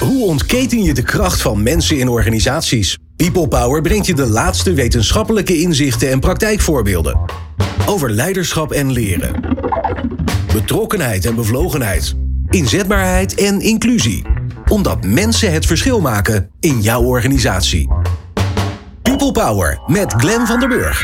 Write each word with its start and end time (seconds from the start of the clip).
Hoe 0.00 0.26
ontketen 0.26 0.82
je 0.82 0.94
de 0.94 1.02
kracht 1.02 1.42
van 1.42 1.62
mensen 1.62 1.98
in 1.98 2.08
organisaties? 2.08 2.98
People 3.16 3.48
Power 3.48 3.82
brengt 3.82 4.06
je 4.06 4.14
de 4.14 4.26
laatste 4.26 4.72
wetenschappelijke 4.72 5.60
inzichten 5.60 6.10
en 6.10 6.20
praktijkvoorbeelden. 6.20 7.20
Over 7.86 8.10
leiderschap 8.10 8.72
en 8.72 8.92
leren. 8.92 9.40
Betrokkenheid 10.52 11.24
en 11.24 11.34
bevlogenheid. 11.34 12.14
Inzetbaarheid 12.48 13.34
en 13.34 13.60
inclusie. 13.60 14.22
Omdat 14.68 15.04
mensen 15.04 15.52
het 15.52 15.66
verschil 15.66 16.00
maken 16.00 16.50
in 16.60 16.80
jouw 16.80 17.02
organisatie. 17.02 17.88
People 19.02 19.32
Power 19.32 19.80
met 19.86 20.12
Glenn 20.12 20.46
van 20.46 20.60
der 20.60 20.68
Burg. 20.68 21.02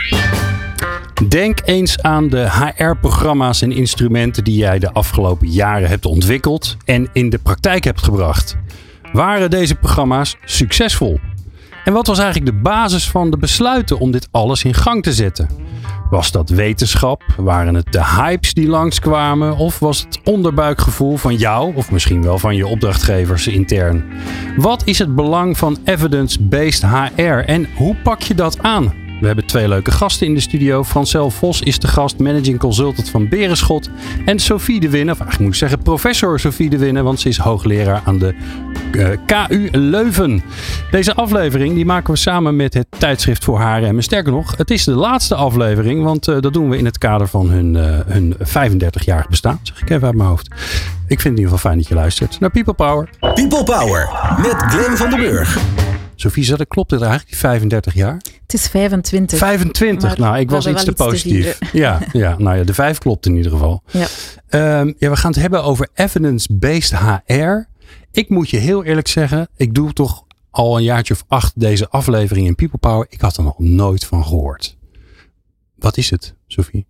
Denk 1.29 1.61
eens 1.65 2.03
aan 2.03 2.29
de 2.29 2.49
HR-programma's 2.51 3.63
en 3.63 3.73
instrumenten 3.73 4.45
die 4.45 4.57
jij 4.57 4.79
de 4.79 4.93
afgelopen 4.93 5.49
jaren 5.49 5.89
hebt 5.89 6.07
ontwikkeld 6.07 6.77
en 6.85 7.09
in 7.13 7.31
de 7.31 7.39
praktijk 7.39 7.85
hebt 7.85 8.03
gebracht. 8.03 8.57
Waren 9.13 9.51
deze 9.51 9.75
programma's 9.75 10.37
succesvol? 10.45 11.21
En 11.85 11.93
wat 11.93 12.07
was 12.07 12.19
eigenlijk 12.19 12.53
de 12.53 12.63
basis 12.63 13.11
van 13.11 13.31
de 13.31 13.37
besluiten 13.37 13.99
om 13.99 14.11
dit 14.11 14.29
alles 14.31 14.65
in 14.65 14.75
gang 14.75 15.03
te 15.03 15.13
zetten? 15.13 15.49
Was 16.11 16.33
dat 16.33 16.49
wetenschap? 16.49 17.23
Waren 17.37 17.75
het 17.75 17.93
de 17.93 18.05
hypes 18.05 18.55
die 18.55 18.69
langskwamen? 18.69 19.57
Of 19.57 19.79
was 19.79 20.01
het 20.01 20.21
onderbuikgevoel 20.25 21.17
van 21.17 21.37
jou, 21.37 21.75
of 21.75 21.91
misschien 21.91 22.23
wel 22.23 22.39
van 22.39 22.57
je 22.57 22.67
opdrachtgevers 22.67 23.47
intern? 23.47 24.05
Wat 24.57 24.83
is 24.85 24.99
het 24.99 25.15
belang 25.15 25.59
van 25.59 25.79
evidence-based 25.85 26.83
HR 26.83 27.23
en 27.23 27.69
hoe 27.77 27.97
pak 28.03 28.23
je 28.23 28.35
dat 28.35 28.59
aan? 28.63 29.01
We 29.21 29.27
hebben 29.27 29.47
twee 29.47 29.69
leuke 29.69 29.91
gasten 29.91 30.27
in 30.27 30.35
de 30.35 30.41
studio. 30.41 30.85
Francel 30.85 31.31
Vos 31.31 31.61
is 31.61 31.79
de 31.79 31.89
gast, 31.89 32.19
managing 32.19 32.59
consultant 32.59 33.09
van 33.09 33.29
Berenschot. 33.29 33.91
En 34.25 34.39
Sophie 34.39 34.81
de 34.81 34.89
Winne, 34.89 35.13
of 35.13 35.19
eigenlijk 35.19 35.39
moet 35.39 35.53
ik 35.53 35.69
zeggen 35.69 35.83
professor 35.83 36.41
Sophie 36.41 36.71
de 36.71 36.79
Winne, 36.79 37.03
want 37.03 37.21
ze 37.21 37.29
is 37.29 37.39
hoogleraar 37.39 38.03
aan 38.05 38.19
de 38.19 38.35
KU 39.27 39.69
Leuven. 39.73 40.43
Deze 40.91 41.15
aflevering 41.15 41.75
die 41.75 41.85
maken 41.85 42.13
we 42.13 42.19
samen 42.19 42.57
met 42.57 42.75
het 42.75 42.87
tijdschrift 42.99 43.45
voor 43.45 43.61
HRM. 43.61 44.01
Sterker 44.01 44.33
nog, 44.33 44.57
het 44.57 44.71
is 44.71 44.85
de 44.85 44.95
laatste 44.95 45.35
aflevering, 45.35 46.05
want 46.05 46.29
uh, 46.29 46.41
dat 46.41 46.53
doen 46.53 46.71
we 46.71 46.79
in 46.79 46.85
het 46.85 46.99
kader 46.99 47.29
van 47.29 47.51
hun, 47.51 47.75
uh, 47.75 47.99
hun 48.07 48.35
35-jarig 48.39 49.29
bestaan. 49.29 49.61
Zeg 49.63 49.83
ik 49.83 49.91
even 49.91 50.07
uit 50.07 50.17
mijn 50.17 50.29
hoofd. 50.29 50.47
Ik 50.47 51.21
vind 51.21 51.23
het 51.23 51.25
in 51.25 51.31
ieder 51.31 51.45
geval 51.45 51.59
fijn 51.59 51.77
dat 51.77 51.89
je 51.89 51.95
luistert 51.95 52.41
naar 52.41 52.51
People 52.51 52.75
Power. 52.75 53.09
People 53.21 53.65
Power 53.65 54.09
met 54.43 54.55
Glenn 54.57 54.97
van 54.97 55.11
den 55.11 55.19
Burg. 55.19 55.59
Sophie, 56.15 56.57
dat 56.57 56.69
klopt 56.69 56.91
het 56.91 57.01
eigenlijk, 57.01 57.31
die 57.31 57.39
35 57.39 57.95
jaar? 57.95 58.15
Het 58.43 58.55
is 58.55 58.69
25. 58.69 59.39
25, 59.39 60.19
nou, 60.19 60.39
ik 60.39 60.51
was 60.51 60.67
iets 60.67 60.85
te 60.85 60.93
positief. 60.93 61.59
Te 61.59 61.67
ja, 61.73 61.99
ja, 62.13 62.35
nou 62.39 62.57
ja, 62.57 62.65
de 62.65 62.75
5 62.75 62.99
klopt 62.99 63.27
in 63.27 63.37
ieder 63.37 63.53
geval. 63.53 63.83
Ja. 63.91 64.07
Um, 64.81 64.95
ja, 64.99 65.11
we 65.11 65.17
gaan 65.17 65.31
het 65.31 65.41
hebben 65.41 65.63
over 65.63 65.89
evidence-based 65.95 66.99
HR. 66.99 67.69
Ik 68.11 68.29
moet 68.29 68.51
je 68.51 68.57
heel 68.57 68.85
eerlijk 68.85 69.09
zeggen, 69.09 69.49
ik 69.57 69.75
doe 69.75 69.93
toch 69.93 70.25
al 70.51 70.77
een 70.77 70.83
jaartje 70.83 71.15
of 71.15 71.25
acht 71.29 71.61
deze 71.61 71.89
aflevering 71.89 72.47
in 72.47 72.55
People 72.55 72.79
Power. 72.79 73.07
Ik 73.09 73.21
had 73.21 73.37
er 73.37 73.43
nog 73.43 73.59
nooit 73.59 74.05
van 74.05 74.25
gehoord. 74.25 74.79
Wat 75.75 75.97
is 75.97 76.11
het, 76.11 76.35
Sophie? 76.47 76.87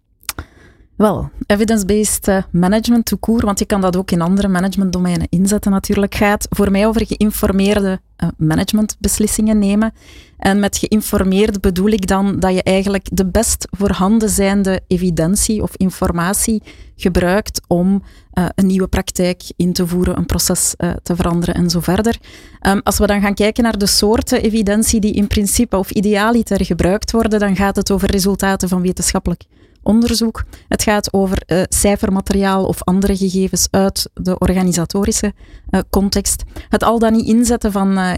Wel, 1.00 1.30
evidence-based 1.46 2.28
management 2.50 3.04
to 3.04 3.16
koer, 3.16 3.44
want 3.44 3.58
je 3.58 3.64
kan 3.64 3.80
dat 3.80 3.96
ook 3.96 4.10
in 4.10 4.20
andere 4.20 4.48
managementdomeinen 4.48 5.26
inzetten 5.28 5.70
natuurlijk, 5.70 6.14
gaat 6.14 6.46
voor 6.50 6.70
mij 6.70 6.86
over 6.86 7.06
geïnformeerde 7.06 8.00
managementbeslissingen 8.36 9.58
nemen. 9.58 9.92
En 10.38 10.60
met 10.60 10.76
geïnformeerd 10.76 11.60
bedoel 11.60 11.88
ik 11.88 12.06
dan 12.06 12.40
dat 12.40 12.54
je 12.54 12.62
eigenlijk 12.62 13.08
de 13.12 13.26
best 13.26 13.68
voorhanden 13.70 14.28
zijnde 14.28 14.80
evidentie 14.86 15.62
of 15.62 15.76
informatie 15.76 16.62
gebruikt 16.96 17.60
om 17.66 18.02
uh, 18.34 18.44
een 18.54 18.66
nieuwe 18.66 18.88
praktijk 18.88 19.42
in 19.56 19.72
te 19.72 19.86
voeren, 19.86 20.16
een 20.16 20.26
proces 20.26 20.74
te 21.02 21.16
veranderen 21.16 21.54
en 21.54 21.70
zo 21.70 21.80
verder. 21.80 22.18
Um, 22.66 22.80
als 22.82 22.98
we 22.98 23.06
dan 23.06 23.20
gaan 23.20 23.34
kijken 23.34 23.62
naar 23.62 23.78
de 23.78 23.86
soorten 23.86 24.42
evidentie 24.42 25.00
die 25.00 25.12
in 25.12 25.26
principe 25.26 25.76
of 25.76 25.90
idealiter 25.90 26.64
gebruikt 26.64 27.10
worden, 27.10 27.38
dan 27.38 27.56
gaat 27.56 27.76
het 27.76 27.90
over 27.90 28.10
resultaten 28.10 28.68
van 28.68 28.82
wetenschappelijk 28.82 29.44
onderzoek. 29.82 30.44
Het 30.68 30.82
gaat 30.82 31.12
over 31.12 31.42
uh, 31.46 31.62
cijfermateriaal 31.68 32.64
of 32.64 32.82
andere 32.84 33.16
gegevens 33.16 33.68
uit 33.70 34.10
de 34.14 34.38
organisatorische 34.38 35.32
uh, 35.70 35.80
context. 35.90 36.42
Het 36.68 36.82
al 36.82 36.98
dan 36.98 37.12
niet 37.12 37.26
inzetten 37.26 37.72
van 37.72 37.98
uh, 37.98 38.12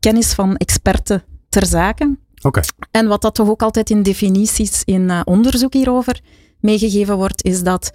kennis 0.00 0.32
van 0.32 0.56
experten 0.56 1.22
ter 1.48 1.66
zake. 1.66 2.16
Okay. 2.42 2.64
En 2.90 3.06
wat 3.06 3.22
dat 3.22 3.34
toch 3.34 3.48
ook 3.48 3.62
altijd 3.62 3.90
in 3.90 4.02
definities 4.02 4.82
in 4.84 5.26
onderzoek 5.26 5.72
hierover 5.72 6.20
meegegeven 6.60 7.16
wordt, 7.16 7.44
is 7.44 7.62
dat 7.62 7.92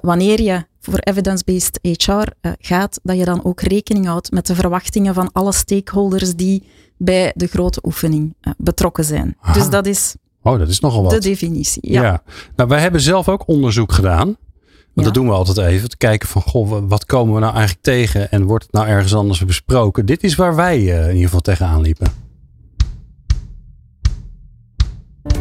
wanneer 0.00 0.42
je 0.42 0.64
voor 0.80 0.98
evidence-based 0.98 1.78
HR 1.82 2.26
gaat, 2.58 3.00
dat 3.02 3.16
je 3.18 3.24
dan 3.24 3.44
ook 3.44 3.60
rekening 3.60 4.06
houdt 4.06 4.30
met 4.30 4.46
de 4.46 4.54
verwachtingen 4.54 5.14
van 5.14 5.32
alle 5.32 5.52
stakeholders 5.52 6.34
die 6.34 6.66
bij 6.96 7.32
de 7.36 7.46
grote 7.46 7.80
oefening 7.82 8.34
betrokken 8.56 9.04
zijn. 9.04 9.36
Aha. 9.40 9.52
Dus 9.52 9.70
dat 9.70 9.86
is 9.86 10.14
Oh, 10.42 10.58
dat 10.58 10.68
is 10.68 10.80
nogal 10.80 11.02
wat. 11.02 11.10
De 11.10 11.18
definitie, 11.18 11.92
ja. 11.92 12.02
ja. 12.02 12.22
Nou, 12.56 12.68
wij 12.68 12.80
hebben 12.80 13.00
zelf 13.00 13.28
ook 13.28 13.48
onderzoek 13.48 13.92
gedaan. 13.92 14.26
Want 14.26 15.06
ja. 15.06 15.12
dat 15.12 15.14
doen 15.14 15.26
we 15.26 15.32
altijd 15.32 15.58
even. 15.58 15.88
Te 15.88 15.96
kijken 15.96 16.28
van, 16.28 16.42
goh, 16.42 16.82
wat 16.88 17.06
komen 17.06 17.34
we 17.34 17.40
nou 17.40 17.52
eigenlijk 17.52 17.84
tegen? 17.84 18.30
En 18.30 18.44
wordt 18.44 18.64
het 18.64 18.72
nou 18.72 18.86
ergens 18.86 19.14
anders 19.14 19.44
besproken? 19.44 20.06
Dit 20.06 20.22
is 20.22 20.34
waar 20.34 20.54
wij 20.56 20.78
uh, 20.78 21.00
in 21.00 21.06
ieder 21.06 21.22
geval 21.22 21.40
tegenaan 21.40 21.80
liepen. 21.80 22.06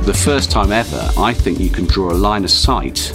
The 0.05 0.13
first 0.13 0.49
time 0.49 0.73
ever, 0.73 1.29
I 1.29 1.33
think 1.33 1.57
you 1.57 1.69
can 1.69 1.85
draw 1.85 2.09
a 2.09 2.31
line 2.33 2.43
of 2.43 2.49
sight 2.49 3.13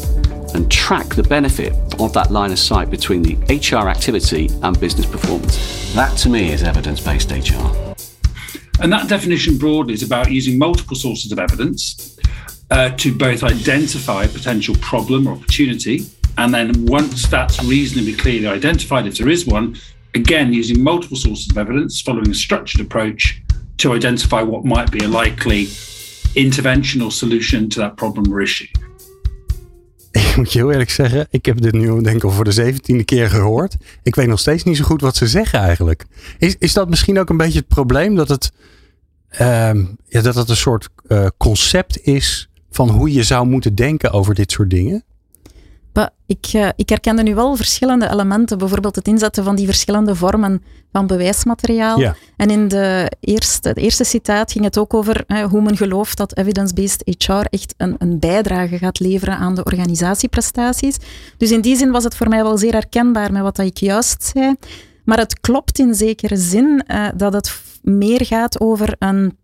and 0.54 0.70
track 0.70 1.14
the 1.14 1.22
benefit 1.28 1.72
of 1.96 2.12
that 2.12 2.30
line 2.30 2.50
of 2.50 2.58
sight 2.58 2.88
between 2.90 3.22
the 3.22 3.54
HR 3.54 3.88
activity 3.88 4.48
and 4.60 4.78
business 4.78 5.06
performance. 5.06 5.58
That 5.94 6.16
to 6.16 6.30
me 6.30 6.52
is 6.52 6.62
evidence-based 6.62 7.30
HR. 7.30 7.85
And 8.80 8.92
that 8.92 9.08
definition 9.08 9.56
broadly 9.56 9.94
is 9.94 10.02
about 10.02 10.30
using 10.30 10.58
multiple 10.58 10.96
sources 10.96 11.32
of 11.32 11.38
evidence 11.38 12.18
uh, 12.70 12.90
to 12.90 13.14
both 13.14 13.42
identify 13.42 14.24
a 14.24 14.28
potential 14.28 14.74
problem 14.76 15.26
or 15.26 15.32
opportunity. 15.32 16.06
And 16.38 16.52
then 16.52 16.86
once 16.86 17.26
that's 17.26 17.62
reasonably 17.64 18.14
clearly 18.14 18.46
identified, 18.46 19.06
if 19.06 19.16
there 19.18 19.28
is 19.28 19.46
one, 19.46 19.76
again, 20.14 20.52
using 20.52 20.82
multiple 20.82 21.16
sources 21.16 21.50
of 21.50 21.56
evidence, 21.56 22.00
following 22.00 22.30
a 22.30 22.34
structured 22.34 22.80
approach 22.80 23.40
to 23.78 23.92
identify 23.92 24.42
what 24.42 24.64
might 24.64 24.90
be 24.90 24.98
a 25.04 25.08
likely 25.08 25.68
intervention 26.34 27.00
or 27.00 27.10
solution 27.10 27.70
to 27.70 27.80
that 27.80 27.96
problem 27.96 28.32
or 28.32 28.42
issue. 28.42 28.66
Ik 30.30 30.36
moet 30.36 30.52
je 30.52 30.58
heel 30.58 30.70
eerlijk 30.70 30.90
zeggen, 30.90 31.26
ik 31.30 31.46
heb 31.46 31.60
dit 31.60 31.72
nu 31.72 32.02
denk 32.02 32.16
ik 32.16 32.24
al 32.24 32.30
voor 32.30 32.44
de 32.44 32.52
zeventiende 32.52 33.04
keer 33.04 33.30
gehoord. 33.30 33.76
Ik 34.02 34.14
weet 34.14 34.26
nog 34.26 34.38
steeds 34.38 34.62
niet 34.62 34.76
zo 34.76 34.84
goed 34.84 35.00
wat 35.00 35.16
ze 35.16 35.26
zeggen 35.26 35.58
eigenlijk. 35.58 36.04
Is, 36.38 36.56
is 36.58 36.72
dat 36.72 36.88
misschien 36.88 37.18
ook 37.18 37.30
een 37.30 37.36
beetje 37.36 37.58
het 37.58 37.68
probleem 37.68 38.14
dat 38.14 38.28
het, 38.28 38.52
um, 39.40 39.96
ja, 40.04 40.20
dat 40.20 40.34
het 40.34 40.48
een 40.48 40.56
soort 40.56 40.88
uh, 41.08 41.26
concept 41.36 42.00
is 42.02 42.48
van 42.70 42.90
hoe 42.90 43.12
je 43.12 43.22
zou 43.22 43.46
moeten 43.46 43.74
denken 43.74 44.10
over 44.12 44.34
dit 44.34 44.52
soort 44.52 44.70
dingen? 44.70 45.04
Ik, 46.26 46.52
uh, 46.52 46.68
ik 46.76 46.88
herkende 46.88 47.22
nu 47.22 47.34
wel 47.34 47.56
verschillende 47.56 48.10
elementen, 48.10 48.58
bijvoorbeeld 48.58 48.96
het 48.96 49.08
inzetten 49.08 49.44
van 49.44 49.56
die 49.56 49.66
verschillende 49.66 50.14
vormen 50.14 50.62
van 50.92 51.06
bewijsmateriaal. 51.06 52.00
Ja. 52.00 52.16
En 52.36 52.50
in 52.50 52.68
de 52.68 53.12
eerste, 53.20 53.68
het 53.68 53.76
eerste 53.76 54.04
citaat 54.04 54.52
ging 54.52 54.64
het 54.64 54.78
ook 54.78 54.94
over 54.94 55.24
hè, 55.26 55.44
hoe 55.44 55.62
men 55.62 55.76
gelooft 55.76 56.16
dat 56.16 56.36
evidence-based 56.36 57.02
HR 57.18 57.32
echt 57.32 57.74
een, 57.76 57.94
een 57.98 58.18
bijdrage 58.18 58.78
gaat 58.78 59.00
leveren 59.00 59.36
aan 59.36 59.54
de 59.54 59.64
organisatieprestaties. 59.64 60.96
Dus 61.36 61.50
in 61.50 61.60
die 61.60 61.76
zin 61.76 61.90
was 61.90 62.04
het 62.04 62.14
voor 62.14 62.28
mij 62.28 62.42
wel 62.42 62.58
zeer 62.58 62.72
herkenbaar 62.72 63.32
met 63.32 63.42
wat 63.42 63.58
ik 63.58 63.76
juist 63.76 64.32
zei. 64.34 64.54
Maar 65.04 65.18
het 65.18 65.40
klopt 65.40 65.78
in 65.78 65.94
zekere 65.94 66.36
zin 66.36 66.84
uh, 66.86 67.08
dat 67.16 67.32
het 67.32 67.60
meer 67.82 68.24
gaat 68.24 68.60
over 68.60 68.96
een 68.98 69.36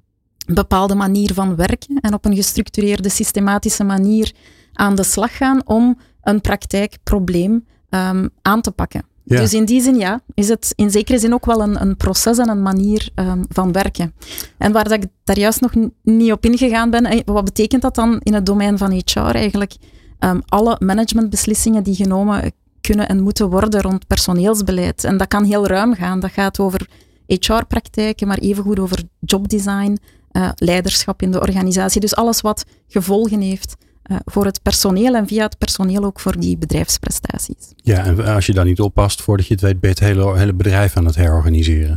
bepaalde 0.47 0.95
manier 0.95 1.35
van 1.35 1.57
werken 1.57 2.01
en 2.01 2.15
op 2.15 2.25
een 2.25 2.35
gestructureerde, 2.35 3.09
systematische 3.09 3.85
manier 3.85 4.33
aan 4.73 4.95
de 4.95 5.03
slag 5.03 5.37
gaan 5.37 5.67
om 5.67 5.99
een 6.23 6.41
praktijkprobleem 6.41 7.65
um, 7.91 8.31
aan 8.43 8.61
te 8.61 8.71
pakken. 8.71 9.05
Ja. 9.25 9.37
Dus 9.37 9.55
in 9.55 9.65
die 9.65 9.83
zin, 9.83 9.97
ja, 9.97 10.21
is 10.35 10.49
het 10.49 10.73
in 10.77 10.91
zekere 10.91 11.19
zin 11.19 11.35
ook 11.35 11.47
wel 11.47 11.63
een, 11.63 11.81
een 11.81 11.97
proces 11.97 12.39
en 12.39 12.49
een 12.49 12.63
manier 12.63 13.09
um, 13.15 13.45
van 13.49 13.73
werken. 13.73 14.15
En 14.59 14.73
waar 14.73 14.89
dat 14.89 14.93
ik 14.93 15.11
daar 15.25 15.39
juist 15.39 15.61
nog 15.61 15.73
niet 16.03 16.33
op 16.33 16.45
ingegaan 16.45 16.91
ben, 16.91 17.23
wat 17.25 17.45
betekent 17.45 17.83
dat 17.83 17.95
dan 17.95 18.21
in 18.23 18.35
het 18.35 18.47
domein 18.47 18.79
van 18.79 19.03
HR 19.05 19.21
eigenlijk? 19.21 19.77
Um, 20.19 20.43
alle 20.47 20.77
managementbeslissingen 20.79 21.83
die 21.83 21.95
genomen 21.95 22.53
kunnen 22.81 23.09
en 23.09 23.21
moeten 23.21 23.51
worden 23.51 23.81
rond 23.81 24.07
personeelsbeleid. 24.07 25.05
En 25.05 25.17
dat 25.17 25.29
kan 25.29 25.45
heel 25.45 25.67
ruim 25.67 25.95
gaan. 25.95 26.21
Dat 26.21 26.31
gaat 26.31 26.59
over 26.59 26.89
HR-praktijken, 27.27 28.27
maar 28.27 28.39
evengoed 28.39 28.79
over 28.79 29.03
jobdesign, 29.21 29.99
uh, 30.33 30.49
leiderschap 30.55 31.23
in 31.23 31.31
de 31.31 31.41
organisatie. 31.41 32.01
Dus 32.01 32.15
alles 32.15 32.41
wat 32.41 32.65
gevolgen 32.89 33.41
heeft 33.41 33.77
uh, 34.11 34.17
voor 34.25 34.45
het 34.45 34.63
personeel 34.63 35.15
en 35.15 35.27
via 35.27 35.45
het 35.45 35.59
personeel 35.59 36.05
ook 36.05 36.21
voor 36.21 36.41
die 36.41 36.59
bedrijfsprestaties. 36.59 37.73
Ja, 37.77 38.05
en 38.05 38.25
als 38.25 38.47
je 38.47 38.53
daar 38.53 38.65
niet 38.65 38.81
oppast, 38.81 39.23
voordat 39.23 39.47
je 39.47 39.53
het 39.53 39.63
weet, 39.63 39.81
ben 39.81 39.91
je 39.91 40.05
het 40.05 40.15
hele, 40.15 40.39
hele 40.39 40.53
bedrijf 40.53 40.97
aan 40.97 41.07
het 41.07 41.15
herorganiseren. 41.15 41.97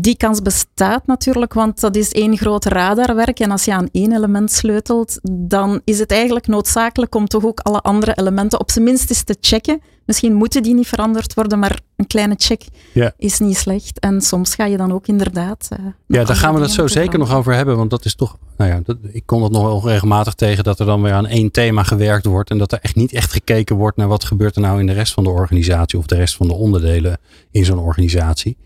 Die 0.00 0.16
kans 0.16 0.42
bestaat 0.42 1.06
natuurlijk, 1.06 1.52
want 1.54 1.80
dat 1.80 1.96
is 1.96 2.12
één 2.12 2.36
groot 2.36 2.64
radarwerk. 2.64 3.40
En 3.40 3.50
als 3.50 3.64
je 3.64 3.72
aan 3.74 3.88
één 3.92 4.12
element 4.12 4.52
sleutelt, 4.52 5.18
dan 5.22 5.80
is 5.84 5.98
het 5.98 6.10
eigenlijk 6.10 6.46
noodzakelijk 6.46 7.14
om 7.14 7.26
toch 7.26 7.44
ook 7.44 7.60
alle 7.60 7.80
andere 7.80 8.14
elementen 8.14 8.60
op 8.60 8.70
zijn 8.70 8.84
minst 8.84 9.10
eens 9.10 9.22
te 9.22 9.36
checken. 9.40 9.80
Misschien 10.06 10.34
moeten 10.34 10.62
die 10.62 10.74
niet 10.74 10.86
veranderd 10.88 11.34
worden, 11.34 11.58
maar 11.58 11.80
een 11.96 12.06
kleine 12.06 12.34
check 12.38 12.62
Ja. 12.92 13.12
is 13.16 13.38
niet 13.38 13.56
slecht. 13.56 13.98
En 13.98 14.20
soms 14.20 14.54
ga 14.54 14.64
je 14.64 14.76
dan 14.76 14.92
ook 14.92 15.06
inderdaad. 15.06 15.66
eh, 15.70 15.78
Ja, 16.06 16.24
daar 16.24 16.36
gaan 16.36 16.54
we 16.54 16.60
het 16.60 16.70
dingen 16.70 16.88
zo 16.88 17.00
zeker 17.00 17.18
nog 17.18 17.34
over 17.34 17.54
hebben. 17.54 17.76
Want 17.76 17.90
dat 17.90 18.04
is 18.04 18.14
toch, 18.14 18.36
nou 18.56 18.70
ja, 18.70 18.80
dat, 18.84 18.96
ik 19.12 19.22
kom 19.26 19.40
dat 19.40 19.50
nog 19.50 19.62
wel 19.62 19.88
regelmatig 19.88 20.34
tegen 20.34 20.64
dat 20.64 20.78
er 20.80 20.86
dan 20.86 21.02
weer 21.02 21.12
aan 21.12 21.26
één 21.26 21.50
thema 21.50 21.82
gewerkt 21.82 22.24
wordt. 22.26 22.50
En 22.50 22.58
dat 22.58 22.72
er 22.72 22.78
echt 22.82 22.94
niet 22.96 23.12
echt 23.12 23.32
gekeken 23.32 23.76
wordt 23.76 23.96
naar 23.96 24.08
wat 24.08 24.24
gebeurt 24.24 24.54
er 24.56 24.62
nou 24.62 24.80
in 24.80 24.86
de 24.86 24.92
rest 24.92 25.12
van 25.12 25.24
de 25.24 25.30
organisatie 25.30 25.98
of 25.98 26.06
de 26.06 26.14
rest 26.16 26.36
van 26.36 26.46
de 26.46 26.54
onderdelen 26.54 27.18
in 27.50 27.64
zo'n 27.64 27.78
organisatie. 27.78 28.56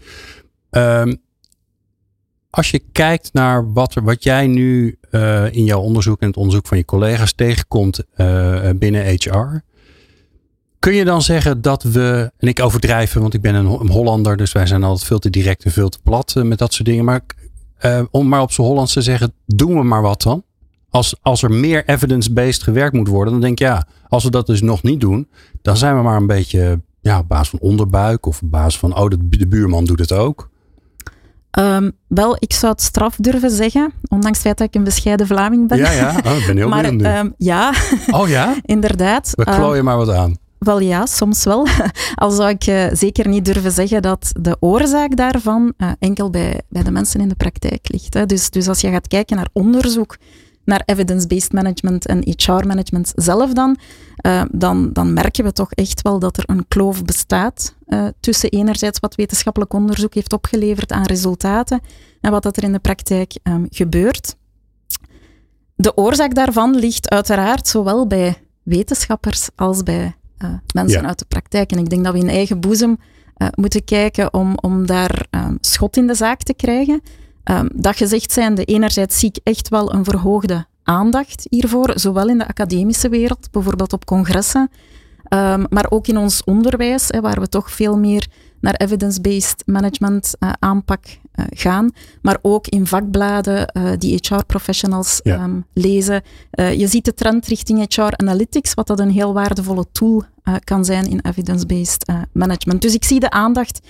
Ehm, 0.71 1.15
als 2.51 2.71
je 2.71 2.83
kijkt 2.93 3.33
naar 3.33 3.73
wat, 3.73 3.95
er, 3.95 4.03
wat 4.03 4.23
jij 4.23 4.47
nu 4.47 4.99
eh, 5.11 5.53
in 5.53 5.65
jouw 5.65 5.81
onderzoek 5.81 6.21
en 6.21 6.27
het 6.27 6.37
onderzoek 6.37 6.67
van 6.67 6.77
je 6.79 6.85
collega's 6.85 7.33
tegenkomt 7.33 8.05
eh, 8.15 8.71
binnen 8.77 9.07
HR. 9.07 9.61
Kun 10.79 10.95
je 10.95 11.05
dan 11.05 11.23
zeggen 11.23 11.63
dat 11.63 11.83
we, 11.83 12.33
en 12.39 12.49
ik 12.49 12.61
overdrijf, 12.61 13.13
want 13.13 13.35
ik 13.35 13.41
ben 13.41 13.55
een, 13.55 13.67
Ho- 13.67 13.81
een 13.81 13.91
Hollander, 13.91 14.37
dus 14.37 14.53
wij 14.53 14.67
zijn 14.67 14.85
altijd 14.85 15.07
veel 15.07 15.19
te 15.19 15.31
direct 15.31 15.65
en 15.65 15.71
veel 15.71 15.89
te 15.89 15.99
plat 16.03 16.37
eh, 16.37 16.43
met 16.43 16.59
dat 16.59 16.73
soort 16.73 16.89
dingen. 16.89 17.05
Maar 17.05 17.21
eh, 17.79 18.03
om 18.11 18.29
maar 18.29 18.41
op 18.41 18.53
z'n 18.53 18.63
Hollands 18.63 18.93
te 18.93 19.03
zeggen, 19.03 19.33
doen 19.47 19.75
we 19.75 19.83
maar 19.83 20.03
wat 20.03 20.23
dan? 20.23 20.43
Als, 20.91 21.15
als 21.23 21.43
er 21.43 21.51
meer 21.53 21.89
evidence-based 21.89 22.63
gewerkt 22.63 22.95
moet 22.95 23.09
worden, 23.09 23.33
dan 23.33 23.41
denk 23.43 23.61
ik 23.61 23.67
ja, 23.67 23.87
als 24.09 24.25
we 24.25 24.31
dat 24.31 24.47
dus 24.47 24.61
nog 24.61 24.83
niet 24.83 25.01
doen, 25.01 25.29
dan 25.63 25.77
zijn 25.77 25.97
we 25.97 26.03
maar 26.03 26.17
een 26.17 26.27
beetje 26.27 26.81
ja, 27.01 27.19
op 27.19 27.29
basis 27.29 27.49
van 27.49 27.59
onderbuik 27.59 28.27
of 28.27 28.43
op 28.43 28.51
basis 28.51 28.79
van, 28.79 28.97
oh, 28.99 29.11
de 29.29 29.47
buurman 29.49 29.85
doet 29.85 29.99
het 29.99 30.13
ook. 30.13 30.51
Ehm, 31.59 31.91
wel, 32.09 32.37
ik 32.39 32.53
zou 32.53 32.73
het 32.73 32.83
straf 32.83 33.17
durven 33.17 33.51
zeggen, 33.51 33.93
ondanks 34.09 34.39
het 34.39 34.47
feit 34.47 34.59
dat 34.59 34.67
ik 34.67 34.75
een 34.75 34.85
bescheiden 34.85 35.27
Vlaming 35.27 35.69
ben. 35.69 35.79
Ja, 35.79 35.91
ja, 35.91 36.21
oh, 36.25 36.37
ik 36.37 36.47
ben 36.47 36.57
heel 36.57 36.69
maar 36.75 36.83
benieuwd 36.83 37.03
ehm, 37.03 37.31
ja, 37.37 37.73
oh 38.11 38.29
ja? 38.29 38.57
inderdaad. 38.63 39.33
We 39.35 39.45
Ehm, 39.45 39.57
klooien 39.57 39.85
maar 39.85 39.97
wat 39.97 40.11
aan. 40.11 40.37
Wel 40.59 40.81
ja, 40.81 41.07
soms 41.07 41.45
wel. 41.45 41.67
Al 42.15 42.31
zou 42.31 42.49
ik 42.49 42.67
eh, 42.67 42.85
zeker 42.93 43.29
niet 43.29 43.45
durven 43.45 43.73
zeggen 43.73 44.03
dat 44.03 44.33
de 44.41 44.57
oorzaak 44.61 45.17
daarvan 45.17 45.73
eh, 45.77 45.91
enkel 45.99 46.31
bij, 46.31 46.61
bij 46.69 46.83
de 46.83 46.91
mensen 46.91 47.21
in 47.21 47.29
de 47.29 47.35
praktijk 47.35 47.81
ligt. 47.83 48.15
Hè. 48.15 48.27
Dus, 48.27 48.51
dus 48.51 48.69
als 48.69 48.81
je 48.81 48.91
gaat 48.91 49.09
kijken 49.09 49.37
naar 49.37 49.49
onderzoek, 49.53 50.17
naar 50.69 50.83
evidence-based 50.85 51.53
management 51.53 52.07
en 52.07 52.35
HR-management 52.37 53.13
zelf 53.15 53.53
dan, 53.53 53.77
eh, 54.17 54.43
dan, 54.51 54.93
dan 54.93 55.13
merken 55.13 55.45
we 55.45 55.53
toch 55.53 55.73
echt 55.73 56.03
wel 56.03 56.19
dat 56.19 56.37
er 56.37 56.45
een 56.47 56.69
kloof 56.69 57.05
bestaat 57.05 57.75
eh, 57.87 58.07
tussen 58.21 58.51
enerzijds 58.51 58.99
wat 58.99 59.15
wetenschappelijk 59.15 59.73
onderzoek 59.73 60.15
heeft 60.15 60.33
opgeleverd 60.33 60.93
aan 60.93 61.07
resultaten 61.07 61.81
en 62.21 62.31
wat 62.31 62.43
dat 62.43 62.57
er 62.57 62.63
in 62.63 62.73
de 62.73 62.79
praktijk 62.79 63.39
ehm, 63.43 63.65
gebeurt. 63.71 64.37
De 65.75 65.97
oorzaak 65.97 66.35
daarvan 66.35 66.77
ligt 66.77 67.11
uiteraard 67.11 67.67
zowel 67.69 68.07
bij 68.07 68.37
wetenschappers 68.63 69.49
als 69.57 69.83
bij 69.83 70.17
eh, 70.39 70.51
mensen 70.75 71.01
Ja. 71.01 71.09
uit 71.09 71.19
de 71.19 71.25
praktijk. 71.29 71.73
En 71.73 71.79
ik 71.79 71.91
denk 71.91 72.05
dat 72.05 72.13
we 72.13 72.19
in 72.19 72.29
eigen 72.29 72.61
boezem 72.61 72.97
moeten 73.55 73.85
kijken 73.85 74.35
om, 74.35 74.57
om 74.61 74.87
daar 74.87 75.27
ehm, 75.31 75.57
schot 75.61 75.97
in 75.97 76.07
de 76.07 76.15
zaak 76.15 76.43
te 76.43 76.55
krijgen. 76.55 77.01
Ehm, 77.49 77.69
dat 77.75 77.97
gezegd 77.97 78.33
zijnde, 78.33 78.65
enerzijds 78.65 79.19
zie 79.19 79.29
ik 79.29 79.41
echt 79.43 79.69
wel 79.69 79.95
een 79.95 80.05
verhoogde 80.05 80.67
aandacht 80.83 81.47
hiervoor, 81.51 81.93
zowel 81.95 82.29
in 82.29 82.39
de 82.39 82.49
academische 82.49 83.09
wereld, 83.09 83.49
bijvoorbeeld 83.51 83.93
op 83.93 84.05
congressen, 84.05 84.71
ehm, 85.25 85.65
maar 85.71 85.87
ook 85.89 86.07
in 86.07 86.17
ons 86.17 86.45
onderwijs, 86.45 87.09
hè, 87.09 87.21
waar 87.21 87.41
we 87.41 87.49
toch 87.49 87.71
veel 87.71 87.99
meer 87.99 88.27
naar 88.61 88.75
evidence-based 88.75 89.63
management 89.67 90.35
eh, 90.39 90.51
aanpak 90.59 91.05
eh, 91.33 91.45
gaan, 91.51 91.91
maar 92.23 92.39
ook 92.43 92.67
in 92.67 92.87
vakbladen 92.87 93.67
eh, 93.67 93.83
die 93.99 94.19
HR-professionals 94.21 95.21
Ja. 95.23 95.35
ehm, 95.37 95.61
lezen. 95.73 96.23
Je 96.51 96.87
ziet 96.87 97.05
de 97.05 97.15
trend 97.15 97.47
richting 97.47 97.95
HR 97.95 98.13
Analytics, 98.17 98.75
wat 98.75 98.87
dat 98.87 99.01
een 99.01 99.11
heel 99.11 99.33
waardevolle 99.33 99.85
tool 99.93 100.25
kan 100.65 100.85
zijn 100.85 101.07
in 101.11 101.21
evidence-based 101.23 102.13
management. 102.33 102.83
Dus 102.83 102.95
ik 102.95 103.05
zie 103.05 103.21
de 103.21 103.31
aandacht 103.31 103.81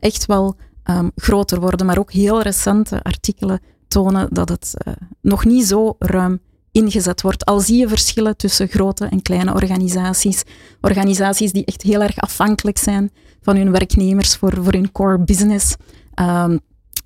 echt 0.00 0.26
wel 0.26 0.56
ehm, 0.86 1.08
groter 1.16 1.60
worden, 1.60 1.86
maar 1.86 1.98
ook 1.98 2.12
heel 2.12 2.42
recente 2.42 3.02
artikelen 3.02 3.60
tonen 3.88 4.28
dat 4.32 4.48
het 4.48 4.74
eh, 4.78 4.92
nog 5.20 5.44
niet 5.44 5.66
zo 5.66 5.96
ruim 5.98 6.40
ingezet 6.72 7.22
wordt. 7.22 7.44
Al 7.44 7.60
zie 7.60 7.78
je 7.78 7.88
verschillen 7.88 8.36
tussen 8.36 8.68
grote 8.68 9.04
en 9.04 9.22
kleine 9.22 9.54
organisaties. 9.54 10.42
Organisaties 10.80 11.52
die 11.52 11.64
echt 11.64 11.82
heel 11.82 12.02
erg 12.02 12.18
afhankelijk 12.18 12.78
zijn 12.78 13.10
van 13.42 13.56
hun 13.56 13.70
werknemers 13.70 14.36
voor, 14.36 14.52
voor 14.62 14.72
hun 14.72 14.92
core 14.92 15.18
business. 15.18 15.76
Ehm, 16.14 16.58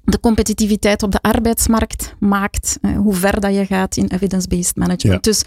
de 0.05 0.21
competitiviteit 0.21 1.03
op 1.03 1.13
de 1.13 1.23
arbeidsmarkt 1.23 2.15
maakt 2.19 2.79
eh, 2.81 2.97
hoe 2.97 3.15
ver 3.15 3.41
dat 3.41 3.55
je 3.55 3.67
gaat 3.67 3.97
in 3.97 4.07
evidence-based 4.07 4.77
management. 4.77 5.25
Dus 5.25 5.45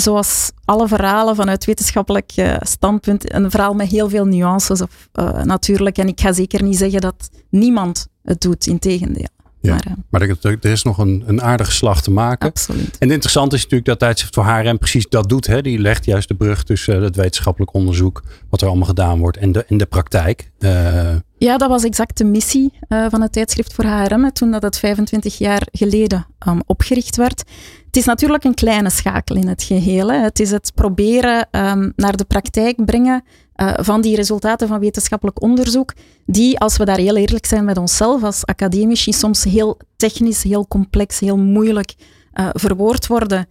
zoals 0.00 0.50
alle 0.64 0.88
verhalen 0.88 1.36
vanuit 1.36 1.64
wetenschappelijk 1.64 2.32
eh, 2.34 2.56
standpunt, 2.60 3.34
een 3.34 3.50
verhaal 3.50 3.74
met 3.74 3.88
heel 3.88 4.08
veel 4.08 4.24
nuances 4.24 4.82
of, 4.82 5.08
eh, 5.12 5.42
natuurlijk. 5.42 5.98
En 5.98 6.08
ik 6.08 6.20
ga 6.20 6.32
zeker 6.32 6.62
niet 6.62 6.76
zeggen 6.76 7.00
dat 7.00 7.30
niemand 7.50 8.08
het 8.22 8.40
doet, 8.40 8.66
in 8.66 8.78
tegendeel. 8.78 9.28
Ja. 9.60 9.70
Maar, 9.70 9.86
eh, 9.86 9.92
Maar 10.10 10.20
er, 10.20 10.58
er 10.60 10.70
is 10.70 10.82
nog 10.82 10.98
een, 10.98 11.22
een 11.26 11.42
aardige 11.42 11.72
slag 11.72 12.02
te 12.02 12.10
maken. 12.10 12.48
absoluut. 12.48 12.80
En 12.84 13.06
het 13.06 13.10
interessante 13.10 13.54
is 13.56 13.62
natuurlijk 13.62 13.88
dat 13.88 13.98
tijdschrift 13.98 14.34
voor 14.34 14.44
HRM 14.44 14.78
precies 14.78 15.08
dat 15.08 15.28
doet. 15.28 15.46
Hè? 15.46 15.62
Die 15.62 15.78
legt 15.78 16.04
juist 16.04 16.28
de 16.28 16.34
brug 16.34 16.64
tussen 16.64 17.02
het 17.02 17.16
wetenschappelijk 17.16 17.74
onderzoek, 17.74 18.22
wat 18.50 18.60
er 18.60 18.68
allemaal 18.68 18.86
gedaan 18.86 19.18
wordt, 19.18 19.36
en 19.36 19.52
de, 19.52 19.64
en 19.64 19.76
de 19.76 19.86
praktijk. 19.86 20.50
Eh, 20.58 21.14
Ja, 21.38 21.56
dat 21.56 21.68
was 21.68 21.84
exact 21.84 22.18
de 22.18 22.24
missie 22.24 22.72
eh, 22.88 23.06
van 23.08 23.20
het 23.22 23.32
tijdschrift 23.32 23.74
voor 23.74 23.84
HRM, 23.84 24.32
toen 24.32 24.50
dat 24.50 24.62
het 24.62 24.78
25 24.78 25.38
jaar 25.38 25.66
geleden 25.72 26.26
um, 26.48 26.60
opgericht 26.66 27.16
werd. 27.16 27.44
Het 27.86 27.96
is 27.96 28.04
natuurlijk 28.04 28.44
een 28.44 28.54
kleine 28.54 28.90
schakel 28.90 29.36
in 29.36 29.48
het 29.48 29.62
geheel. 29.62 30.12
Het 30.12 30.40
is 30.40 30.50
het 30.50 30.72
proberen 30.74 31.48
um, 31.50 31.92
naar 31.96 32.16
de 32.16 32.24
praktijk 32.24 32.84
brengen 32.84 33.24
uh, 33.56 33.72
van 33.76 34.00
die 34.00 34.16
resultaten 34.16 34.68
van 34.68 34.80
wetenschappelijk 34.80 35.42
onderzoek, 35.42 35.92
die, 36.26 36.58
als 36.58 36.76
we 36.76 36.84
daar 36.84 36.98
heel 36.98 37.16
eerlijk 37.16 37.46
zijn 37.46 37.64
met 37.64 37.78
onszelf 37.78 38.22
als 38.22 38.46
academici, 38.46 39.12
soms 39.12 39.44
heel 39.44 39.78
technisch, 39.96 40.42
heel 40.42 40.68
complex, 40.68 41.18
heel 41.18 41.38
moeilijk 41.38 41.94
uh, 42.34 42.48
verwoord 42.52 43.06
worden 43.06 43.46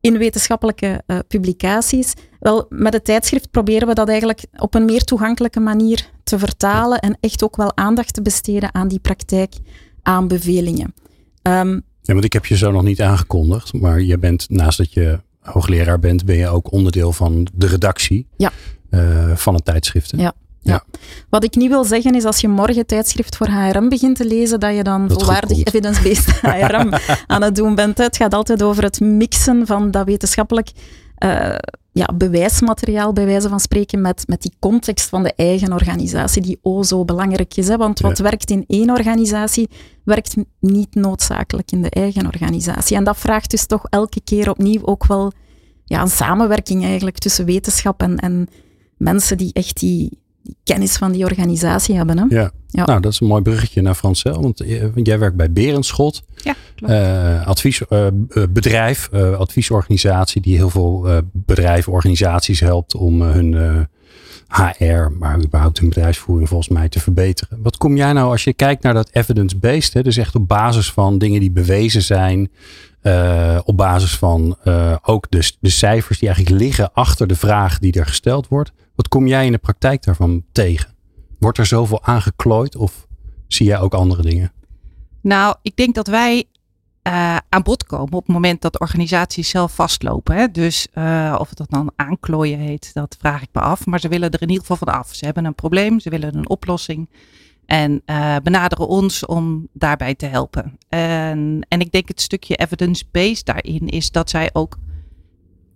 in 0.00 0.18
wetenschappelijke 0.18 1.02
uh, 1.06 1.18
publicaties. 1.28 2.12
Wel, 2.38 2.66
met 2.68 2.92
het 2.92 3.04
tijdschrift 3.04 3.50
proberen 3.50 3.88
we 3.88 3.94
dat 3.94 4.08
eigenlijk 4.08 4.44
op 4.56 4.74
een 4.74 4.84
meer 4.84 5.04
toegankelijke 5.04 5.60
manier 5.60 6.10
te 6.24 6.38
vertalen 6.38 6.98
en 7.00 7.16
echt 7.20 7.44
ook 7.44 7.56
wel 7.56 7.76
aandacht 7.76 8.14
te 8.14 8.22
besteden 8.22 8.74
aan 8.74 8.88
die 8.88 9.00
praktijkaanbevelingen. 9.00 10.94
Um, 11.42 11.82
ja, 12.02 12.12
want 12.12 12.24
ik 12.24 12.32
heb 12.32 12.46
je 12.46 12.56
zo 12.56 12.70
nog 12.70 12.82
niet 12.82 13.02
aangekondigd, 13.02 13.72
maar 13.72 14.00
je 14.00 14.18
bent 14.18 14.50
naast 14.50 14.78
dat 14.78 14.92
je 14.92 15.20
hoogleraar 15.40 15.98
bent, 15.98 16.24
ben 16.24 16.36
je 16.36 16.48
ook 16.48 16.72
onderdeel 16.72 17.12
van 17.12 17.48
de 17.54 17.66
redactie 17.66 18.26
ja. 18.36 18.52
uh, 18.90 19.36
van 19.36 19.54
het 19.54 19.64
tijdschrift. 19.64 20.12
Ja. 20.16 20.32
Ja. 20.68 20.84
Wat 21.28 21.44
ik 21.44 21.54
niet 21.54 21.68
wil 21.68 21.84
zeggen 21.84 22.14
is 22.14 22.24
als 22.24 22.40
je 22.40 22.48
morgen 22.48 22.86
tijdschrift 22.86 23.36
voor 23.36 23.46
HRM 23.46 23.88
begint 23.88 24.16
te 24.16 24.24
lezen, 24.24 24.60
dat 24.60 24.76
je 24.76 24.82
dan 24.82 25.08
dat 25.08 25.18
volwaardig 25.22 25.64
evidence-based 25.64 26.40
HRM 26.52 26.92
aan 27.26 27.42
het 27.42 27.54
doen 27.54 27.74
bent. 27.74 27.98
Het 27.98 28.16
gaat 28.16 28.34
altijd 28.34 28.62
over 28.62 28.82
het 28.82 29.00
mixen 29.00 29.66
van 29.66 29.90
dat 29.90 30.06
wetenschappelijk 30.06 30.70
uh, 31.24 31.54
ja, 31.92 32.08
bewijsmateriaal, 32.14 33.12
bij 33.12 33.24
wijze 33.24 33.48
van 33.48 33.60
spreken, 33.60 34.00
met, 34.00 34.22
met 34.26 34.42
die 34.42 34.52
context 34.58 35.08
van 35.08 35.22
de 35.22 35.32
eigen 35.36 35.72
organisatie, 35.72 36.42
die 36.42 36.58
o 36.62 36.82
zo 36.82 37.04
belangrijk 37.04 37.56
is. 37.56 37.68
Hè? 37.68 37.76
Want 37.76 38.00
wat 38.00 38.18
ja. 38.18 38.24
werkt 38.24 38.50
in 38.50 38.64
één 38.66 38.90
organisatie, 38.90 39.68
werkt 40.04 40.36
niet 40.60 40.94
noodzakelijk 40.94 41.72
in 41.72 41.82
de 41.82 41.90
eigen 41.90 42.26
organisatie. 42.26 42.96
En 42.96 43.04
dat 43.04 43.16
vraagt 43.16 43.50
dus 43.50 43.66
toch 43.66 43.86
elke 43.88 44.20
keer 44.24 44.50
opnieuw 44.50 44.84
ook 44.84 45.06
wel 45.06 45.32
ja, 45.84 46.00
een 46.00 46.08
samenwerking 46.08 46.84
eigenlijk 46.84 47.18
tussen 47.18 47.44
wetenschap 47.44 48.02
en, 48.02 48.16
en 48.16 48.48
mensen 48.96 49.36
die 49.36 49.52
echt 49.52 49.80
die, 49.80 50.18
die 50.42 50.56
kennis 50.64 50.96
van 50.96 51.12
die 51.12 51.24
organisatie 51.24 51.96
hebben. 51.96 52.18
Hè? 52.18 52.24
Ja. 52.28 52.50
ja. 52.68 52.84
nou 52.84 53.00
dat 53.00 53.12
is 53.12 53.20
een 53.20 53.26
mooi 53.26 53.42
bruggetje 53.42 53.82
naar 53.82 53.94
Francel, 53.94 54.42
want 54.42 54.62
jij 54.94 55.18
werkt 55.18 55.36
bij 55.36 55.52
Berenschot. 55.52 56.22
Ja, 56.36 56.54
uh, 56.86 57.46
adviesbedrijf, 57.46 59.08
uh, 59.12 59.20
uh, 59.20 59.38
adviesorganisatie 59.38 60.40
die 60.40 60.56
heel 60.56 60.70
veel 60.70 61.22
bedrijven, 61.32 61.92
organisaties 61.92 62.60
helpt 62.60 62.94
om 62.94 63.22
hun 63.22 63.86
HR, 64.48 65.10
maar 65.18 65.42
überhaupt 65.44 65.78
hun 65.78 65.88
bedrijfsvoering 65.88 66.48
volgens 66.48 66.68
mij 66.68 66.88
te 66.88 67.00
verbeteren. 67.00 67.62
Wat 67.62 67.76
kom 67.76 67.96
jij 67.96 68.12
nou 68.12 68.30
als 68.30 68.44
je 68.44 68.52
kijkt 68.52 68.82
naar 68.82 68.94
dat 68.94 69.10
evidence-based, 69.12 70.04
dus 70.04 70.16
echt 70.16 70.34
op 70.34 70.48
basis 70.48 70.92
van 70.92 71.18
dingen 71.18 71.40
die 71.40 71.50
bewezen 71.50 72.02
zijn, 72.02 72.50
uh, 73.02 73.58
op 73.64 73.76
basis 73.76 74.16
van 74.16 74.56
uh, 74.64 74.96
ook 75.02 75.26
de, 75.30 75.52
de 75.60 75.70
cijfers 75.70 76.18
die 76.18 76.28
eigenlijk 76.28 76.62
liggen 76.62 76.92
achter 76.92 77.26
de 77.26 77.36
vraag 77.36 77.78
die 77.78 77.92
er 77.92 78.06
gesteld 78.06 78.48
wordt. 78.48 78.72
Wat 78.98 79.08
kom 79.08 79.26
jij 79.26 79.46
in 79.46 79.52
de 79.52 79.58
praktijk 79.58 80.02
daarvan 80.02 80.44
tegen? 80.52 80.94
Wordt 81.38 81.58
er 81.58 81.66
zoveel 81.66 82.04
aangeklooid 82.04 82.76
of 82.76 83.06
zie 83.46 83.66
jij 83.66 83.78
ook 83.80 83.94
andere 83.94 84.22
dingen? 84.22 84.52
Nou, 85.20 85.56
ik 85.62 85.76
denk 85.76 85.94
dat 85.94 86.06
wij 86.06 86.44
uh, 87.02 87.36
aan 87.48 87.62
bod 87.62 87.84
komen 87.84 88.12
op 88.12 88.24
het 88.26 88.34
moment 88.34 88.60
dat 88.62 88.80
organisaties 88.80 89.48
zelf 89.48 89.74
vastlopen. 89.74 90.36
Hè? 90.36 90.50
Dus 90.50 90.88
uh, 90.94 91.36
of 91.38 91.54
dat 91.54 91.70
dan 91.70 91.92
aanklooien 91.96 92.58
heet, 92.58 92.94
dat 92.94 93.16
vraag 93.18 93.42
ik 93.42 93.48
me 93.52 93.60
af. 93.60 93.86
Maar 93.86 94.00
ze 94.00 94.08
willen 94.08 94.30
er 94.30 94.42
in 94.42 94.48
ieder 94.48 94.66
geval 94.66 94.86
van 94.86 94.94
af. 94.94 95.14
Ze 95.14 95.24
hebben 95.24 95.44
een 95.44 95.54
probleem, 95.54 96.00
ze 96.00 96.10
willen 96.10 96.36
een 96.36 96.48
oplossing. 96.48 97.10
En 97.66 98.02
uh, 98.06 98.36
benaderen 98.42 98.88
ons 98.88 99.26
om 99.26 99.68
daarbij 99.72 100.14
te 100.14 100.26
helpen. 100.26 100.78
En, 100.88 101.66
en 101.68 101.80
ik 101.80 101.92
denk 101.92 102.08
het 102.08 102.20
stukje 102.20 102.56
evidence-based 102.56 103.46
daarin 103.46 103.88
is 103.88 104.10
dat 104.10 104.30
zij 104.30 104.50
ook 104.52 104.78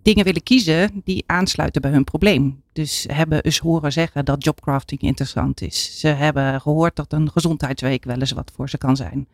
dingen 0.03 0.23
willen 0.23 0.43
kiezen 0.43 1.01
die 1.03 1.23
aansluiten 1.25 1.81
bij 1.81 1.91
hun 1.91 2.03
probleem. 2.03 2.61
Dus 2.73 3.05
hebben 3.11 3.43
eens 3.43 3.57
horen 3.59 3.91
zeggen 3.91 4.25
dat 4.25 4.43
jobcrafting 4.43 5.01
interessant 5.01 5.61
is. 5.61 5.99
Ze 5.99 6.07
hebben 6.07 6.61
gehoord 6.61 6.95
dat 6.95 7.13
een 7.13 7.31
gezondheidsweek 7.31 8.03
wel 8.03 8.19
eens 8.19 8.31
wat 8.31 8.51
voor 8.55 8.69
ze 8.69 8.77
kan 8.77 8.95
zijn. 8.95 9.27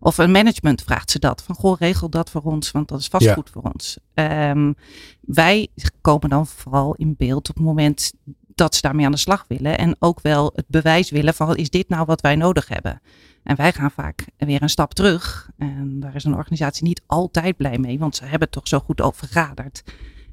Of 0.00 0.18
een 0.18 0.30
management 0.30 0.82
vraagt 0.82 1.10
ze 1.10 1.18
dat. 1.18 1.42
Van 1.42 1.54
goh, 1.54 1.78
regel 1.78 2.08
dat 2.10 2.30
voor 2.30 2.42
ons, 2.42 2.70
want 2.70 2.88
dat 2.88 3.00
is 3.00 3.06
vast 3.06 3.30
goed 3.30 3.50
voor 3.50 3.62
ons. 3.62 3.98
Um, 4.14 4.74
wij 5.20 5.68
komen 6.00 6.28
dan 6.28 6.46
vooral 6.46 6.94
in 6.94 7.14
beeld 7.18 7.48
op 7.48 7.56
het 7.56 7.64
moment 7.64 8.12
dat 8.54 8.74
ze 8.74 8.80
daarmee 8.80 9.06
aan 9.06 9.12
de 9.12 9.18
slag 9.18 9.44
willen. 9.48 9.78
En 9.78 9.96
ook 9.98 10.20
wel 10.20 10.52
het 10.54 10.64
bewijs 10.68 11.10
willen 11.10 11.34
van 11.34 11.56
is 11.56 11.70
dit 11.70 11.88
nou 11.88 12.04
wat 12.04 12.20
wij 12.20 12.36
nodig 12.36 12.68
hebben. 12.68 13.00
En 13.48 13.56
wij 13.56 13.72
gaan 13.72 13.90
vaak 13.90 14.26
weer 14.36 14.62
een 14.62 14.68
stap 14.68 14.94
terug. 14.94 15.50
En 15.58 16.00
daar 16.00 16.14
is 16.14 16.24
een 16.24 16.34
organisatie 16.34 16.84
niet 16.84 17.02
altijd 17.06 17.56
blij 17.56 17.78
mee, 17.78 17.98
want 17.98 18.16
ze 18.16 18.22
hebben 18.22 18.40
het 18.40 18.52
toch 18.52 18.68
zo 18.68 18.78
goed 18.78 19.00
over 19.00 19.18
vergaderd. 19.18 19.82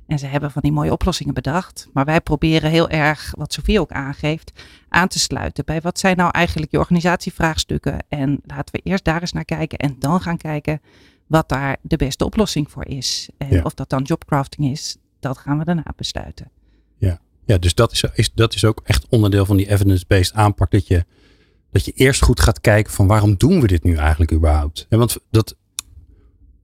En 0.08 0.20
ze 0.20 0.26
hebben 0.26 0.52
van 0.52 0.62
die 0.62 0.72
mooie 0.72 0.92
oplossingen 0.92 1.34
bedacht. 1.34 1.90
Maar 1.94 2.06
wij 2.06 2.22
proberen 2.22 2.70
heel 2.70 2.90
erg, 2.90 3.34
wat 3.38 3.54
Sofie 3.54 3.80
ook 3.80 3.92
aangeeft, 3.92 4.52
aan 4.90 5.08
te 5.08 5.20
sluiten 5.20 5.66
bij 5.66 5.82
wat 5.82 6.00
zijn 6.00 6.18
nou 6.18 6.32
eigenlijk 6.32 6.72
je 6.72 6.78
organisatievraagstukken. 6.78 8.04
En 8.10 8.40
laten 8.46 8.76
we 8.76 8.90
eerst 8.90 9.04
daar 9.04 9.22
eens 9.22 9.32
naar 9.32 9.46
kijken 9.46 9.78
en 9.78 9.96
dan 10.00 10.22
gaan 10.22 10.38
kijken 10.38 10.82
wat 11.28 11.50
daar 11.50 11.78
de 11.82 11.98
beste 11.98 12.26
oplossing 12.26 12.72
voor 12.72 12.86
is. 12.86 13.30
En 13.38 13.66
of 13.66 13.74
dat 13.74 13.90
dan 13.90 14.04
jobcrafting 14.04 14.72
is, 14.72 14.98
dat 15.20 15.38
gaan 15.38 15.58
we 15.58 15.66
daarna 15.66 15.94
besluiten. 15.96 16.52
Ja, 16.98 17.20
ja 17.46 17.58
dus 17.58 17.76
dat 17.76 17.92
is, 17.92 18.04
is, 18.14 18.34
dat 18.34 18.54
is 18.54 18.66
ook 18.66 18.82
echt 18.84 19.08
onderdeel 19.10 19.46
van 19.46 19.58
die 19.58 19.70
evidence-based 19.70 20.34
aanpak. 20.34 20.72
Dat 20.72 20.88
je, 20.88 21.06
dat 21.75 21.86
je 21.86 21.91
eerst 21.91 22.24
goed 22.24 22.39
gaat 22.39 22.62
kijken 22.62 22.94
van 22.94 23.08
waarom 23.08 23.36
doen 23.38 23.62
we 23.62 23.67
dit 23.67 23.84
nu 23.84 23.96
eigenlijk 23.96 24.32
überhaupt? 24.32 24.86
En 24.89 24.98
want 24.98 25.17
dat, 25.29 25.55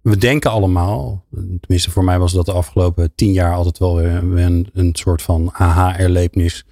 we 0.01 0.17
denken 0.17 0.51
allemaal, 0.51 1.25
tenminste 1.59 1.91
voor 1.91 2.03
mij 2.03 2.19
was 2.19 2.31
dat 2.31 2.45
de 2.45 2.51
afgelopen 2.51 3.11
tien 3.15 3.31
jaar 3.31 3.53
altijd 3.53 3.77
wel 3.77 3.95
weer 3.95 4.15
een, 4.15 4.69
een 4.73 4.89
soort 4.93 5.21
van 5.21 5.49
aha-erlevenis. 5.53 6.65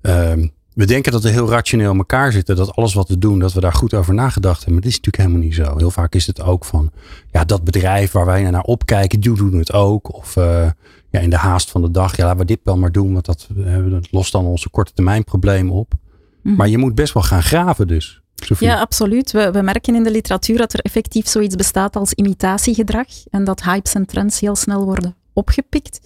Ehm, 0.00 0.46
we 0.74 0.86
denken 0.86 1.12
dat 1.12 1.22
we 1.22 1.28
heel 1.28 1.48
rationeel 1.48 1.90
in 1.90 1.98
elkaar 1.98 2.32
zitten. 2.32 2.56
Dat 2.56 2.74
alles 2.74 2.94
wat 2.94 3.08
we 3.08 3.18
doen, 3.18 3.38
dat 3.38 3.52
we 3.52 3.60
daar 3.60 3.72
goed 3.72 3.94
over 3.94 4.14
nagedacht 4.14 4.56
hebben. 4.56 4.72
Maar 4.72 4.82
dat 4.82 4.90
is 4.90 4.96
natuurlijk 4.96 5.22
helemaal 5.22 5.46
niet 5.46 5.54
zo. 5.54 5.76
Heel 5.76 5.90
vaak 5.90 6.14
is 6.14 6.26
het 6.26 6.42
ook 6.42 6.64
van, 6.64 6.90
ja, 7.30 7.44
dat 7.44 7.64
bedrijf 7.64 8.12
waar 8.12 8.26
wij 8.26 8.50
naar 8.50 8.62
opkijken, 8.62 9.20
die 9.20 9.34
doen 9.34 9.58
het 9.58 9.72
ook. 9.72 10.14
Of 10.14 10.36
uh, 10.36 10.70
ja, 11.10 11.20
in 11.20 11.30
de 11.30 11.36
haast 11.36 11.70
van 11.70 11.82
de 11.82 11.90
dag, 11.90 12.16
ja, 12.16 12.24
laten 12.24 12.38
we 12.38 12.44
dit 12.44 12.60
wel 12.62 12.76
maar 12.76 12.92
doen. 12.92 13.12
Want 13.12 13.24
dat, 13.24 13.48
dat 13.90 14.12
lost 14.12 14.32
dan 14.32 14.44
onze 14.44 14.70
korte 14.70 14.92
termijn 14.92 15.24
probleem 15.24 15.70
op. 15.70 15.94
Mhm. 16.46 16.56
Maar 16.56 16.68
je 16.68 16.78
moet 16.78 16.94
best 16.94 17.12
wel 17.12 17.22
gaan 17.22 17.42
graven 17.42 17.86
dus. 17.86 18.20
Ja, 18.58 18.80
absoluut. 18.80 19.32
We, 19.32 19.50
we, 19.50 19.62
merken 19.62 19.94
in 19.94 20.02
de 20.02 20.10
literatuur 20.10 20.58
dat 20.58 20.72
er 20.72 20.80
effectief 20.80 21.28
zoiets 21.28 21.54
bestaat 21.54 21.96
als 21.96 22.12
imitatiegedrag 22.12 23.06
en 23.30 23.44
dat 23.44 23.62
hypes 23.62 23.94
en 23.94 24.06
trends 24.06 24.40
heel 24.40 24.56
snel 24.56 24.84
worden 24.84 25.16
opgepikt. 25.32 26.00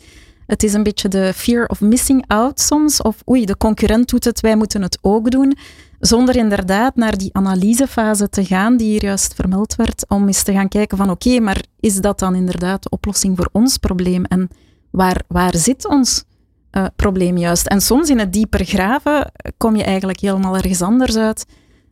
Het 0.47 0.63
is 0.63 0.73
een 0.73 0.83
beetje 0.83 1.09
de 1.09 1.33
fear 1.35 1.67
of 1.67 1.81
missing 1.81 2.25
out 2.27 2.61
soms, 2.61 3.03
of 3.03 3.17
oei, 3.29 3.45
de 3.45 3.57
concurrent 3.57 4.09
doet 4.09 4.25
het, 4.25 4.41
wij 4.41 4.57
moeten 4.57 4.83
het 4.83 4.99
ook 5.01 5.31
doen, 5.31 5.57
zonder 5.99 6.37
inderdaad 6.37 6.97
naar 6.97 7.19
die 7.19 7.31
analysefase 7.33 8.29
te 8.29 8.45
gaan 8.45 8.77
die 8.77 8.87
hier 8.87 9.05
juist 9.05 9.35
vermeld 9.35 9.75
werd, 9.75 10.05
om 10.09 10.27
eens 10.27 10.43
te 10.43 10.53
gaan 10.53 10.69
kijken 10.69 10.97
van 10.97 11.11
oké, 11.11 11.41
maar 11.41 11.63
is 11.81 12.01
dat 12.01 12.19
dan 12.19 12.35
inderdaad 12.35 12.83
de 12.83 12.89
oplossing 12.91 13.37
voor 13.37 13.49
ons 13.53 13.77
probleem 13.77 14.25
en 14.25 14.49
waar, 14.91 15.23
waar 15.29 15.57
zit 15.57 15.89
ons 15.89 16.25
uh, 16.73 16.87
probleem 16.97 17.37
juist? 17.37 17.67
En 17.67 17.81
soms 17.81 18.11
in 18.11 18.19
het 18.19 18.33
dieper 18.33 18.65
graven 18.65 19.33
kom 19.57 19.77
je 19.77 19.85
eigenlijk 19.85 20.21
helemaal 20.21 20.57
ergens 20.57 20.83
anders 20.83 21.17
uit 21.17 21.47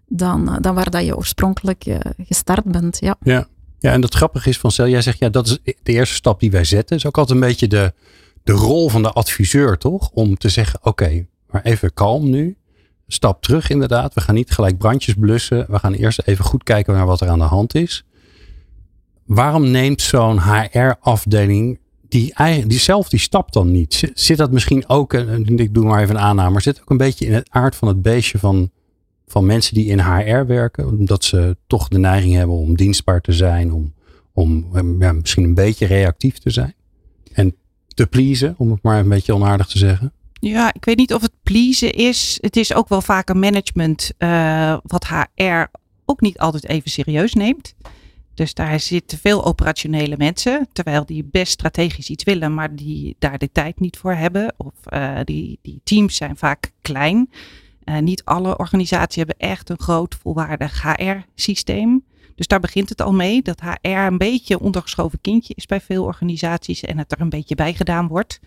dan, 0.09 0.49
eh, 0.49 0.57
dan 0.61 0.75
waar 0.75 0.91
dat 0.91 1.05
je 1.05 1.17
oorspronkelijk 1.17 1.87
uh, 1.87 1.99
gestart 2.19 2.65
bent. 2.65 2.99
Ja. 3.01 3.17
Ja. 3.21 3.49
ja, 3.79 3.93
en 3.93 4.01
dat 4.01 4.15
grappige 4.15 4.49
is 4.49 4.59
van 4.59 4.71
jij 4.91 5.03
zegt 5.03 5.19
ja, 5.19 5.29
dat 5.29 5.47
is 5.47 5.59
de 5.83 5.93
eerste 5.93 6.15
stap 6.15 6.41
die 6.41 6.51
wij 6.51 6.65
zetten. 6.65 6.97
is 6.97 7.07
ook 7.07 7.19
altijd 7.19 7.41
een 7.41 7.47
beetje 7.47 7.69
de, 7.69 7.93
de 8.43 8.53
rol 8.53 8.89
van 8.89 9.03
de 9.03 9.13
adviseur, 9.13 9.79
toch? 9.79 10.11
Om 10.11 10.37
te 10.37 10.49
zeggen, 10.49 10.79
oké, 10.83 11.27
maar 11.51 11.63
even 11.63 11.95
kalm 11.95 12.31
nu. 12.31 12.57
Stap 13.07 13.43
terug 13.43 13.71
inderdaad. 13.71 14.15
We 14.15 14.21
gaan 14.21 14.35
niet 14.35 14.51
gelijk 14.51 14.79
brandjes 14.79 15.15
blussen. 15.15 15.67
We 15.69 15.79
gaan 15.79 15.93
eerst 15.93 16.23
even 16.25 16.45
goed 16.45 16.63
kijken 16.63 16.95
naar 16.95 17.07
wat 17.07 17.21
er 17.21 17.29
aan 17.29 17.39
de 17.39 17.45
hand 17.45 17.75
is. 17.75 18.05
Waarom 19.25 19.71
neemt 19.71 20.03
zo'n 20.03 20.41
HR-afdeling 20.41 21.79
die, 22.09 22.35
die 22.67 22.79
zelf 22.79 23.09
die 23.09 23.19
stap 23.19 23.53
dan 23.53 23.71
niet? 23.71 24.11
Zit 24.15 24.37
dat 24.37 24.51
misschien 24.51 24.89
ook, 24.89 25.13
ik 25.13 25.75
doe 25.75 25.85
maar 25.85 26.03
even 26.03 26.15
een 26.15 26.21
aanname, 26.21 26.61
zit 26.61 26.81
ook 26.81 26.91
een 26.91 26.97
beetje 26.97 27.27
in 27.27 27.35
het 27.35 27.49
aard 27.51 27.77
van 27.77 27.89
het 27.89 28.03
beestje 28.03 28.39
van 28.39 28.71
van 29.29 29.47
mensen 29.47 29.75
die 29.75 29.87
in 29.87 30.01
HR 30.01 30.47
werken. 30.47 30.87
Omdat 30.87 31.25
ze 31.25 31.57
toch 31.67 31.89
de 31.89 31.99
neiging 31.99 32.35
hebben 32.35 32.57
om 32.57 32.77
dienstbaar 32.77 33.21
te 33.21 33.33
zijn. 33.33 33.73
Om, 33.73 33.95
om 34.33 34.67
ja, 34.99 35.13
misschien 35.13 35.45
een 35.45 35.55
beetje 35.55 35.87
reactief 35.87 36.39
te 36.39 36.51
zijn. 36.51 36.75
En 37.33 37.57
te 37.95 38.07
pleasen, 38.07 38.55
om 38.59 38.71
het 38.71 38.83
maar 38.83 38.99
een 38.99 39.09
beetje 39.09 39.35
onaardig 39.35 39.67
te 39.67 39.79
zeggen. 39.79 40.13
Ja, 40.41 40.75
ik 40.75 40.85
weet 40.85 40.97
niet 40.97 41.15
of 41.15 41.23
het 41.23 41.33
pleasen 41.43 41.93
is. 41.93 42.39
Het 42.41 42.57
is 42.57 42.75
ook 42.75 42.89
wel 42.89 43.01
vaak 43.01 43.29
een 43.29 43.39
management 43.39 44.13
uh, 44.19 44.77
wat 44.83 45.07
HR 45.07 45.65
ook 46.05 46.21
niet 46.21 46.39
altijd 46.39 46.69
even 46.69 46.91
serieus 46.91 47.35
neemt. 47.35 47.75
Dus 48.39 48.55
daar 48.55 48.81
zitten 48.81 49.19
veel 49.19 49.45
operationele 49.45 50.17
mensen, 50.17 50.69
terwijl 50.73 51.07
die 51.07 51.29
best 51.31 51.53
strategisch 51.53 52.11
iets 52.11 52.25
willen, 52.25 52.55
maar 52.55 52.77
die 52.77 53.17
daar 53.19 53.39
de 53.39 53.53
tijd 53.53 53.81
niet 53.81 53.97
voor 53.97 54.15
hebben. 54.15 54.55
Of 54.57 54.73
uh, 54.89 55.19
die, 55.25 55.59
die 55.63 55.81
teams 55.85 56.17
zijn 56.17 56.37
vaak 56.37 56.71
klein. 56.83 57.31
Uh, 57.85 57.99
niet 57.99 58.25
alle 58.25 58.59
organisaties 58.59 59.17
hebben 59.17 59.39
echt 59.39 59.71
een 59.71 59.79
groot 59.79 60.15
volwaardig 60.15 60.83
HR-systeem. 60.83 62.05
Dus 62.35 62.47
daar 62.47 62.61
begint 62.61 62.89
het 62.89 63.01
al 63.01 63.13
mee 63.13 63.43
dat 63.43 63.61
HR 63.61 63.89
een 63.89 64.19
beetje 64.19 64.55
een 64.55 64.61
ondergeschoven 64.61 65.21
kindje 65.21 65.55
is 65.57 65.67
bij 65.67 65.81
veel 65.81 66.05
organisaties 66.05 66.83
en 66.83 66.99
het 66.99 67.13
er 67.13 67.21
een 67.21 67.29
beetje 67.29 67.55
bij 67.55 67.75
gedaan 67.75 68.09
wordt. 68.09 68.41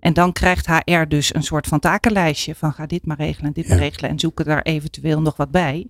En 0.00 0.12
dan 0.12 0.32
krijgt 0.32 0.66
HR 0.66 1.04
dus 1.08 1.34
een 1.34 1.42
soort 1.42 1.66
van 1.66 1.80
takenlijstje 1.80 2.54
van 2.54 2.72
ga 2.72 2.86
dit 2.86 3.06
maar 3.06 3.16
regelen 3.16 3.46
en 3.46 3.52
dit 3.52 3.68
maar 3.68 3.78
regelen 3.78 4.10
en 4.10 4.18
zoeken 4.18 4.44
daar 4.44 4.62
eventueel 4.62 5.20
nog 5.20 5.36
wat 5.36 5.50
bij. 5.50 5.86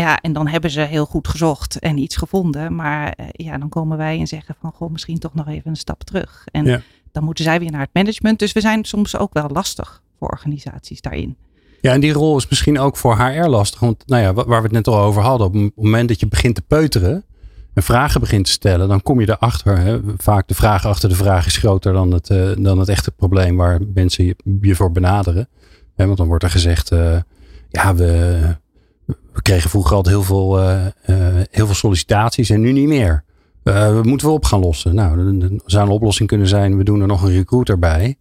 Ja, 0.00 0.20
en 0.20 0.32
dan 0.32 0.48
hebben 0.48 0.70
ze 0.70 0.80
heel 0.80 1.06
goed 1.06 1.28
gezocht 1.28 1.78
en 1.78 1.98
iets 1.98 2.16
gevonden. 2.16 2.74
Maar 2.74 3.14
uh, 3.20 3.26
ja, 3.32 3.58
dan 3.58 3.68
komen 3.68 3.96
wij 3.96 4.18
en 4.18 4.26
zeggen 4.26 4.54
van 4.60 4.72
goh, 4.72 4.90
misschien 4.90 5.18
toch 5.18 5.34
nog 5.34 5.48
even 5.48 5.70
een 5.70 5.76
stap 5.76 6.02
terug. 6.02 6.44
En 6.50 6.64
ja. 6.64 6.80
dan 7.12 7.24
moeten 7.24 7.44
zij 7.44 7.60
weer 7.60 7.70
naar 7.70 7.80
het 7.80 7.90
management. 7.92 8.38
Dus 8.38 8.52
we 8.52 8.60
zijn 8.60 8.84
soms 8.84 9.16
ook 9.16 9.32
wel 9.32 9.48
lastig 9.48 10.02
voor 10.18 10.28
organisaties 10.28 11.00
daarin. 11.00 11.36
Ja, 11.80 11.92
en 11.92 12.00
die 12.00 12.12
rol 12.12 12.36
is 12.36 12.48
misschien 12.48 12.78
ook 12.78 12.96
voor 12.96 13.16
HR 13.16 13.46
lastig. 13.46 13.80
Want 13.80 14.06
nou 14.06 14.22
ja, 14.22 14.34
waar 14.34 14.46
we 14.46 14.54
het 14.54 14.72
net 14.72 14.86
al 14.86 14.98
over 14.98 15.22
hadden, 15.22 15.46
op 15.46 15.54
het 15.54 15.72
moment 15.76 16.08
dat 16.08 16.20
je 16.20 16.26
begint 16.26 16.54
te 16.54 16.62
peuteren 16.62 17.24
en 17.74 17.82
vragen 17.82 18.20
begint 18.20 18.44
te 18.44 18.50
stellen, 18.50 18.88
dan 18.88 19.02
kom 19.02 19.20
je 19.20 19.28
erachter. 19.28 19.78
Hè, 19.78 20.00
vaak 20.16 20.48
de 20.48 20.54
vraag 20.54 20.86
achter 20.86 21.08
de 21.08 21.14
vraag 21.14 21.46
is 21.46 21.56
groter 21.56 21.92
dan 21.92 22.12
het, 22.12 22.30
uh, 22.30 22.50
dan 22.58 22.78
het 22.78 22.88
echte 22.88 23.10
probleem 23.10 23.56
waar 23.56 23.80
mensen 23.94 24.24
je, 24.24 24.36
je 24.60 24.74
voor 24.74 24.92
benaderen. 24.92 25.48
Hè, 25.96 26.06
want 26.06 26.18
dan 26.18 26.26
wordt 26.26 26.44
er 26.44 26.50
gezegd, 26.50 26.92
uh, 26.92 27.18
ja, 27.68 27.94
we, 27.94 28.38
we 29.32 29.42
kregen 29.42 29.70
vroeger 29.70 29.96
altijd 29.96 30.14
heel 30.14 30.24
veel, 30.24 30.60
uh, 30.60 30.86
heel 31.50 31.66
veel 31.66 31.74
sollicitaties 31.74 32.50
en 32.50 32.60
nu 32.60 32.72
niet 32.72 32.88
meer. 32.88 33.24
we 33.62 34.00
moeten 34.02 34.26
we 34.26 34.32
op 34.32 34.44
gaan 34.44 34.60
lossen. 34.60 34.94
Nou, 34.94 35.38
dan 35.38 35.60
zou 35.64 35.86
een 35.86 35.92
oplossing 35.92 36.28
kunnen 36.28 36.48
zijn, 36.48 36.76
we 36.76 36.84
doen 36.84 37.00
er 37.00 37.06
nog 37.06 37.22
een 37.22 37.32
recruiter 37.32 37.78
bij. 37.78 38.16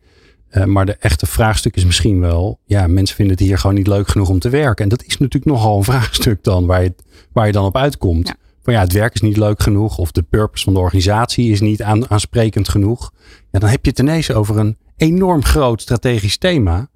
Maar 0.66 0.86
de 0.86 0.96
echte 1.00 1.26
vraagstuk 1.26 1.76
is 1.76 1.86
misschien 1.86 2.20
wel, 2.20 2.60
ja, 2.66 2.88
mensen 2.88 3.16
vinden 3.16 3.36
het 3.36 3.46
hier 3.46 3.58
gewoon 3.58 3.76
niet 3.76 3.88
leuk 3.88 4.08
genoeg 4.08 4.30
om 4.30 4.40
te 4.40 4.50
werken. 4.50 4.84
En 4.84 4.90
dat 4.90 5.04
is 5.04 5.18
natuurlijk 5.18 5.52
nogal 5.52 5.78
een 5.78 5.84
vraagstuk 5.94 6.44
dan, 6.44 6.66
waar 6.66 6.84
je, 6.84 6.94
waar 7.34 7.46
je 7.46 7.52
dan 7.52 7.66
op 7.66 7.78
uitkomt. 7.78 8.28
Ja. 8.28 8.36
Van 8.64 8.74
ja, 8.74 8.80
het 8.80 8.94
werk 8.94 9.14
is 9.14 9.22
niet 9.22 9.38
leuk 9.38 9.62
genoeg 9.62 9.98
of 9.98 10.12
de 10.12 10.22
purpose 10.22 10.64
van 10.64 10.74
de 10.74 10.80
organisatie 10.80 11.52
is 11.52 11.62
niet 11.62 11.84
aan, 11.84 12.10
aansprekend 12.10 12.70
genoeg. 12.70 13.12
Ja, 13.52 13.60
dan 13.60 13.70
heb 13.70 13.84
je 13.84 13.90
het 13.90 14.00
ineens 14.00 14.32
over 14.32 14.58
een 14.58 14.78
enorm 14.98 15.44
groot 15.44 15.82
strategisch 15.82 16.38
thema. 16.38 16.88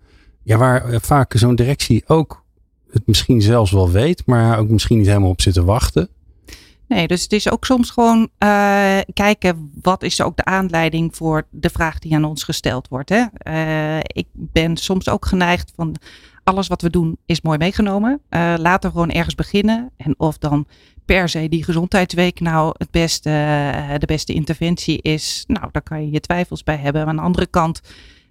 Ja, 0.44 0.58
waar 0.58 1.02
vaak 1.02 1.34
zo'n 1.36 1.56
directie 1.56 2.04
ook 2.08 2.43
het 2.94 3.08
misschien 3.08 3.42
zelfs 3.42 3.72
wel 3.72 3.92
weet, 3.92 4.26
maar 4.26 4.58
ook 4.60 4.70
misschien 4.70 4.98
niet 4.98 5.08
helemaal 5.08 5.30
op 5.30 5.42
zit 5.42 5.54
te 5.54 5.64
wachten. 5.64 6.10
Nee, 6.88 7.08
dus 7.08 7.22
het 7.22 7.34
is 7.34 7.52
ook 7.52 7.66
soms 7.66 7.90
gewoon 7.90 8.30
uh, 8.40 8.98
kijken 9.14 9.72
wat 9.82 10.04
is 10.04 10.22
ook 10.22 10.38
de 10.38 10.46
aanleiding 10.46 11.16
voor 11.16 11.48
de 11.50 11.70
vraag 11.70 12.00
die 12.00 12.16
aan 12.16 12.24
ons 12.24 12.44
gesteld 12.44 12.88
wordt. 12.88 13.10
Hè? 13.10 13.24
Uh, 13.48 14.00
ik 14.04 14.28
ben 14.32 14.78
soms 14.78 15.10
ook 15.10 15.26
geneigd 15.26 15.72
van 15.76 15.96
alles 16.44 16.68
wat 16.68 16.82
we 16.82 16.90
doen 16.90 17.18
is 17.26 17.42
mooi 17.42 17.58
meegenomen. 17.58 18.22
Uh, 18.30 18.54
laten 18.58 18.90
we 18.90 18.96
gewoon 18.96 19.12
ergens 19.12 19.36
beginnen. 19.36 19.92
En 19.98 20.14
of 20.18 20.38
dan 20.38 20.68
per 21.06 21.30
se 21.30 21.50
die 21.50 21.64
gezondheidsweek 21.64 22.40
nou 22.40 22.74
het 22.78 22.92
beste, 22.92 23.30
de 23.98 24.06
beste 24.06 24.34
interventie 24.34 25.02
is, 25.02 25.44
nou 25.48 25.70
daar 25.72 25.82
kan 25.82 26.06
je 26.06 26.12
je 26.12 26.20
twijfels 26.20 26.64
bij 26.64 26.78
hebben. 26.78 27.06
Aan 27.06 27.16
de 27.16 27.22
andere 27.22 27.48
kant, 27.48 27.82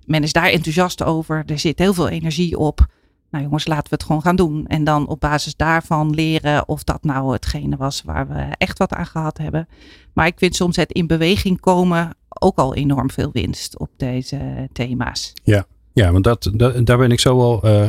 men 0.05 0.23
is 0.23 0.33
daar 0.33 0.51
enthousiast 0.51 1.03
over. 1.03 1.43
Er 1.47 1.59
zit 1.59 1.79
heel 1.79 1.95
veel 1.95 2.09
energie 2.09 2.59
op 2.59 2.87
nou 3.33 3.45
jongens, 3.45 3.67
laten 3.67 3.89
we 3.89 3.95
het 3.95 4.05
gewoon 4.05 4.23
gaan 4.23 4.37
doen. 4.37 4.67
En 4.67 4.85
dan 4.85 5.09
op 5.09 5.21
basis 5.21 5.57
daarvan 5.57 6.11
leren 6.11 6.69
of 6.69 6.85
dat 6.85 7.05
nou 7.05 7.33
hetgene 7.33 7.77
was 7.77 8.03
waar 8.03 8.29
we 8.29 8.47
echt 8.59 8.79
wat 8.79 8.93
aan 8.93 9.07
gehad 9.07 9.39
hebben. 9.39 9.69
Maar 10.13 10.27
ik 10.27 10.39
vind 10.39 10.57
soms 10.57 10.77
het 10.77 10.93
in 10.93 11.07
beweging 11.07 11.61
komen 11.61 12.17
ook 12.29 12.59
al 12.59 12.75
enorm 12.75 13.11
veel 13.11 13.31
winst 13.33 13.79
op 13.79 13.91
deze 13.97 14.69
thema's. 14.73 15.33
Ja, 15.43 15.67
ja 15.93 16.13
want 16.13 16.25
dat, 16.25 16.51
daar 16.85 16.99
ben 16.99 17.11
ik 17.11 17.21
zo 17.21 17.37
wel 17.37 17.67
uh, 17.67 17.89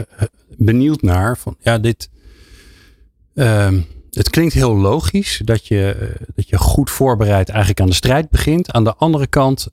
benieuwd 0.57 1.01
naar. 1.01 1.37
Van, 1.37 1.55
ja, 1.59 1.77
dit, 1.77 2.09
ehm, 3.35 3.81
het 4.11 4.29
klinkt 4.29 4.53
heel 4.53 4.75
logisch 4.75 5.41
dat 5.45 5.67
je, 5.67 5.91
eh, 5.91 6.25
dat 6.35 6.49
je 6.49 6.57
goed 6.57 6.89
voorbereid 6.89 7.49
eigenlijk 7.49 7.81
aan 7.81 7.87
de 7.87 7.93
strijd 7.93 8.29
begint. 8.29 8.71
Aan 8.71 8.83
de 8.83 8.95
andere 8.95 9.27
kant 9.27 9.67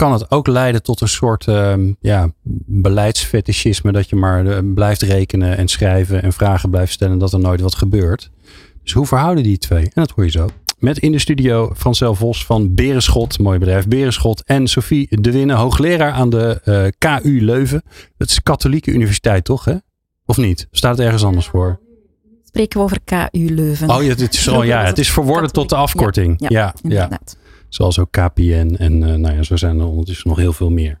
kan 0.00 0.12
het 0.12 0.30
ook 0.30 0.46
leiden 0.46 0.82
tot 0.82 1.00
een 1.00 1.08
soort 1.08 1.46
uh, 1.46 1.74
ja, 2.00 2.32
beleidsfetischisme. 2.66 3.92
Dat 3.92 4.08
je 4.08 4.16
maar 4.16 4.44
uh, 4.44 4.58
blijft 4.74 5.02
rekenen 5.02 5.56
en 5.56 5.68
schrijven 5.68 6.22
en 6.22 6.32
vragen 6.32 6.70
blijft 6.70 6.92
stellen. 6.92 7.18
Dat 7.18 7.32
er 7.32 7.38
nooit 7.38 7.60
wat 7.60 7.74
gebeurt. 7.74 8.30
Dus 8.82 8.92
hoe 8.92 9.06
verhouden 9.06 9.42
die 9.42 9.58
twee? 9.58 9.82
En 9.82 9.90
dat 9.94 10.10
hoor 10.10 10.24
je 10.24 10.30
zo. 10.30 10.48
Met 10.78 10.98
in 10.98 11.12
de 11.12 11.18
studio 11.18 11.72
Francel 11.76 12.14
Vos 12.14 12.44
van 12.44 12.74
Berenschot, 12.74 13.38
mooi 13.38 13.58
bedrijf 13.58 13.88
Berenschot. 13.88 14.42
En 14.44 14.68
Sophie 14.68 15.20
De 15.20 15.32
Winne, 15.32 15.54
hoogleraar 15.54 16.12
aan 16.12 16.30
de 16.30 16.60
uh, 16.64 16.86
KU 16.98 17.44
Leuven. 17.44 17.82
Het 18.18 18.30
is 18.30 18.42
katholieke 18.42 18.90
universiteit 18.90 19.44
toch 19.44 19.64
hè? 19.64 19.74
Of 20.24 20.36
niet? 20.36 20.68
Staat 20.70 20.96
het 20.96 21.06
ergens 21.06 21.24
anders 21.24 21.46
voor? 21.46 21.80
Spreken 22.44 22.78
we 22.78 22.84
over 22.84 22.98
KU 23.04 23.54
Leuven. 23.54 23.90
Oh 23.90 24.02
ja, 24.02 24.08
het 24.08 24.34
is, 24.34 24.48
oh, 24.48 24.64
ja, 24.64 24.84
het 24.84 24.98
is 24.98 25.10
verworden 25.10 25.52
tot 25.52 25.68
de 25.68 25.76
afkorting. 25.76 26.34
Ja, 26.38 26.48
ja, 26.48 26.74
ja, 26.82 27.08
ja. 27.10 27.18
Zoals 27.70 27.98
ook 27.98 28.10
KPN 28.10 28.74
en 28.78 29.02
uh, 29.02 29.14
nou 29.14 29.34
ja, 29.36 29.42
zo 29.42 29.56
zijn 29.56 29.78
er 29.78 29.86
ondertussen 29.86 30.28
nog 30.28 30.38
heel 30.38 30.52
veel 30.52 30.70
meer. 30.70 30.98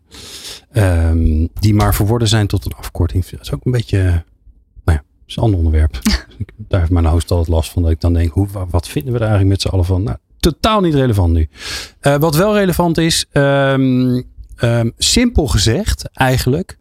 Um, 0.72 1.48
die 1.54 1.74
maar 1.74 1.94
verworden 1.94 2.28
zijn 2.28 2.46
tot 2.46 2.64
een 2.64 2.72
afkorting. 2.72 3.26
Dat 3.26 3.40
is 3.40 3.52
ook 3.52 3.64
een 3.64 3.72
beetje, 3.72 3.98
nou 3.98 4.22
ja, 4.84 4.94
dat 4.94 5.26
is 5.26 5.36
een 5.36 5.42
ander 5.42 5.58
onderwerp. 5.58 5.98
Daar 6.68 6.80
heeft 6.80 6.92
mijn 6.92 7.06
host 7.06 7.30
altijd 7.30 7.48
last 7.48 7.70
van. 7.70 7.82
Dat 7.82 7.90
ik 7.90 8.00
dan 8.00 8.12
denk, 8.12 8.32
hoe, 8.32 8.48
wat 8.70 8.88
vinden 8.88 9.12
we 9.12 9.18
er 9.18 9.26
eigenlijk 9.26 9.50
met 9.50 9.60
z'n 9.60 9.68
allen 9.68 9.84
van? 9.84 10.02
Nou, 10.02 10.16
totaal 10.38 10.80
niet 10.80 10.94
relevant 10.94 11.32
nu. 11.32 11.48
Uh, 12.02 12.16
wat 12.16 12.36
wel 12.36 12.54
relevant 12.54 12.98
is, 12.98 13.26
um, 13.32 14.24
um, 14.62 14.92
simpel 14.98 15.46
gezegd 15.46 16.10
eigenlijk. 16.12 16.78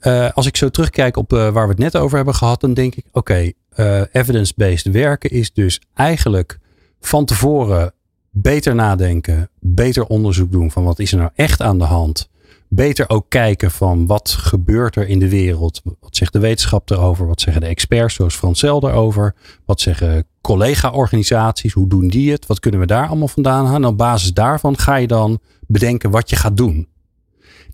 Uh, 0.00 0.30
als 0.30 0.46
ik 0.46 0.56
zo 0.56 0.68
terugkijk 0.68 1.16
op 1.16 1.32
uh, 1.32 1.38
waar 1.38 1.64
we 1.64 1.72
het 1.72 1.78
net 1.78 1.96
over 1.96 2.16
hebben 2.16 2.34
gehad, 2.34 2.60
dan 2.60 2.74
denk 2.74 2.94
ik, 2.94 3.04
oké, 3.12 3.54
okay, 3.76 4.06
evidence-based 4.12 4.92
werken 4.92 5.30
is 5.30 5.52
dus 5.52 5.80
eigenlijk 5.94 6.58
van 7.00 7.24
tevoren 7.24 7.92
beter 8.36 8.74
nadenken, 8.74 9.50
beter 9.60 10.06
onderzoek 10.06 10.52
doen 10.52 10.70
van 10.70 10.84
wat 10.84 10.98
is 10.98 11.12
er 11.12 11.18
nou 11.18 11.30
echt 11.34 11.62
aan 11.62 11.78
de 11.78 11.84
hand. 11.84 12.28
Beter 12.68 13.08
ook 13.08 13.26
kijken 13.28 13.70
van 13.70 14.06
wat 14.06 14.30
gebeurt 14.30 14.96
er 14.96 15.08
in 15.08 15.18
de 15.18 15.28
wereld. 15.28 15.80
Wat 16.00 16.16
zegt 16.16 16.32
de 16.32 16.38
wetenschap 16.38 16.90
erover? 16.90 17.26
Wat 17.26 17.40
zeggen 17.40 17.62
de 17.62 17.68
experts 17.68 18.14
zoals 18.14 18.34
Francel 18.34 18.80
daarover? 18.80 19.34
Wat 19.64 19.80
zeggen 19.80 20.26
collega-organisaties? 20.40 21.72
Hoe 21.72 21.88
doen 21.88 22.08
die 22.08 22.32
het? 22.32 22.46
Wat 22.46 22.60
kunnen 22.60 22.80
we 22.80 22.86
daar 22.86 23.06
allemaal 23.08 23.28
vandaan 23.28 23.64
halen? 23.64 23.82
En 23.82 23.88
op 23.88 23.98
basis 23.98 24.32
daarvan 24.32 24.78
ga 24.78 24.96
je 24.96 25.06
dan 25.06 25.38
bedenken 25.66 26.10
wat 26.10 26.30
je 26.30 26.36
gaat 26.36 26.56
doen. 26.56 26.88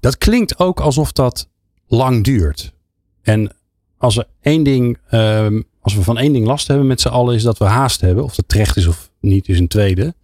Dat 0.00 0.18
klinkt 0.18 0.58
ook 0.58 0.80
alsof 0.80 1.12
dat 1.12 1.48
lang 1.86 2.24
duurt. 2.24 2.72
En 3.22 3.52
als 3.98 4.16
er 4.16 4.26
één 4.40 4.62
ding, 4.62 4.98
um, 5.10 5.64
als 5.80 5.94
we 5.94 6.02
van 6.02 6.18
één 6.18 6.32
ding 6.32 6.46
last 6.46 6.68
hebben 6.68 6.86
met 6.86 7.00
z'n 7.00 7.08
allen, 7.08 7.34
is 7.34 7.42
dat 7.42 7.58
we 7.58 7.64
haast 7.64 8.00
hebben. 8.00 8.24
Of 8.24 8.34
dat 8.34 8.48
terecht 8.48 8.76
is 8.76 8.86
of 8.86 9.10
niet, 9.20 9.48
is 9.48 9.58
een 9.58 9.68
tweede. 9.68 10.14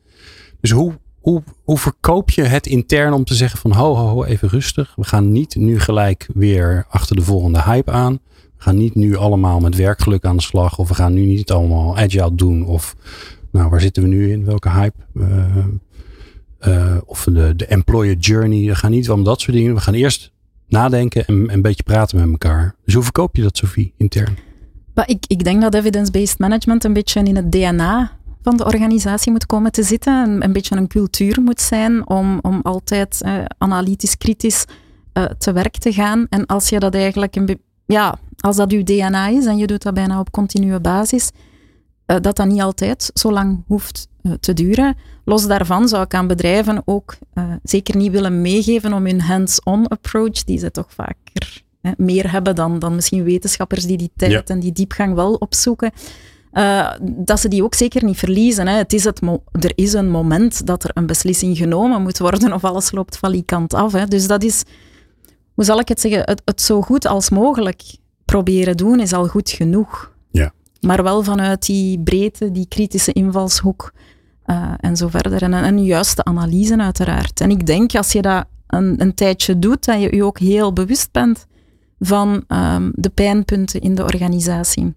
Dus 0.67 0.75
hoe, 0.75 0.99
hoe, 1.21 1.43
hoe 1.65 1.79
verkoop 1.79 2.31
je 2.31 2.43
het 2.43 2.67
intern 2.67 3.13
om 3.13 3.25
te 3.25 3.35
zeggen 3.35 3.59
van 3.59 3.73
ho, 3.73 3.95
ho, 3.95 4.07
ho, 4.07 4.25
even 4.25 4.49
rustig. 4.49 4.93
We 4.97 5.05
gaan 5.05 5.33
niet 5.33 5.55
nu 5.55 5.81
gelijk 5.81 6.29
weer 6.35 6.87
achter 6.89 7.17
de 7.17 7.23
volgende 7.23 7.63
hype 7.63 7.91
aan. 7.91 8.13
We 8.57 8.63
gaan 8.63 8.77
niet 8.77 8.95
nu 8.95 9.17
allemaal 9.17 9.61
met 9.61 9.77
werkgeluk 9.77 10.25
aan 10.25 10.37
de 10.37 10.43
slag. 10.43 10.79
Of 10.79 10.89
we 10.89 10.95
gaan 10.95 11.13
nu 11.13 11.25
niet 11.25 11.51
allemaal 11.51 11.97
agile 11.99 12.35
doen. 12.35 12.65
Of 12.65 12.97
nou, 13.51 13.71
waar 13.71 13.81
zitten 13.81 14.03
we 14.03 14.09
nu 14.09 14.33
in? 14.33 14.45
Welke 14.45 14.71
hype? 14.71 14.97
Uh, 15.15 15.57
uh, 16.67 16.97
of 17.05 17.25
de, 17.25 17.57
de 17.57 17.67
employer 17.67 18.17
journey. 18.17 18.67
We 18.67 18.75
gaan 18.75 18.91
niet 18.91 19.11
om 19.11 19.25
dat 19.25 19.41
soort 19.41 19.57
dingen. 19.57 19.75
We 19.75 19.81
gaan 19.81 19.95
eerst 19.95 20.33
nadenken 20.69 21.27
en, 21.27 21.49
en 21.49 21.55
een 21.55 21.63
beetje 21.63 21.83
praten 21.83 22.19
met 22.19 22.29
elkaar. 22.31 22.75
Dus 22.85 22.95
hoe 22.95 23.03
verkoop 23.03 23.37
je 23.37 23.43
dat, 23.43 23.57
Sophie, 23.57 23.93
intern? 23.97 24.39
Maar 24.95 25.09
ik, 25.09 25.25
ik 25.27 25.45
denk 25.45 25.61
dat 25.63 25.75
evidence-based 25.75 26.39
management 26.39 26.85
een 26.85 26.93
beetje 26.93 27.23
in 27.23 27.37
het 27.37 27.53
DNA 27.53 28.16
van 28.47 28.57
de 28.57 28.65
organisatie 28.65 29.33
moet 29.33 29.47
komen 29.47 29.73
te 29.73 29.83
zitten. 29.83 30.13
Een, 30.13 30.45
een 30.45 30.53
beetje 30.53 30.77
een 30.77 30.89
cultuur 30.89 31.41
moet 31.43 31.61
zijn 31.61 32.09
om, 32.09 32.39
om 32.43 32.61
altijd 32.63 33.23
eh, 33.23 33.45
analytisch, 33.59 34.17
kritisch 34.17 34.65
uh, 35.15 35.25
te 35.25 35.53
werk 35.53 35.77
te 35.77 35.93
gaan. 35.93 36.27
En 36.31 36.47
als 36.47 36.69
je 36.69 36.79
dat 36.79 36.95
eigenlijk, 36.95 37.37
een 37.37 37.61
ja, 37.87 38.19
als 38.41 38.57
dat 38.57 38.71
je 38.71 38.83
DNA 38.83 39.29
is 39.29 39.47
en 39.47 39.57
je 39.57 39.67
doet 39.67 39.83
dat 39.83 39.95
bijna 39.95 40.21
op 40.21 40.31
continue 40.31 40.81
basis, 40.81 41.31
uh, 42.07 42.17
dat 42.21 42.37
dat 42.37 42.47
niet 42.47 42.61
altijd 42.61 43.11
zo 43.15 43.33
lang 43.33 43.63
hoeft 43.67 44.09
te 44.41 44.53
duren. 44.53 44.97
Los 45.25 45.47
daarvan 45.47 45.89
zou 45.89 46.03
ik 46.03 46.15
aan 46.15 46.27
bedrijven 46.27 46.83
ook 46.85 47.17
zeker 47.63 47.97
niet 47.97 48.13
willen 48.13 48.41
meegeven 48.41 48.93
om 48.93 49.07
hun 49.07 49.21
hands-on 49.21 49.89
approach, 49.89 50.45
die 50.45 50.59
ze 50.59 50.71
toch 50.71 50.93
vaker 50.95 51.65
meer 51.97 52.31
hebben 52.31 52.55
dan, 52.55 52.79
dan 52.79 52.95
misschien 52.95 53.25
wetenschappers 53.25 53.85
die 53.85 53.97
die 53.97 54.11
tijd 54.17 54.33
ja. 54.33 54.43
en 54.45 54.61
die 54.61 54.73
diepgang 54.73 55.15
wel 55.15 55.35
opzoeken. 55.35 55.93
Uh, 56.57 56.93
dat 57.01 57.41
ze 57.41 57.49
die 57.49 57.65
ook 57.65 57.75
zeker 57.75 58.05
niet 58.05 58.19
verliezen. 58.19 58.67
Hè. 58.67 58.77
Het 58.77 58.93
is 58.93 59.05
het 59.05 59.21
er 59.53 59.73
is 59.75 59.93
een 59.93 60.11
moment 60.11 60.67
dat 60.67 60.85
er 60.85 60.91
een 60.95 61.07
beslissing 61.07 61.57
genomen 61.57 62.03
moet 62.03 62.19
worden 62.19 62.53
of 62.53 62.65
alles 62.65 62.91
loopt 62.91 63.19
valikant 63.19 63.75
af. 63.75 63.93
Hè. 63.93 64.07
Dus 64.07 64.27
dat 64.27 64.43
is, 64.43 64.63
hoe 65.55 65.65
zal 65.65 65.79
ik 65.79 65.89
het 65.89 66.01
zeggen, 66.01 66.21
het, 66.25 66.43
het, 66.45 66.61
zo 66.61 66.83
goed 66.83 67.07
als 67.07 67.31
mogelijk 67.31 67.83
proberen 68.25 68.77
doen 68.77 69.01
is 69.01 69.13
al 69.13 69.27
goed 69.27 69.51
genoeg. 69.51 70.13
Ja. 70.31 70.53
Maar 70.81 71.03
wel 71.03 71.23
vanuit 71.23 71.67
die 71.67 72.01
breedte, 72.01 72.51
die 72.51 72.69
kritische 72.69 73.13
invalshoek 73.13 73.93
uh, 74.47 74.73
en 74.81 74.97
zo 74.97 75.09
verder. 75.09 75.43
En 75.43 75.53
een, 75.53 75.65
een 75.65 75.85
juiste 75.85 76.25
analyse 76.25 76.79
uiteraard. 76.79 77.41
En 77.41 77.51
ik 77.51 77.67
denk 77.67 77.95
als 77.95 78.13
je 78.13 78.23
dat 78.23 78.45
een, 78.67 79.01
een 79.01 79.15
tijdje 79.15 79.59
doet, 79.59 79.85
dat 79.85 80.01
je 80.01 80.17
je 80.17 80.25
ook 80.25 80.39
heel 80.39 80.73
bewust 80.73 81.13
bent 81.13 81.47
van 81.99 82.45
um, 82.49 82.93
de 82.95 83.11
pijnpunten 83.11 83.81
in 83.81 83.95
de 83.95 84.03
organisatie. 84.03 84.95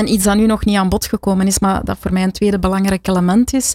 En 0.00 0.12
iets 0.12 0.24
dat 0.24 0.36
nu 0.36 0.46
nog 0.46 0.64
niet 0.64 0.76
aan 0.76 0.88
bod 0.88 1.06
gekomen 1.06 1.46
is, 1.46 1.58
maar 1.58 1.84
dat 1.84 1.96
voor 2.00 2.12
mij 2.12 2.22
een 2.22 2.32
tweede 2.32 2.58
belangrijk 2.58 3.08
element 3.08 3.52
is 3.52 3.74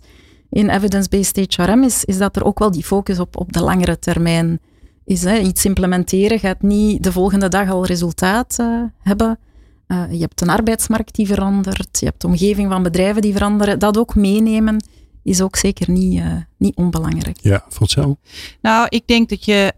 in 0.50 0.70
evidence-based 0.70 1.56
HRM, 1.56 1.84
is, 1.84 2.06
is 2.06 2.18
dat 2.18 2.36
er 2.36 2.44
ook 2.44 2.60
wel 2.60 2.72
die 2.72 2.84
focus 2.84 3.20
op, 3.20 3.38
op 3.38 3.54
de 3.54 3.62
langere 3.62 4.00
termijn 4.00 4.60
is. 5.06 5.24
Hè. 5.24 5.38
Iets 5.38 5.66
implementeren 5.66 6.40
gaat 6.40 6.62
niet 6.62 7.04
de 7.04 7.12
volgende 7.12 7.48
dag 7.48 7.70
al 7.70 7.86
resultaat 7.86 8.58
uh, 8.60 8.84
hebben. 9.00 9.40
Uh, 9.88 10.04
je 10.12 10.20
hebt 10.20 10.42
een 10.42 10.50
arbeidsmarkt 10.50 11.16
die 11.16 11.28
verandert, 11.28 12.00
je 12.00 12.06
hebt 12.06 12.22
de 12.22 12.28
omgeving 12.28 12.72
van 12.72 12.84
bedrijven 12.84 13.22
die 13.22 13.34
veranderen. 13.34 13.80
Dat 13.80 13.98
ook 13.98 14.16
meenemen 14.16 14.84
is 15.24 15.42
ook 15.42 15.56
zeker 15.56 15.92
niet, 15.92 16.20
uh, 16.20 16.34
niet 16.58 16.76
onbelangrijk. 16.76 17.38
Ja, 17.42 17.66
Francel? 17.70 18.18
Nou, 18.62 18.88
ik 18.90 19.08
denk 19.08 19.30
dat 19.30 19.46
je 19.46 19.74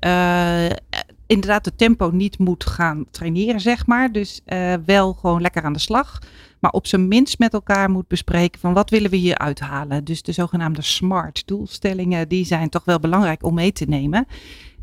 inderdaad 1.27 1.65
het 1.65 1.77
tempo 1.77 2.09
niet 2.09 2.37
moet 2.37 2.65
gaan 2.65 3.05
traineren, 3.11 3.59
zeg 3.59 3.85
maar. 3.85 4.11
Dus 4.11 4.41
uh, 4.45 4.73
wel 4.85 5.13
gewoon 5.13 5.41
lekker 5.41 5.63
aan 5.63 5.73
de 5.73 5.79
slag. 5.79 6.21
Maar 6.59 6.71
op 6.71 6.87
zijn 6.87 7.07
minst 7.07 7.39
met 7.39 7.53
elkaar 7.53 7.89
moet 7.89 8.07
bespreken 8.07 8.59
van 8.59 8.73
wat 8.73 8.89
willen 8.89 9.09
we 9.09 9.17
hier 9.17 9.37
uithalen. 9.37 10.03
Dus 10.03 10.21
de 10.21 10.31
zogenaamde 10.31 10.81
smart 10.81 11.43
doelstellingen, 11.45 12.27
die 12.27 12.45
zijn 12.45 12.69
toch 12.69 12.85
wel 12.85 12.99
belangrijk 12.99 13.43
om 13.43 13.53
mee 13.53 13.71
te 13.71 13.85
nemen. 13.85 14.27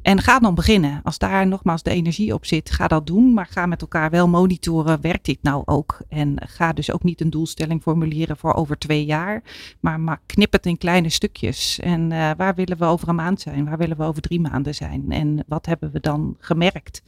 En 0.04 0.20
ga 0.20 0.38
dan 0.38 0.54
beginnen. 0.54 1.00
Als 1.02 1.18
daar 1.18 1.46
nogmaals 1.46 1.82
de 1.82 1.90
energie 1.90 2.34
op 2.34 2.46
zit, 2.46 2.70
ga 2.70 2.86
dat 2.86 3.06
doen. 3.06 3.34
Maar 3.34 3.46
ga 3.46 3.66
met 3.66 3.80
elkaar 3.80 4.10
wel 4.10 4.28
monitoren, 4.28 5.00
werkt 5.00 5.24
dit 5.24 5.38
nou 5.42 5.62
ook? 5.64 6.00
En 6.08 6.36
ga 6.46 6.72
dus 6.72 6.92
ook 6.92 7.02
niet 7.02 7.20
een 7.20 7.30
doelstelling 7.30 7.82
formuleren 7.82 8.36
voor 8.36 8.54
over 8.54 8.78
twee 8.78 9.04
jaar. 9.04 9.42
Maar, 9.80 10.00
maar 10.00 10.20
knip 10.26 10.52
het 10.52 10.66
in 10.66 10.78
kleine 10.78 11.08
stukjes. 11.08 11.80
En 11.80 12.10
uh, 12.10 12.30
waar 12.36 12.54
willen 12.54 12.78
we 12.78 12.84
over 12.84 13.08
een 13.08 13.14
maand 13.14 13.40
zijn? 13.40 13.64
Waar 13.64 13.78
willen 13.78 13.96
we 13.96 14.04
over 14.04 14.22
drie 14.22 14.40
maanden 14.40 14.74
zijn? 14.74 15.10
En 15.10 15.44
wat 15.46 15.66
hebben 15.66 15.90
we 15.90 16.00
dan 16.00 16.36
gemerkt 16.38 17.02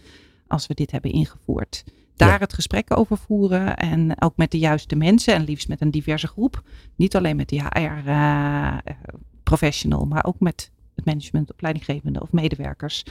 als 0.47 0.67
we 0.67 0.75
dit 0.75 0.91
hebben 0.91 1.13
ingevoerd? 1.13 1.85
Daar 2.15 2.29
ja. 2.29 2.39
het 2.39 2.53
gesprek 2.53 2.97
over 2.97 3.19
voeren 3.19 3.77
en 3.77 4.23
ook 4.23 4.37
met 4.37 4.51
de 4.51 4.59
juiste 4.59 4.97
mensen 4.97 5.35
en 5.35 5.45
liefst 5.45 5.69
met 5.69 5.81
een 5.81 5.91
diverse 5.91 6.27
groep. 6.27 6.63
Niet 6.95 7.17
alleen 7.17 7.37
met 7.37 7.49
die 7.49 7.63
HR-professional, 7.63 10.03
uh, 10.03 10.09
maar 10.09 10.25
ook 10.25 10.41
met 10.41 10.71
het 10.97 11.05
management, 11.05 11.53
opleidinggevende 11.53 12.21
of 12.21 12.33
medewerkers. 12.33 13.05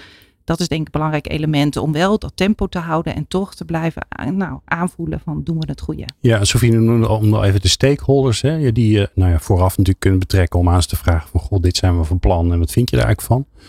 Dat 0.44 0.60
is 0.60 0.68
denk 0.68 0.80
ik 0.82 0.86
een 0.86 0.92
belangrijk 0.92 1.30
element 1.30 1.78
om 1.78 1.92
wel 1.92 2.20
dat 2.20 2.32
tempo 2.36 2.68
te 2.68 2.80
houden 2.80 3.16
en 3.16 3.28
toch 3.28 3.56
te 3.56 3.66
blijven 3.66 4.08
nou, 4.34 4.60
aanvoelen 4.66 5.20
van 5.20 5.44
doen 5.44 5.60
we 5.60 5.66
het 5.68 5.82
goede. 5.82 6.06
Ja, 6.20 6.44
Sofie 6.44 6.72
noemde 6.72 7.10
om 7.10 7.30
nog 7.30 7.44
even 7.44 7.62
de 7.62 7.68
stakeholders, 7.68 8.42
hè, 8.42 8.72
die 8.72 8.92
je 8.92 9.10
nou 9.14 9.32
ja, 9.32 9.40
vooraf 9.40 9.70
natuurlijk 9.70 10.00
kunnen 10.00 10.20
betrekken 10.20 10.60
om 10.60 10.70
aan 10.70 10.80
te 10.80 10.96
vragen 10.96 11.30
van 11.30 11.40
god, 11.40 11.64
dit 11.64 11.78
zijn 11.78 11.98
we 11.98 12.04
van 12.04 12.20
plan 12.20 12.52
en 12.52 12.60
wat 12.60 12.72
vind 12.72 12.90
je 12.90 12.96
daar 12.96 13.06
eigenlijk 13.06 13.34
van? 13.34 13.64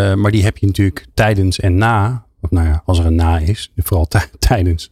Uh, 0.00 0.14
maar 0.14 0.30
die 0.30 0.42
heb 0.42 0.58
je 0.58 0.66
natuurlijk 0.66 1.06
tijdens 1.14 1.60
en 1.60 1.74
na, 1.74 2.24
of 2.40 2.50
nou 2.50 2.66
ja, 2.66 2.82
als 2.84 2.98
er 2.98 3.06
een 3.06 3.14
na 3.14 3.38
is, 3.38 3.72
vooral 3.76 4.06
tijdens. 4.38 4.90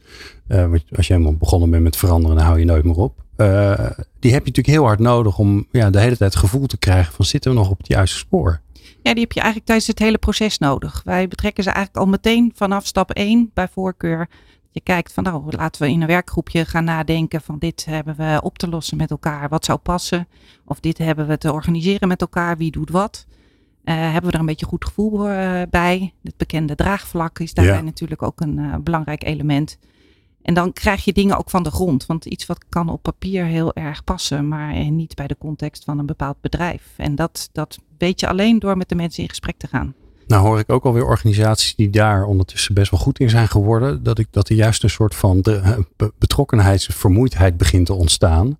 Als 0.97 1.07
je 1.07 1.13
helemaal 1.13 1.37
begonnen 1.37 1.71
bent 1.71 1.83
met 1.83 1.97
veranderen, 1.97 2.37
dan 2.37 2.47
hou 2.47 2.59
je 2.59 2.65
nooit 2.65 2.85
meer 2.85 2.97
op. 2.97 3.25
Uh, 3.41 3.91
die 4.19 4.33
heb 4.33 4.47
je 4.47 4.51
natuurlijk 4.53 4.67
heel 4.67 4.85
hard 4.85 4.99
nodig 4.99 5.39
om 5.39 5.67
ja, 5.71 5.91
de 5.91 6.01
hele 6.01 6.17
tijd 6.17 6.33
het 6.33 6.43
gevoel 6.43 6.67
te 6.67 6.79
krijgen 6.79 7.13
van 7.13 7.25
zitten 7.25 7.51
we 7.51 7.57
nog 7.57 7.71
op 7.71 7.79
het 7.79 7.89
juiste 7.89 8.19
spoor. 8.19 8.61
Ja, 9.03 9.13
die 9.13 9.23
heb 9.23 9.33
je 9.33 9.41
eigenlijk 9.41 9.67
tijdens 9.67 9.87
het 9.87 9.99
hele 9.99 10.19
proces 10.19 10.59
nodig. 10.59 11.03
Wij 11.05 11.29
betrekken 11.29 11.65
ze 11.65 11.71
eigenlijk 11.71 12.05
al 12.05 12.11
meteen 12.11 12.53
vanaf 12.55 12.87
stap 12.87 13.11
1 13.11 13.51
bij 13.55 13.69
voorkeur. 13.69 14.29
Je 14.71 14.81
kijkt 14.81 15.13
van 15.13 15.25
nou, 15.25 15.45
laten 15.49 15.83
we 15.83 15.91
in 15.91 16.01
een 16.01 16.07
werkgroepje 16.07 16.65
gaan 16.65 16.85
nadenken 16.85 17.41
van 17.41 17.59
dit 17.59 17.85
hebben 17.85 18.17
we 18.17 18.41
op 18.43 18.59
te 18.59 18.69
lossen 18.69 18.97
met 18.97 19.11
elkaar. 19.11 19.49
Wat 19.49 19.65
zou 19.65 19.79
passen? 19.79 20.29
Of 20.65 20.81
dit 20.81 20.99
hebben 20.99 21.27
we 21.27 21.39
te 21.39 21.53
organiseren 21.53 22.09
met 22.09 22.21
elkaar. 22.21 22.57
Wie 22.57 22.71
doet 22.71 22.91
wat? 22.91 23.27
Uh, 23.85 23.95
hebben 23.95 24.31
we 24.31 24.33
er 24.33 24.41
een 24.41 24.47
beetje 24.47 24.67
goed 24.67 24.85
gevoel 24.85 25.31
uh, 25.31 25.63
bij? 25.71 26.15
Het 26.23 26.37
bekende 26.37 26.75
draagvlak 26.75 27.39
is 27.39 27.55
daarbij 27.55 27.75
ja. 27.75 27.83
natuurlijk 27.83 28.23
ook 28.23 28.41
een 28.41 28.81
belangrijk 28.85 29.25
element. 29.25 29.79
En 30.43 30.55
dan 30.55 30.73
krijg 30.73 31.05
je 31.05 31.13
dingen 31.13 31.39
ook 31.39 31.51
van 31.51 31.63
de 31.63 31.71
grond. 31.71 32.07
Want 32.07 32.25
iets 32.25 32.47
wat 32.47 32.65
kan 32.69 32.89
op 32.89 33.03
papier 33.03 33.45
heel 33.45 33.75
erg 33.75 34.05
passen, 34.05 34.49
maar 34.49 34.91
niet 34.91 35.15
bij 35.15 35.27
de 35.27 35.37
context 35.39 35.85
van 35.85 35.99
een 35.99 36.07
bepaald 36.07 36.41
bedrijf. 36.41 36.83
En 36.97 37.15
dat, 37.15 37.49
dat 37.53 37.79
weet 37.99 38.21
je 38.21 38.29
alleen 38.29 38.59
door 38.59 38.77
met 38.77 38.89
de 38.89 38.95
mensen 38.95 39.23
in 39.23 39.29
gesprek 39.29 39.59
te 39.59 39.67
gaan. 39.67 39.95
Nou 40.27 40.47
hoor 40.47 40.59
ik 40.59 40.71
ook 40.71 40.85
alweer 40.85 41.05
organisaties 41.05 41.75
die 41.75 41.91
daar 41.91 42.25
ondertussen 42.25 42.75
best 42.75 42.91
wel 42.91 43.01
goed 43.01 43.19
in 43.19 43.31
zijn 43.31 43.49
geworden. 43.49 44.03
Dat, 44.03 44.19
ik, 44.19 44.27
dat 44.31 44.49
er 44.49 44.55
juist 44.55 44.83
een 44.83 44.91
soort 44.91 45.15
van 45.15 45.41
de, 45.41 45.85
betrokkenheidsvermoeidheid 46.19 47.57
begint 47.57 47.87
te 47.87 47.93
ontstaan. 47.93 48.59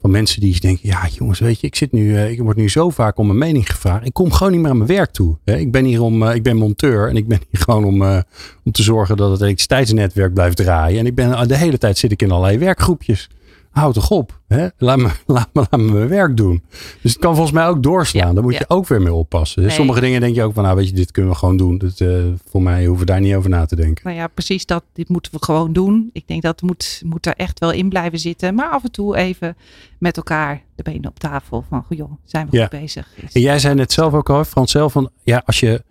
Van 0.00 0.10
mensen 0.10 0.40
die 0.40 0.60
denken, 0.60 0.88
ja 0.88 1.08
jongens, 1.12 1.38
weet 1.38 1.60
je, 1.60 1.66
ik 1.66 1.76
zit 1.76 1.92
nu, 1.92 2.16
eh, 2.16 2.30
ik 2.30 2.40
word 2.40 2.56
nu 2.56 2.68
zo 2.68 2.90
vaak 2.90 3.18
om 3.18 3.26
mijn 3.26 3.38
mening 3.38 3.70
gevraagd. 3.70 4.06
Ik 4.06 4.12
kom 4.12 4.32
gewoon 4.32 4.52
niet 4.52 4.60
meer 4.60 4.70
aan 4.70 4.76
mijn 4.76 4.88
werk 4.88 5.10
toe. 5.10 5.36
Ik 5.44 5.72
ben 5.72 5.84
hier 5.84 6.02
om, 6.02 6.22
eh, 6.22 6.34
ik 6.34 6.42
ben 6.42 6.56
monteur 6.56 7.08
en 7.08 7.16
ik 7.16 7.28
ben 7.28 7.40
hier 7.50 7.60
gewoon 7.64 7.84
om, 7.84 8.02
eh, 8.02 8.20
om 8.64 8.72
te 8.72 8.82
zorgen 8.82 9.16
dat 9.16 9.30
het 9.30 9.40
elektriciteitsnetwerk 9.40 10.34
blijft 10.34 10.56
draaien. 10.56 10.98
En 10.98 11.06
ik 11.06 11.14
ben 11.14 11.48
de 11.48 11.56
hele 11.56 11.78
tijd 11.78 11.98
zit 11.98 12.12
ik 12.12 12.22
in 12.22 12.30
allerlei 12.30 12.58
werkgroepjes 12.58 13.28
houd 13.70 13.94
toch 13.94 14.10
op. 14.10 14.40
Hè? 14.48 14.68
Laat, 14.78 14.98
me, 14.98 15.10
laat, 15.26 15.48
me, 15.52 15.66
laat 15.70 15.80
me 15.80 15.92
mijn 15.92 16.08
werk 16.08 16.36
doen. 16.36 16.62
Dus 17.02 17.12
het 17.12 17.20
kan 17.20 17.34
volgens 17.34 17.54
mij 17.54 17.66
ook 17.66 17.82
doorslaan. 17.82 18.28
Ja, 18.28 18.34
Daar 18.34 18.42
moet 18.42 18.56
je 18.56 18.64
ook 18.68 18.88
weer 18.88 19.02
mee 19.02 19.12
oppassen. 19.12 19.70
Sommige 19.70 20.00
dingen 20.00 20.20
denk 20.20 20.34
je 20.34 20.42
ook 20.42 20.54
van, 20.54 20.62
nou 20.62 20.76
weet 20.76 20.88
je, 20.88 20.94
dit 20.94 21.10
kunnen 21.10 21.32
we 21.32 21.38
gewoon 21.38 21.56
doen. 21.56 21.78
Dat, 21.78 22.00
uh, 22.00 22.24
voor 22.50 22.62
mij 22.62 22.84
hoeven 22.84 23.06
we 23.06 23.12
daar 23.12 23.20
niet 23.20 23.34
over 23.34 23.50
na 23.50 23.66
te 23.66 23.76
denken. 23.76 24.04
Nou 24.04 24.16
ja, 24.16 24.26
precies 24.26 24.66
dat. 24.66 24.84
Dit 24.92 25.08
moeten 25.08 25.32
we 25.32 25.44
gewoon 25.44 25.72
doen. 25.72 26.10
Ik 26.12 26.28
denk 26.28 26.42
dat 26.42 26.62
moet, 26.62 27.02
moet 27.04 27.26
er 27.26 27.34
echt 27.36 27.58
wel 27.58 27.72
in 27.72 27.88
blijven 27.88 28.18
zitten. 28.18 28.54
Maar 28.54 28.70
af 28.70 28.84
en 28.84 28.90
toe 28.90 29.16
even 29.16 29.56
met 29.98 30.16
elkaar 30.16 30.62
de 30.74 30.82
benen 30.82 31.10
op 31.10 31.18
tafel. 31.18 31.64
Van, 31.68 31.84
joh, 31.88 32.12
zijn 32.24 32.48
we 32.50 32.60
goed 32.60 32.70
bezig. 32.70 33.08
En 33.32 33.40
jij 33.40 33.58
zei 33.58 33.74
net 33.74 33.92
zelf 33.92 34.12
ook 34.12 34.30
al, 34.30 34.44
Frans, 34.44 34.70
zelf 34.70 34.92
van, 34.92 35.10
ja, 35.22 35.42
als 35.46 35.60
je 35.60 35.82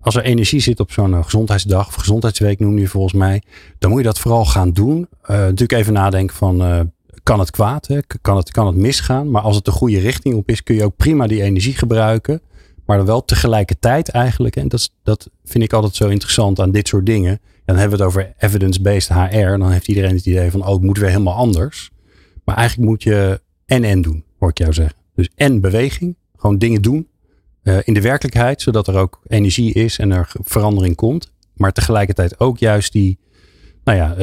als 0.00 0.14
er 0.14 0.22
energie 0.22 0.60
zit 0.60 0.80
op 0.80 0.92
zo'n 0.92 1.14
eh, 1.14 1.24
gezondheidsdag 1.24 1.86
of 1.86 1.94
gezondheidsweek 1.94 2.58
noem 2.58 2.78
je 2.78 2.88
volgens 2.88 3.12
mij, 3.12 3.42
dan 3.78 3.90
moet 3.90 3.98
je 3.98 4.06
dat 4.06 4.18
vooral 4.18 4.44
gaan 4.44 4.72
doen. 4.72 5.08
Uh, 5.22 5.36
natuurlijk 5.36 5.72
even 5.72 5.92
nadenken 5.92 6.36
van 6.36 6.62
kan 7.26 7.38
het 7.38 7.50
kwaad, 7.50 7.86
hè? 7.86 7.98
Kan, 8.20 8.36
het, 8.36 8.50
kan 8.50 8.66
het 8.66 8.76
misgaan. 8.76 9.30
Maar 9.30 9.42
als 9.42 9.56
het 9.56 9.64
de 9.64 9.70
goede 9.70 9.98
richting 9.98 10.34
op 10.34 10.48
is, 10.48 10.62
kun 10.62 10.74
je 10.74 10.84
ook 10.84 10.96
prima 10.96 11.26
die 11.26 11.42
energie 11.42 11.74
gebruiken. 11.74 12.40
Maar 12.84 12.96
dan 12.96 13.06
wel 13.06 13.24
tegelijkertijd 13.24 14.08
eigenlijk. 14.08 14.56
En 14.56 14.68
dat, 14.68 14.90
dat 15.02 15.30
vind 15.44 15.64
ik 15.64 15.72
altijd 15.72 15.94
zo 15.94 16.08
interessant 16.08 16.60
aan 16.60 16.70
dit 16.70 16.88
soort 16.88 17.06
dingen. 17.06 17.40
dan 17.64 17.76
hebben 17.76 17.98
we 17.98 18.04
het 18.04 18.12
over 18.12 18.34
evidence-based 18.38 19.08
HR. 19.08 19.58
Dan 19.58 19.70
heeft 19.70 19.88
iedereen 19.88 20.14
het 20.14 20.26
idee 20.26 20.50
van, 20.50 20.66
oh, 20.66 20.82
het 20.82 20.98
weer 20.98 21.08
helemaal 21.08 21.34
anders. 21.34 21.90
Maar 22.44 22.56
eigenlijk 22.56 22.88
moet 22.88 23.02
je 23.02 23.40
en-en 23.66 24.02
doen, 24.02 24.24
hoor 24.38 24.48
ik 24.48 24.58
jou 24.58 24.72
zeggen. 24.72 24.96
Dus 25.14 25.28
en 25.34 25.60
beweging, 25.60 26.16
gewoon 26.36 26.58
dingen 26.58 26.82
doen. 26.82 27.08
Uh, 27.62 27.78
in 27.84 27.94
de 27.94 28.00
werkelijkheid, 28.00 28.62
zodat 28.62 28.88
er 28.88 28.96
ook 28.96 29.20
energie 29.26 29.72
is 29.72 29.98
en 29.98 30.10
er 30.10 30.32
verandering 30.42 30.94
komt. 30.94 31.32
Maar 31.54 31.72
tegelijkertijd 31.72 32.40
ook 32.40 32.58
juist 32.58 32.92
die 32.92 33.18
nou 33.86 33.98
ja, 33.98 34.16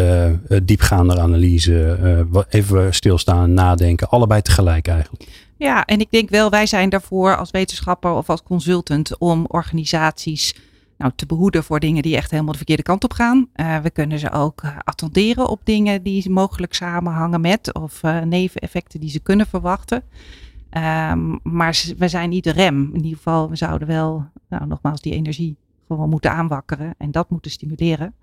uh, 0.49 0.60
diepgaande 0.63 1.19
analyse, 1.19 1.97
uh, 2.34 2.41
even 2.49 2.93
stilstaan, 2.93 3.54
nadenken, 3.54 4.10
allebei 4.10 4.41
tegelijk 4.41 4.88
eigenlijk. 4.88 5.52
Ja, 5.58 5.86
en 5.86 5.99
ik 5.99 6.12
denk 6.12 6.30
wel, 6.30 6.49
wij 6.49 6.65
zijn 6.65 6.89
daarvoor 6.89 7.38
als 7.38 7.52
wetenschapper 7.52 8.12
of 8.12 8.30
als 8.30 8.43
consultant 8.43 9.17
om 9.17 9.45
organisaties 9.47 10.56
nou, 10.97 11.12
te 11.15 11.26
behoeden 11.26 11.63
voor 11.63 11.80
dingen 11.80 12.02
die 12.02 12.15
echt 12.15 12.32
helemaal 12.32 12.52
de 12.52 12.58
verkeerde 12.58 12.84
kant 12.84 13.04
op 13.04 13.13
gaan. 13.13 13.47
we 13.84 13.89
kunnen 13.93 14.19
ze 14.19 14.32
ook 14.32 14.62
attenderen 14.84 15.49
op 15.49 15.62
dingen 15.63 16.04
die 16.04 16.30
mogelijk 16.30 16.73
samenhangen 16.73 17.41
met 17.41 17.73
of 17.73 18.02
neveneffecten 18.26 18.99
die 18.99 19.10
ze 19.10 19.19
kunnen 19.19 19.47
verwachten. 19.47 20.04
Um, 21.12 21.39
maar 21.43 21.84
we 21.97 22.08
zijn 22.08 22.30
niet 22.30 22.43
de 22.43 22.52
rem. 22.52 22.89
In 22.93 23.04
ieder 23.04 23.17
geval, 23.17 23.49
we 23.49 23.56
zouden 23.56 23.88
wel, 23.88 24.26
nou, 24.49 24.67
nogmaals, 24.67 25.02
die 25.02 25.13
energie 25.13 25.56
gewoon 25.88 26.10
moeten 26.10 26.32
aanwakkeren 26.32 26.95
en 26.97 27.12
dat 27.12 27.30
moeten 27.30 27.52
stimuleren 27.52 28.13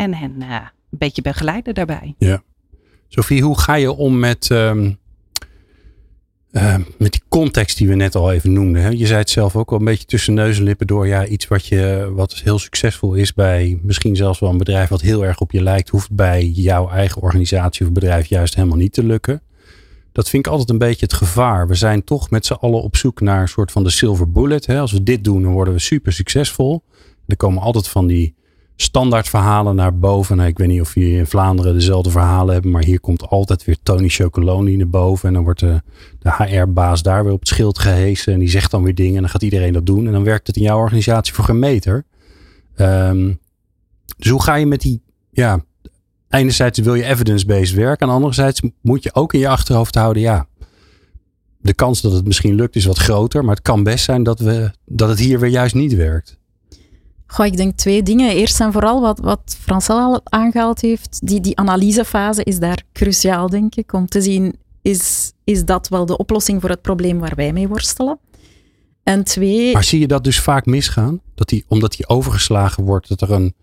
en 0.00 0.14
hen 0.14 0.34
uh, 0.38 0.54
een 0.90 0.98
beetje 0.98 1.22
begeleiden 1.22 1.74
daarbij. 1.74 2.14
Ja. 2.18 2.42
Sophie, 3.08 3.42
hoe 3.42 3.58
ga 3.58 3.74
je 3.74 3.92
om 3.92 4.18
met, 4.18 4.48
um, 4.52 4.98
uh, 6.52 6.76
met 6.98 7.12
die 7.12 7.22
context 7.28 7.78
die 7.78 7.88
we 7.88 7.94
net 7.94 8.14
al 8.14 8.32
even 8.32 8.52
noemden? 8.52 8.82
Hè? 8.82 8.88
Je 8.88 9.06
zei 9.06 9.18
het 9.18 9.30
zelf 9.30 9.56
ook 9.56 9.70
al 9.70 9.78
een 9.78 9.84
beetje 9.84 10.04
tussen 10.04 10.34
neus 10.34 10.58
en 10.58 10.64
lippen 10.64 10.86
door. 10.86 11.06
Ja, 11.06 11.26
iets 11.26 11.48
wat, 11.48 11.66
je, 11.66 12.10
wat 12.14 12.34
heel 12.34 12.58
succesvol 12.58 13.14
is 13.14 13.34
bij 13.34 13.78
misschien 13.82 14.16
zelfs 14.16 14.38
wel 14.38 14.50
een 14.50 14.58
bedrijf 14.58 14.88
wat 14.88 15.00
heel 15.00 15.24
erg 15.24 15.40
op 15.40 15.52
je 15.52 15.62
lijkt, 15.62 15.88
hoeft 15.88 16.12
bij 16.12 16.46
jouw 16.46 16.88
eigen 16.88 17.22
organisatie 17.22 17.86
of 17.86 17.92
bedrijf 17.92 18.26
juist 18.26 18.54
helemaal 18.54 18.76
niet 18.76 18.92
te 18.92 19.04
lukken. 19.04 19.42
Dat 20.12 20.28
vind 20.28 20.46
ik 20.46 20.52
altijd 20.52 20.70
een 20.70 20.78
beetje 20.78 21.06
het 21.06 21.14
gevaar. 21.14 21.68
We 21.68 21.74
zijn 21.74 22.04
toch 22.04 22.30
met 22.30 22.46
z'n 22.46 22.52
allen 22.52 22.82
op 22.82 22.96
zoek 22.96 23.20
naar 23.20 23.40
een 23.40 23.48
soort 23.48 23.72
van 23.72 23.82
de 23.82 23.90
silver 23.90 24.30
bullet. 24.30 24.66
Hè? 24.66 24.80
Als 24.80 24.92
we 24.92 25.02
dit 25.02 25.24
doen, 25.24 25.42
dan 25.42 25.52
worden 25.52 25.74
we 25.74 25.80
super 25.80 26.12
succesvol. 26.12 26.82
Er 27.26 27.36
komen 27.36 27.62
altijd 27.62 27.88
van 27.88 28.06
die 28.06 28.34
standaard 28.82 29.28
verhalen 29.28 29.76
naar 29.76 29.98
boven. 29.98 30.36
Nou, 30.36 30.48
ik 30.48 30.58
weet 30.58 30.68
niet 30.68 30.80
of 30.80 30.94
jullie 30.94 31.16
in 31.16 31.26
Vlaanderen 31.26 31.74
dezelfde 31.74 32.10
verhalen 32.10 32.52
hebben, 32.52 32.70
maar 32.70 32.84
hier 32.84 33.00
komt 33.00 33.28
altijd 33.28 33.64
weer 33.64 33.76
Tony 33.82 34.08
Chocoloni 34.08 34.76
naar 34.76 34.88
boven. 34.88 35.28
En 35.28 35.34
dan 35.34 35.42
wordt 35.42 35.60
de, 35.60 35.82
de 36.18 36.32
HR-baas 36.32 37.02
daar 37.02 37.24
weer 37.24 37.32
op 37.32 37.40
het 37.40 37.48
schild 37.48 37.78
gehesen 37.78 38.32
en 38.32 38.38
die 38.38 38.48
zegt 38.48 38.70
dan 38.70 38.82
weer 38.82 38.94
dingen 38.94 39.14
en 39.14 39.20
dan 39.20 39.30
gaat 39.30 39.42
iedereen 39.42 39.72
dat 39.72 39.86
doen. 39.86 40.06
En 40.06 40.12
dan 40.12 40.24
werkt 40.24 40.46
het 40.46 40.56
in 40.56 40.62
jouw 40.62 40.78
organisatie 40.78 41.34
voor 41.34 41.44
geen 41.44 41.58
meter. 41.58 42.04
Um, 42.76 43.38
dus 44.16 44.30
hoe 44.30 44.42
ga 44.42 44.54
je 44.54 44.66
met 44.66 44.80
die, 44.80 45.02
ja, 45.30 45.64
enerzijds 46.28 46.78
wil 46.78 46.94
je 46.94 47.04
evidence-based 47.04 47.74
werken 47.74 48.08
en 48.08 48.12
anderzijds 48.14 48.62
moet 48.80 49.02
je 49.02 49.14
ook 49.14 49.32
in 49.32 49.40
je 49.40 49.48
achterhoofd 49.48 49.94
houden, 49.94 50.22
ja, 50.22 50.46
de 51.58 51.74
kans 51.74 52.00
dat 52.00 52.12
het 52.12 52.26
misschien 52.26 52.54
lukt 52.54 52.76
is 52.76 52.84
wat 52.84 52.98
groter, 52.98 53.44
maar 53.44 53.54
het 53.54 53.64
kan 53.64 53.82
best 53.82 54.04
zijn 54.04 54.22
dat, 54.22 54.40
we, 54.40 54.70
dat 54.86 55.08
het 55.08 55.18
hier 55.18 55.40
weer 55.40 55.50
juist 55.50 55.74
niet 55.74 55.94
werkt. 55.94 56.39
Goh, 57.32 57.46
ik 57.46 57.56
denk 57.56 57.76
twee 57.76 58.02
dingen. 58.02 58.30
Eerst 58.30 58.60
en 58.60 58.72
vooral 58.72 59.00
wat, 59.00 59.18
wat 59.18 59.56
Francel 59.60 59.98
al 59.98 60.20
aangehaald 60.24 60.80
heeft, 60.80 61.26
die, 61.26 61.40
die 61.40 61.56
analysefase 61.56 62.44
is 62.44 62.58
daar 62.58 62.82
cruciaal, 62.92 63.48
denk 63.48 63.74
ik, 63.74 63.92
om 63.92 64.06
te 64.06 64.20
zien, 64.20 64.56
is, 64.82 65.32
is 65.44 65.64
dat 65.64 65.88
wel 65.88 66.06
de 66.06 66.16
oplossing 66.16 66.60
voor 66.60 66.70
het 66.70 66.82
probleem 66.82 67.18
waar 67.18 67.34
wij 67.34 67.52
mee 67.52 67.68
worstelen? 67.68 68.18
En 69.02 69.24
twee... 69.24 69.72
Maar 69.72 69.84
zie 69.84 70.00
je 70.00 70.06
dat 70.06 70.24
dus 70.24 70.40
vaak 70.40 70.66
misgaan? 70.66 71.20
Dat 71.34 71.48
die, 71.48 71.64
omdat 71.68 71.92
die 71.92 72.08
overgeslagen 72.08 72.84
wordt, 72.84 73.08
dat 73.08 73.20
er, 73.20 73.30
een, 73.30 73.54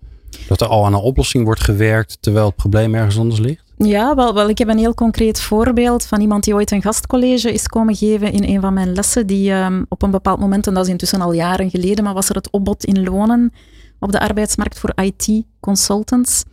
dat 0.47 0.61
er 0.61 0.67
al 0.67 0.85
aan 0.85 0.93
een 0.93 0.99
oplossing 0.99 1.43
wordt 1.45 1.61
gewerkt, 1.61 2.17
terwijl 2.19 2.45
het 2.45 2.55
probleem 2.55 2.95
ergens 2.95 3.17
anders 3.17 3.39
ligt? 3.39 3.66
Ja, 3.79 4.15
wel, 4.15 4.33
wel, 4.33 4.49
ik 4.49 4.57
heb 4.57 4.67
een 4.67 4.77
heel 4.77 4.93
concreet 4.93 5.41
voorbeeld 5.41 6.05
van 6.05 6.21
iemand 6.21 6.43
die 6.43 6.53
ooit 6.53 6.71
een 6.71 6.81
gastcollege 6.81 7.53
is 7.53 7.67
komen 7.67 7.95
geven 7.95 8.31
in 8.31 8.43
een 8.43 8.61
van 8.61 8.73
mijn 8.73 8.93
lessen. 8.93 9.27
Die 9.27 9.51
um, 9.51 9.85
op 9.89 10.01
een 10.01 10.11
bepaald 10.11 10.39
moment, 10.39 10.67
en 10.67 10.73
dat 10.73 10.85
is 10.85 10.91
intussen 10.91 11.21
al 11.21 11.33
jaren 11.33 11.69
geleden, 11.69 12.03
maar 12.03 12.13
was 12.13 12.29
er 12.29 12.35
het 12.35 12.51
opbod 12.51 12.85
in 12.85 13.03
lonen 13.03 13.53
op 13.99 14.11
de 14.11 14.19
arbeidsmarkt 14.19 14.79
voor 14.79 14.93
IT-consultants. 14.95 16.43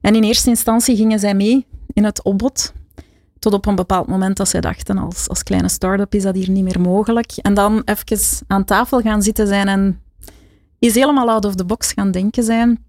En 0.00 0.14
in 0.14 0.22
eerste 0.22 0.48
instantie 0.48 0.96
gingen 0.96 1.18
zij 1.18 1.34
mee 1.34 1.66
in 1.92 2.04
het 2.04 2.22
opbod. 2.22 2.72
Tot 3.38 3.52
op 3.52 3.66
een 3.66 3.74
bepaald 3.74 4.06
moment 4.06 4.36
dat 4.36 4.48
zij 4.48 4.60
dachten, 4.60 4.98
als, 4.98 5.28
als 5.28 5.42
kleine 5.42 5.68
start-up 5.68 6.14
is 6.14 6.22
dat 6.22 6.34
hier 6.34 6.50
niet 6.50 6.64
meer 6.64 6.80
mogelijk. 6.80 7.32
En 7.36 7.54
dan 7.54 7.82
even 7.84 8.44
aan 8.46 8.64
tafel 8.64 9.00
gaan 9.00 9.22
zitten 9.22 9.46
zijn 9.46 9.68
en 9.68 10.00
is 10.78 10.94
helemaal 10.94 11.30
out 11.30 11.44
of 11.44 11.54
the 11.54 11.64
box 11.64 11.92
gaan 11.92 12.10
denken 12.10 12.44
zijn. 12.44 12.84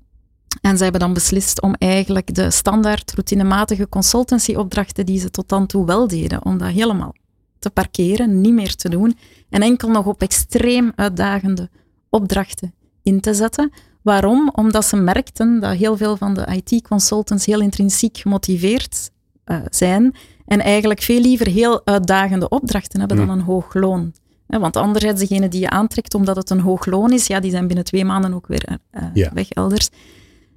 En 0.62 0.78
ze 0.78 0.84
hebben 0.84 1.02
dan 1.02 1.14
beslist 1.14 1.62
om 1.62 1.74
eigenlijk 1.74 2.36
de 2.36 2.52
standaard 2.52 3.14
routinematige 3.14 3.90
consultancyopdrachten 3.90 5.06
die 5.06 5.20
ze 5.20 5.32
tot 5.32 5.50
dan 5.50 5.66
toe 5.66 5.86
wel 5.86 6.08
deden, 6.08 6.46
om 6.46 6.58
dat 6.58 6.70
helemaal 6.70 7.14
te 7.60 7.70
parkeren, 7.70 8.42
niet 8.42 8.54
meer 8.54 8.76
te 8.76 8.90
doen 8.90 9.18
en 9.50 9.62
enkel 9.62 9.90
nog 9.90 10.06
op 10.06 10.22
extreem 10.22 10.92
uitdagende 10.96 11.70
opdrachten 12.10 12.74
in 13.04 13.20
te 13.20 13.34
zetten. 13.34 13.72
Waarom? 14.02 14.50
Omdat 14.56 14.86
ze 14.86 14.96
merkten 14.96 15.60
dat 15.60 15.76
heel 15.76 15.98
veel 15.98 16.18
van 16.18 16.34
de 16.34 16.62
IT-consultants 16.64 17.46
heel 17.46 17.62
intrinsiek 17.62 18.18
gemotiveerd 18.18 19.12
uh, 19.46 19.58
zijn 19.70 20.16
en 20.46 20.60
eigenlijk 20.60 21.02
veel 21.02 21.20
liever 21.20 21.48
heel 21.48 21.82
uitdagende 21.86 22.50
opdrachten 22.50 23.00
hebben 23.00 23.18
dan 23.18 23.30
een 23.30 23.42
hoog 23.42 23.74
loon. 23.74 24.14
want 24.48 24.76
anderzijds, 24.76 25.20
degene 25.20 25.48
die 25.48 25.60
je 25.60 25.70
aantrekt 25.70 26.14
omdat 26.14 26.36
het 26.36 26.50
een 26.50 26.60
hoog 26.60 26.86
loon 26.86 27.12
is, 27.12 27.28
ja, 27.28 27.40
die 27.40 27.52
zijn 27.52 27.68
binnen 27.68 27.86
twee 27.86 28.06
maanden 28.06 28.34
ook 28.34 28.48
weer 28.48 28.80
uh, 28.92 29.28
weg 29.34 29.50
elders. 29.50 29.90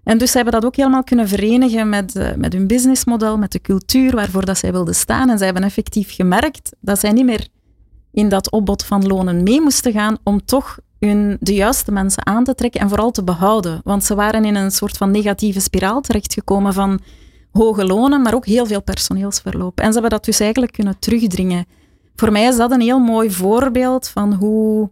En 0.06 0.18
dus 0.18 0.30
ze 0.30 0.36
hebben 0.36 0.54
dat 0.54 0.64
ook 0.64 0.76
helemaal 0.76 1.04
kunnen 1.04 1.28
verenigen 1.28 1.88
met, 1.88 2.16
uh, 2.16 2.34
met 2.34 2.52
hun 2.52 2.66
businessmodel, 2.66 3.38
met 3.38 3.52
de 3.52 3.60
cultuur 3.60 4.14
waarvoor 4.14 4.44
dat 4.44 4.58
zij 4.58 4.72
wilden 4.72 4.94
staan. 4.94 5.30
En 5.30 5.36
zij 5.36 5.46
hebben 5.46 5.64
effectief 5.64 6.14
gemerkt 6.14 6.76
dat 6.80 6.98
zij 6.98 7.12
niet 7.12 7.24
meer 7.24 7.48
in 8.12 8.28
dat 8.28 8.50
opbod 8.50 8.84
van 8.84 9.06
lonen 9.06 9.42
mee 9.42 9.60
moesten 9.60 9.92
gaan 9.92 10.18
om 10.22 10.44
toch 10.44 10.78
hun, 10.98 11.36
de 11.40 11.54
juiste 11.54 11.92
mensen 11.92 12.26
aan 12.26 12.44
te 12.44 12.54
trekken 12.54 12.80
en 12.80 12.88
vooral 12.88 13.10
te 13.10 13.24
behouden. 13.24 13.80
Want 13.84 14.04
ze 14.04 14.14
waren 14.14 14.44
in 14.44 14.54
een 14.54 14.70
soort 14.70 14.96
van 14.96 15.10
negatieve 15.10 15.60
spiraal 15.60 16.00
terechtgekomen 16.00 16.72
van 16.72 17.00
hoge 17.52 17.84
lonen, 17.84 18.22
maar 18.22 18.34
ook 18.34 18.46
heel 18.46 18.66
veel 18.66 18.82
personeelsverloop. 18.82 19.80
En 19.80 19.86
ze 19.86 19.92
hebben 19.92 20.10
dat 20.10 20.24
dus 20.24 20.40
eigenlijk 20.40 20.72
kunnen 20.72 20.98
terugdringen. 20.98 21.66
Voor 22.16 22.32
mij 22.32 22.46
is 22.46 22.56
dat 22.56 22.70
een 22.70 22.80
heel 22.80 22.98
mooi 22.98 23.30
voorbeeld 23.30 24.08
van 24.08 24.34
hoe 24.34 24.90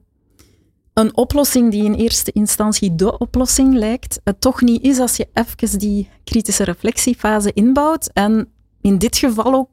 een 0.94 1.16
oplossing 1.16 1.70
die 1.70 1.84
in 1.84 1.94
eerste 1.94 2.32
instantie 2.32 2.94
de 2.94 3.18
oplossing 3.18 3.74
lijkt, 3.74 4.20
het 4.24 4.40
toch 4.40 4.60
niet 4.60 4.82
is 4.82 4.98
als 4.98 5.16
je 5.16 5.28
even 5.32 5.78
die 5.78 6.08
kritische 6.24 6.64
reflectiefase 6.64 7.52
inbouwt 7.52 8.10
en 8.12 8.48
in 8.80 8.98
dit 8.98 9.16
geval 9.16 9.54
ook 9.54 9.68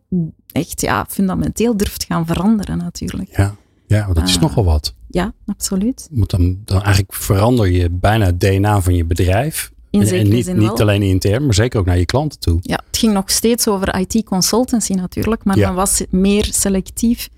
echt 0.52 0.82
ja, 0.82 1.06
fundamenteel 1.10 1.78
durft 1.78 2.04
gaan 2.04 2.26
veranderen 2.26 2.78
natuurlijk. 2.78 3.30
Ja, 3.38 3.56
ja 3.88 4.14
dat 4.14 4.28
is 4.28 4.36
uh, 4.36 4.42
nogal 4.42 4.64
wat. 4.64 4.96
Ja, 5.08 5.34
absoluut. 5.46 6.08
Want 6.12 6.30
dan, 6.30 6.60
dan 6.66 6.82
eigenlijk 6.82 7.14
verander 7.14 7.70
je 7.72 7.90
bijna 7.90 8.26
het 8.26 8.40
DNA 8.40 8.82
van 8.82 8.96
je 8.96 9.06
bedrijf. 9.06 9.72
in 9.90 10.02
En, 10.02 10.30
niet, 10.30 10.56
niet 10.56 10.82
alleen 10.82 11.02
intern, 11.02 11.46
maar 11.46 11.54
zeker 11.54 11.80
ook 11.80 11.86
naar 11.86 11.98
je 11.98 12.06
klanten 12.06 12.40
toe. 12.40 12.58
Ja, 12.62 12.80
het 12.88 12.98
ging 12.98 13.14
nog 13.14 13.30
steeds 13.32 13.68
over 13.68 14.00
IT-consultancy 14.00 14.94
natuurlijk, 14.94 15.44
maar 15.44 15.58
Ja. 15.58 15.68
men 15.68 15.76
was 15.76 16.04
meer 16.10 16.48
selectief 16.52 17.30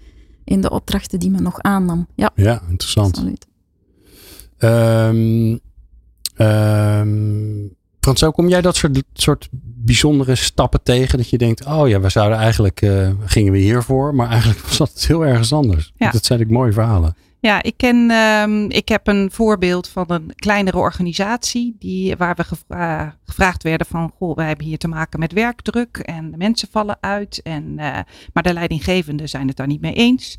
in 0.43 0.61
de 0.61 0.69
opdrachten 0.69 1.19
die 1.19 1.29
men 1.29 1.43
nog 1.43 1.61
aannam. 1.61 2.07
Ja, 2.15 2.31
Ja, 2.35 2.61
interessant. 2.69 3.07
absoluut. 3.15 3.45
Ehm 4.63 5.57
ehm 6.35 7.67
Frans, 8.03 8.23
kom 8.35 8.47
jij 8.47 8.61
dat 8.61 8.75
soort, 8.75 9.03
soort 9.13 9.49
bijzondere 9.61 10.35
stappen 10.35 10.83
tegen? 10.83 11.17
Dat 11.17 11.29
je 11.29 11.37
denkt, 11.37 11.65
oh 11.65 11.87
ja, 11.87 11.99
we 11.99 12.09
zouden 12.09 12.37
eigenlijk, 12.37 12.81
eh, 12.81 13.09
gingen 13.25 13.51
we 13.51 13.57
hiervoor, 13.57 14.15
maar 14.15 14.29
eigenlijk 14.29 14.59
was 14.67 14.77
dat 14.77 15.05
heel 15.07 15.25
ergens 15.25 15.53
anders. 15.53 15.93
Ja. 15.95 16.11
Dat 16.11 16.25
zijn 16.25 16.39
ik 16.39 16.49
mooie 16.49 16.71
verhalen. 16.71 17.15
Ja, 17.39 17.63
ik, 17.63 17.77
ken, 17.77 18.11
ehm, 18.11 18.65
ik 18.69 18.89
heb 18.89 19.07
een 19.07 19.29
voorbeeld 19.31 19.87
van 19.87 20.05
een 20.07 20.31
kleinere 20.35 20.77
organisatie 20.77 21.75
die, 21.79 22.15
waar 22.15 22.35
we 22.35 22.43
gevra- 22.43 23.17
gevraagd 23.25 23.63
werden 23.63 23.87
van, 23.87 24.11
goh, 24.17 24.35
wij 24.35 24.47
hebben 24.47 24.65
hier 24.65 24.77
te 24.77 24.87
maken 24.87 25.19
met 25.19 25.33
werkdruk 25.33 25.97
en 25.97 26.31
de 26.31 26.37
mensen 26.37 26.67
vallen 26.71 26.97
uit, 26.99 27.41
en, 27.41 27.79
eh, 27.79 27.99
maar 28.33 28.43
de 28.43 28.53
leidinggevenden 28.53 29.29
zijn 29.29 29.47
het 29.47 29.57
daar 29.57 29.67
niet 29.67 29.81
mee 29.81 29.93
eens. 29.93 30.37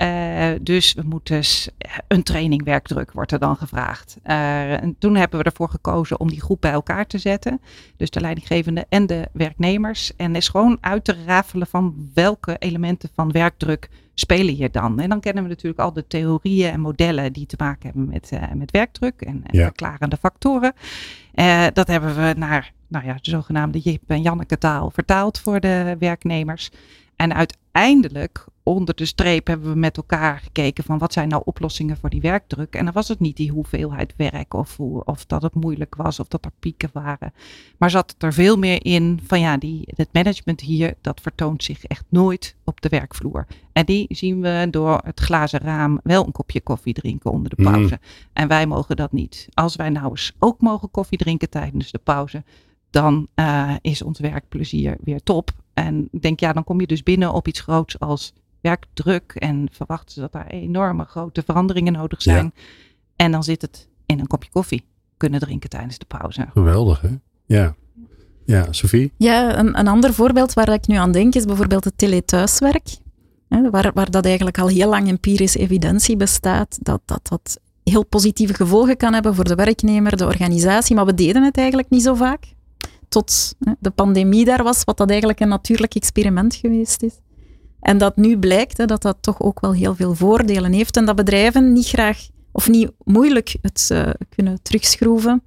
Eh, 0.00 0.48
dus 0.62 0.92
we 0.92 1.02
moeten 1.02 1.44
s- 1.44 1.68
een 2.08 2.22
training 2.22 2.64
werkdruk 2.64 3.12
wordt 3.12 3.32
er 3.32 3.38
dan 3.38 3.56
gevraagd. 3.56 4.16
Eh, 4.22 4.82
en 4.82 4.96
toen 4.98 5.16
hebben 5.16 5.38
we 5.38 5.44
ervoor 5.44 5.68
gekozen 5.68 6.20
om 6.20 6.28
die 6.28 6.40
groep 6.40 6.60
bij 6.60 6.70
elkaar 6.72 7.06
te 7.06 7.18
zetten. 7.18 7.60
Dus 7.96 8.10
de 8.10 8.20
leidinggevende 8.20 8.86
en 8.88 9.06
de 9.06 9.28
werknemers. 9.32 10.16
En 10.16 10.34
is 10.36 10.48
gewoon 10.48 10.78
uit 10.80 11.04
te 11.04 11.16
rafelen 11.26 11.66
van 11.66 12.10
welke 12.14 12.56
elementen 12.58 13.08
van 13.14 13.32
werkdruk 13.32 13.88
spelen 14.14 14.54
hier 14.54 14.70
dan. 14.70 15.00
En 15.00 15.08
dan 15.08 15.20
kennen 15.20 15.42
we 15.42 15.48
natuurlijk 15.48 15.80
al 15.80 15.92
de 15.92 16.06
theorieën 16.06 16.70
en 16.72 16.80
modellen 16.80 17.32
die 17.32 17.46
te 17.46 17.56
maken 17.58 17.86
hebben 17.86 18.08
met, 18.08 18.30
eh, 18.32 18.42
met 18.54 18.70
werkdruk 18.70 19.20
en, 19.20 19.40
en 19.46 19.58
Ja. 19.58 19.64
verklarende 19.64 20.16
factoren. 20.16 20.72
Eh, 21.34 21.66
dat 21.72 21.86
hebben 21.88 22.14
we 22.16 22.34
naar 22.36 22.72
nou 22.88 23.04
ja, 23.06 23.12
de 23.12 23.30
zogenaamde 23.30 23.78
Jip 23.78 24.02
en 24.06 24.22
Janneke 24.22 24.58
taal 24.58 24.90
vertaald 24.90 25.38
voor 25.40 25.60
de 25.60 25.96
werknemers. 25.98 26.70
En 27.20 27.34
uiteindelijk, 27.34 28.46
onder 28.62 28.94
de 28.94 29.04
streep, 29.04 29.46
hebben 29.46 29.72
we 29.72 29.78
met 29.78 29.96
elkaar 29.96 30.38
gekeken 30.38 30.84
van 30.84 30.98
wat 30.98 31.12
zijn 31.12 31.28
nou 31.28 31.42
oplossingen 31.44 31.96
voor 31.96 32.10
die 32.10 32.20
werkdruk. 32.20 32.74
En 32.74 32.84
dan 32.84 32.94
was 32.94 33.08
het 33.08 33.20
niet 33.20 33.36
die 33.36 33.50
hoeveelheid 33.50 34.14
werk 34.16 34.54
of, 34.54 34.76
hoe, 34.76 35.04
of 35.04 35.26
dat 35.26 35.42
het 35.42 35.54
moeilijk 35.54 35.94
was 35.94 36.20
of 36.20 36.28
dat 36.28 36.44
er 36.44 36.52
pieken 36.58 36.90
waren. 36.92 37.32
Maar 37.78 37.90
zat 37.90 38.10
het 38.10 38.22
er 38.22 38.32
veel 38.32 38.56
meer 38.56 38.84
in 38.84 39.20
van 39.26 39.40
ja, 39.40 39.56
die, 39.56 39.82
het 39.96 40.08
management 40.12 40.60
hier, 40.60 40.94
dat 41.00 41.20
vertoont 41.20 41.64
zich 41.64 41.84
echt 41.84 42.04
nooit 42.08 42.56
op 42.64 42.80
de 42.80 42.88
werkvloer. 42.88 43.46
En 43.72 43.84
die 43.84 44.06
zien 44.08 44.40
we 44.40 44.66
door 44.70 45.00
het 45.04 45.20
glazen 45.20 45.60
raam 45.60 46.00
wel 46.02 46.26
een 46.26 46.32
kopje 46.32 46.60
koffie 46.60 46.94
drinken 46.94 47.30
onder 47.30 47.56
de 47.56 47.62
Mm. 47.62 47.72
pauze. 47.72 47.98
En 48.32 48.48
wij 48.48 48.66
mogen 48.66 48.96
dat 48.96 49.12
niet. 49.12 49.48
Als 49.54 49.76
wij 49.76 49.90
nou 49.90 50.08
eens 50.10 50.32
ook 50.38 50.60
mogen 50.60 50.90
koffie 50.90 51.18
drinken 51.18 51.50
tijdens 51.50 51.90
de 51.90 51.98
pauze, 51.98 52.44
dan 52.90 53.28
eh, 53.34 53.74
is 53.80 54.02
ons 54.02 54.18
werkplezier 54.18 54.96
weer 55.00 55.22
top. 55.22 55.50
En 55.74 56.08
ik 56.10 56.22
denk, 56.22 56.40
ja, 56.40 56.52
dan 56.52 56.64
kom 56.64 56.80
je 56.80 56.86
dus 56.86 57.02
binnen 57.02 57.32
op 57.32 57.48
iets 57.48 57.60
groots 57.60 57.98
als 57.98 58.32
werkdruk 58.60 59.32
en 59.34 59.68
verwachten 59.72 60.14
ze 60.14 60.20
dat 60.20 60.32
daar 60.32 60.46
enorme 60.46 61.04
grote 61.04 61.42
veranderingen 61.42 61.92
nodig 61.92 62.22
zijn. 62.22 62.52
En 63.16 63.32
dan 63.32 63.44
zit 63.44 63.62
het 63.62 63.88
in 64.06 64.20
een 64.20 64.26
kopje 64.26 64.50
koffie 64.50 64.84
kunnen 65.16 65.40
drinken 65.40 65.70
tijdens 65.70 65.98
de 65.98 66.04
pauze. 66.04 66.48
Geweldig, 66.52 67.00
hè? 67.00 67.10
Ja. 67.46 67.74
Ja, 68.44 68.72
Sophie? 68.72 69.12
Ja, 69.16 69.58
een, 69.58 69.78
een 69.78 69.88
ander 69.88 70.14
voorbeeld 70.14 70.52
waar 70.52 70.68
ik 70.68 70.86
nu 70.86 70.96
aan 70.96 71.12
denk 71.12 71.34
is 71.34 71.44
bijvoorbeeld 71.44 71.84
het 71.84 71.98
telethuiswerk. 71.98 72.98
Hè, 73.48 73.70
waar, 73.70 73.90
waar 73.94 74.10
dat 74.10 74.24
eigenlijk 74.24 74.58
al 74.58 74.68
heel 74.68 74.88
lang 74.88 75.08
empirische 75.08 75.58
evidentie 75.58 76.16
bestaat, 76.16 76.78
dat, 76.80 77.00
dat 77.04 77.28
dat 77.28 77.60
heel 77.84 78.04
positieve 78.04 78.54
gevolgen 78.54 78.96
kan 78.96 79.12
hebben 79.12 79.34
voor 79.34 79.44
de 79.44 79.54
werknemer, 79.54 80.16
de 80.16 80.24
organisatie, 80.24 80.96
maar 80.96 81.06
we 81.06 81.14
deden 81.14 81.42
het 81.42 81.56
eigenlijk 81.56 81.90
niet 81.90 82.02
zo 82.02 82.14
vaak. 82.14 82.54
Tot 83.10 83.54
de 83.78 83.90
pandemie 83.90 84.44
daar 84.44 84.62
was, 84.62 84.84
wat 84.84 84.96
dat 84.96 85.08
eigenlijk 85.08 85.40
een 85.40 85.48
natuurlijk 85.48 85.94
experiment 85.94 86.54
geweest 86.54 87.02
is. 87.02 87.12
En 87.80 87.98
dat 87.98 88.16
nu 88.16 88.38
blijkt 88.38 88.76
hè, 88.76 88.84
dat 88.84 89.02
dat 89.02 89.16
toch 89.20 89.40
ook 89.40 89.60
wel 89.60 89.72
heel 89.72 89.94
veel 89.94 90.14
voordelen 90.14 90.72
heeft 90.72 90.96
en 90.96 91.04
dat 91.04 91.16
bedrijven 91.16 91.72
niet 91.72 91.86
graag 91.86 92.28
of 92.52 92.68
niet 92.68 92.90
moeilijk 93.04 93.56
het 93.62 93.88
eh, 93.92 94.10
kunnen 94.28 94.62
terugschroeven. 94.62 95.42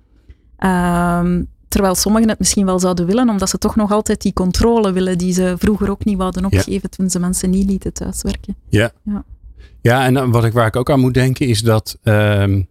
Ehm, 0.58 1.43
terwijl 1.67 1.95
sommigen 1.95 2.30
het 2.30 2.39
misschien 2.39 2.65
wel 2.65 2.80
zouden 2.80 3.06
willen, 3.06 3.30
omdat 3.30 3.49
ze 3.49 3.58
toch 3.58 3.76
nog 3.76 3.91
altijd 3.91 4.21
die 4.21 4.34
controle 4.34 4.91
willen 4.91 5.17
die 5.17 5.34
ze 5.34 5.56
vroeger 5.58 5.89
ook 5.89 6.06
niet 6.06 6.17
wouden 6.17 6.45
opgeven 6.45 6.89
toen 6.89 7.10
ze 7.10 7.19
mensen 7.19 7.49
niet 7.49 7.69
lieten 7.69 7.93
thuiswerken. 7.93 8.56
Ja. 8.69 8.91
Ja. 9.04 9.23
Ja, 9.82 10.06
en 10.06 10.13
dan 10.13 10.32
wat 10.32 10.43
ik, 10.43 10.54
waar 10.54 10.67
ik 10.67 10.76
ook 10.76 10.89
aan 10.89 10.99
moet 10.99 11.13
denken 11.13 11.47
is 11.47 11.62
dat 11.62 11.97
ehm, 12.04 12.62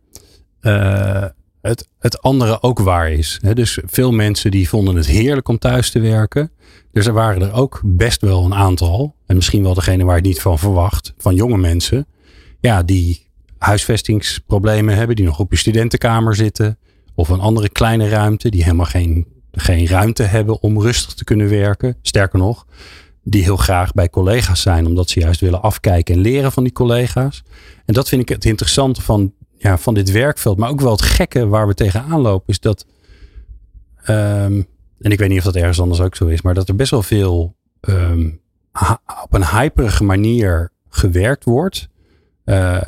eh, 0.60 1.24
het, 1.62 1.88
het 1.98 2.22
andere 2.22 2.62
ook 2.62 2.78
waar 2.78 3.10
is. 3.12 3.40
Dus 3.54 3.78
veel 3.84 4.12
mensen 4.12 4.50
die 4.50 4.68
vonden 4.68 4.96
het 4.96 5.06
heerlijk 5.06 5.48
om 5.48 5.58
thuis 5.58 5.90
te 5.90 6.00
werken. 6.00 6.50
Dus 6.92 7.06
er 7.06 7.12
waren 7.12 7.42
er 7.42 7.52
ook 7.52 7.80
best 7.84 8.20
wel 8.20 8.44
een 8.44 8.54
aantal. 8.54 9.14
En 9.26 9.36
misschien 9.36 9.62
wel 9.62 9.74
degene 9.74 10.04
waar 10.04 10.16
je 10.16 10.20
het 10.20 10.30
niet 10.30 10.40
van 10.40 10.58
verwacht. 10.58 11.14
Van 11.18 11.34
jonge 11.34 11.58
mensen. 11.58 12.06
Ja, 12.60 12.82
die 12.82 13.26
huisvestingsproblemen 13.58 14.96
hebben. 14.96 15.16
Die 15.16 15.24
nog 15.24 15.38
op 15.38 15.50
je 15.50 15.58
studentenkamer 15.58 16.34
zitten. 16.34 16.78
Of 17.14 17.28
een 17.28 17.40
andere 17.40 17.68
kleine 17.68 18.08
ruimte. 18.08 18.48
Die 18.50 18.62
helemaal 18.62 18.86
geen, 18.86 19.26
geen 19.52 19.86
ruimte 19.86 20.22
hebben 20.22 20.62
om 20.62 20.80
rustig 20.80 21.14
te 21.14 21.24
kunnen 21.24 21.48
werken. 21.48 21.96
Sterker 22.02 22.38
nog, 22.38 22.66
die 23.24 23.42
heel 23.42 23.56
graag 23.56 23.92
bij 23.92 24.10
collega's 24.10 24.62
zijn, 24.62 24.86
omdat 24.86 25.10
ze 25.10 25.20
juist 25.20 25.40
willen 25.40 25.62
afkijken 25.62 26.14
en 26.14 26.20
leren 26.20 26.52
van 26.52 26.62
die 26.62 26.72
collega's. 26.72 27.42
En 27.84 27.94
dat 27.94 28.08
vind 28.08 28.22
ik 28.22 28.28
het 28.28 28.44
interessante 28.44 29.02
van, 29.02 29.32
ja, 29.62 29.78
van 29.78 29.94
dit 29.94 30.10
werkveld, 30.10 30.58
maar 30.58 30.70
ook 30.70 30.80
wel 30.80 30.92
het 30.92 31.02
gekke 31.02 31.46
waar 31.46 31.66
we 31.66 31.74
tegenaan 31.74 32.20
lopen, 32.20 32.48
is 32.48 32.60
dat, 32.60 32.86
ehm, 34.04 34.62
en 35.00 35.10
ik 35.10 35.18
weet 35.18 35.28
niet 35.28 35.38
of 35.38 35.44
dat 35.44 35.56
ergens 35.56 35.80
anders 35.80 36.00
ook 36.00 36.16
zo 36.16 36.26
is, 36.26 36.42
maar 36.42 36.54
dat 36.54 36.68
er 36.68 36.76
best 36.76 36.90
wel 36.90 37.02
veel 37.02 37.54
ehm, 37.80 38.30
op 39.22 39.34
een 39.34 39.46
hyperige 39.46 40.04
manier 40.04 40.70
gewerkt 40.88 41.44
wordt. 41.44 41.88
Eh, 42.44 42.82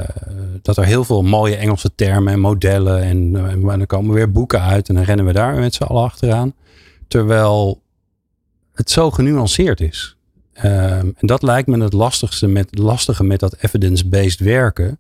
dat 0.62 0.76
er 0.76 0.84
heel 0.84 1.04
veel 1.04 1.22
mooie 1.22 1.56
Engelse 1.56 1.94
termen 1.94 2.32
en 2.32 2.40
modellen 2.40 3.02
en, 3.02 3.36
eh, 3.36 3.52
en 3.52 3.60
dan 3.60 3.86
komen 3.86 4.14
weer 4.14 4.32
boeken 4.32 4.60
uit 4.60 4.88
en 4.88 4.94
dan 4.94 5.04
rennen 5.04 5.26
we 5.26 5.32
daar 5.32 5.54
met 5.54 5.74
z'n 5.74 5.82
allen 5.82 6.02
achteraan. 6.02 6.54
Terwijl 7.08 7.82
het 8.72 8.90
zo 8.90 9.10
genuanceerd 9.10 9.80
is. 9.80 10.16
Ehm, 10.52 11.10
en 11.16 11.26
dat 11.26 11.42
lijkt 11.42 11.68
me 11.68 11.82
het 11.82 11.92
lastigste 11.92 12.46
met, 12.46 12.78
lastige 12.78 13.24
met 13.24 13.40
dat 13.40 13.56
evidence-based 13.60 14.40
werken. 14.40 14.98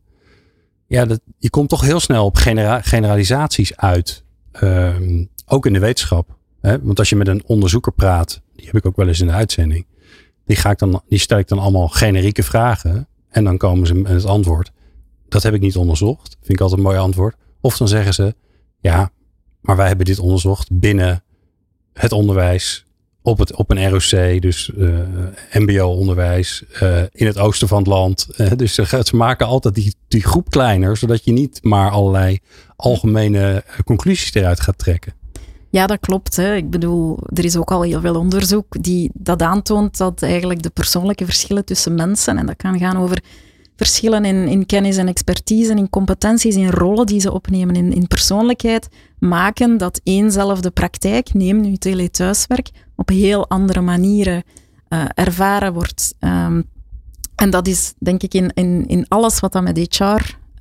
Ja, 0.86 1.04
dat, 1.04 1.20
je 1.38 1.50
komt 1.50 1.68
toch 1.68 1.80
heel 1.80 2.00
snel 2.00 2.24
op 2.24 2.36
genera- 2.36 2.80
generalisaties 2.80 3.76
uit. 3.76 4.24
Ehm, 4.52 5.24
ook 5.46 5.66
in 5.66 5.72
de 5.72 5.78
wetenschap. 5.78 6.36
Hè? 6.60 6.82
Want 6.82 6.98
als 6.98 7.08
je 7.08 7.16
met 7.16 7.28
een 7.28 7.42
onderzoeker 7.46 7.92
praat, 7.92 8.40
die 8.56 8.66
heb 8.66 8.76
ik 8.76 8.86
ook 8.86 8.96
wel 8.96 9.08
eens 9.08 9.20
in 9.20 9.26
de 9.26 9.32
uitzending. 9.32 9.86
Die, 10.46 10.56
ga 10.56 10.70
ik 10.70 10.78
dan, 10.78 11.02
die 11.08 11.18
stel 11.18 11.38
ik 11.38 11.48
dan 11.48 11.58
allemaal 11.58 11.88
generieke 11.88 12.42
vragen. 12.42 13.08
En 13.28 13.44
dan 13.44 13.56
komen 13.56 13.86
ze 13.86 13.94
met 13.94 14.12
het 14.12 14.24
antwoord. 14.26 14.72
Dat 15.28 15.42
heb 15.42 15.54
ik 15.54 15.60
niet 15.60 15.76
onderzocht. 15.76 16.36
Vind 16.40 16.52
ik 16.52 16.60
altijd 16.60 16.80
een 16.80 16.86
mooi 16.86 16.98
antwoord. 16.98 17.36
Of 17.60 17.76
dan 17.76 17.88
zeggen 17.88 18.14
ze, 18.14 18.34
ja, 18.80 19.10
maar 19.60 19.76
wij 19.76 19.86
hebben 19.86 20.06
dit 20.06 20.18
onderzocht 20.18 20.68
binnen 20.72 21.22
het 21.92 22.12
onderwijs 22.12 22.84
op, 23.26 23.38
het, 23.38 23.54
op 23.54 23.70
een 23.70 23.90
ROC, 23.90 24.42
dus 24.42 24.70
eh, 24.78 24.88
MBO-onderwijs 25.52 26.64
eh, 26.80 27.02
in 27.12 27.26
het 27.26 27.38
oosten 27.38 27.68
van 27.68 27.78
het 27.78 27.86
land. 27.86 28.26
Eh, 28.36 28.50
dus 28.56 28.74
ze, 28.74 29.04
maken 29.14 29.46
altijd 29.46 29.74
die, 29.74 29.94
die 30.08 30.22
groep 30.22 30.50
kleiner, 30.50 30.96
zodat 30.96 31.24
je 31.24 31.32
niet 31.32 31.58
maar 31.62 31.90
allerlei 31.90 32.38
algemene 32.76 33.64
conclusies 33.84 34.34
eruit 34.34 34.60
gaat 34.60 34.78
trekken. 34.78 35.12
Ja, 35.70 35.86
dat 35.86 36.00
klopt. 36.00 36.36
Hè. 36.36 36.54
Ik 36.54 36.70
bedoel, 36.70 37.18
er 37.34 37.44
is 37.44 37.56
ook 37.56 37.70
al 37.70 37.82
heel 37.82 38.00
veel 38.00 38.16
onderzoek 38.16 38.82
die 38.82 39.10
dat 39.14 39.42
aantoont 39.42 39.96
dat 39.96 40.22
eigenlijk 40.22 40.62
de 40.62 40.70
persoonlijke 40.70 41.24
verschillen 41.24 41.64
tussen 41.64 41.94
mensen, 41.94 42.38
en 42.38 42.46
dat 42.46 42.56
kan 42.56 42.78
gaan 42.78 42.96
over 42.96 43.22
verschillen 43.76 44.24
in, 44.24 44.48
in 44.48 44.66
kennis 44.66 44.96
en 44.96 45.08
expertise, 45.08 45.74
in 45.74 45.90
competenties, 45.90 46.54
in 46.54 46.70
rollen 46.70 47.06
die 47.06 47.20
ze 47.20 47.32
opnemen, 47.32 47.74
in, 47.74 47.92
in 47.92 48.06
persoonlijkheid, 48.06 48.88
maken 49.18 49.78
dat 49.78 50.00
éénzelfde 50.02 50.70
praktijk, 50.70 51.34
neem 51.34 51.60
nu 51.60 51.76
telethuiswerk, 51.76 52.70
op 52.96 53.08
heel 53.08 53.48
andere 53.48 53.80
manieren 53.80 54.42
eh, 54.88 55.04
ervaren 55.14 55.72
wordt. 55.72 56.14
Ehm, 56.18 56.62
en 57.34 57.50
dat 57.50 57.66
is 57.66 57.94
denk 57.98 58.22
ik 58.22 58.34
in, 58.34 58.50
in, 58.54 58.86
in 58.86 59.06
alles 59.08 59.40
wat 59.40 59.52
dat 59.52 59.62
met 59.62 59.96
HR 59.96 60.02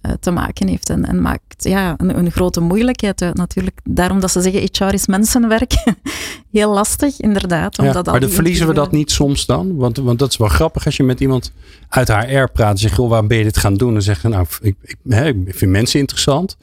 eh, 0.04 0.12
te 0.20 0.32
maken 0.32 0.68
heeft. 0.68 0.90
En, 0.90 1.06
en 1.06 1.22
maakt 1.22 1.64
ja, 1.64 1.94
een, 1.98 2.18
een 2.18 2.32
grote 2.32 2.60
moeilijkheid 2.60 3.22
uit 3.22 3.38
natuurlijk. 3.38 3.80
Daarom 3.84 4.20
dat 4.20 4.32
ze 4.32 4.42
zeggen 4.42 4.70
HR 4.72 4.94
is 4.94 5.08
mensenwerk. 5.08 5.74
Heel 6.52 6.74
lastig, 6.74 7.20
inderdaad. 7.20 7.78
Ja, 7.78 7.84
Omdat 7.84 8.06
al 8.06 8.12
maar 8.12 8.20
dan 8.20 8.30
die 8.30 8.38
verliezen 8.38 8.68
we 8.68 8.74
dat 8.74 8.92
niet 8.92 9.12
soms 9.12 9.46
dan? 9.46 9.76
Want, 9.76 9.98
want 9.98 10.20
dat 10.20 10.30
is 10.30 10.38
wel 10.38 10.48
grappig 10.48 10.86
als 10.86 10.98
je 10.98 11.04
met 11.04 11.20
iemand 11.20 11.52
uit 11.90 12.08
HR 12.08 12.46
praat 12.54 12.72
en 12.72 12.78
zegt, 12.78 12.96
goh, 12.96 13.10
waarom 13.10 13.28
ben 13.28 13.38
je 13.38 13.44
dit 13.44 13.58
gaan 13.58 13.74
doen? 13.74 13.94
Dan 13.94 14.02
zeg 14.02 14.22
je, 14.22 14.28
nou, 14.28 14.46
ik, 14.62 14.76
ik, 14.82 14.96
hè, 15.08 15.28
ik 15.28 15.56
vind 15.56 15.72
mensen 15.72 16.00
interessant. 16.00 16.58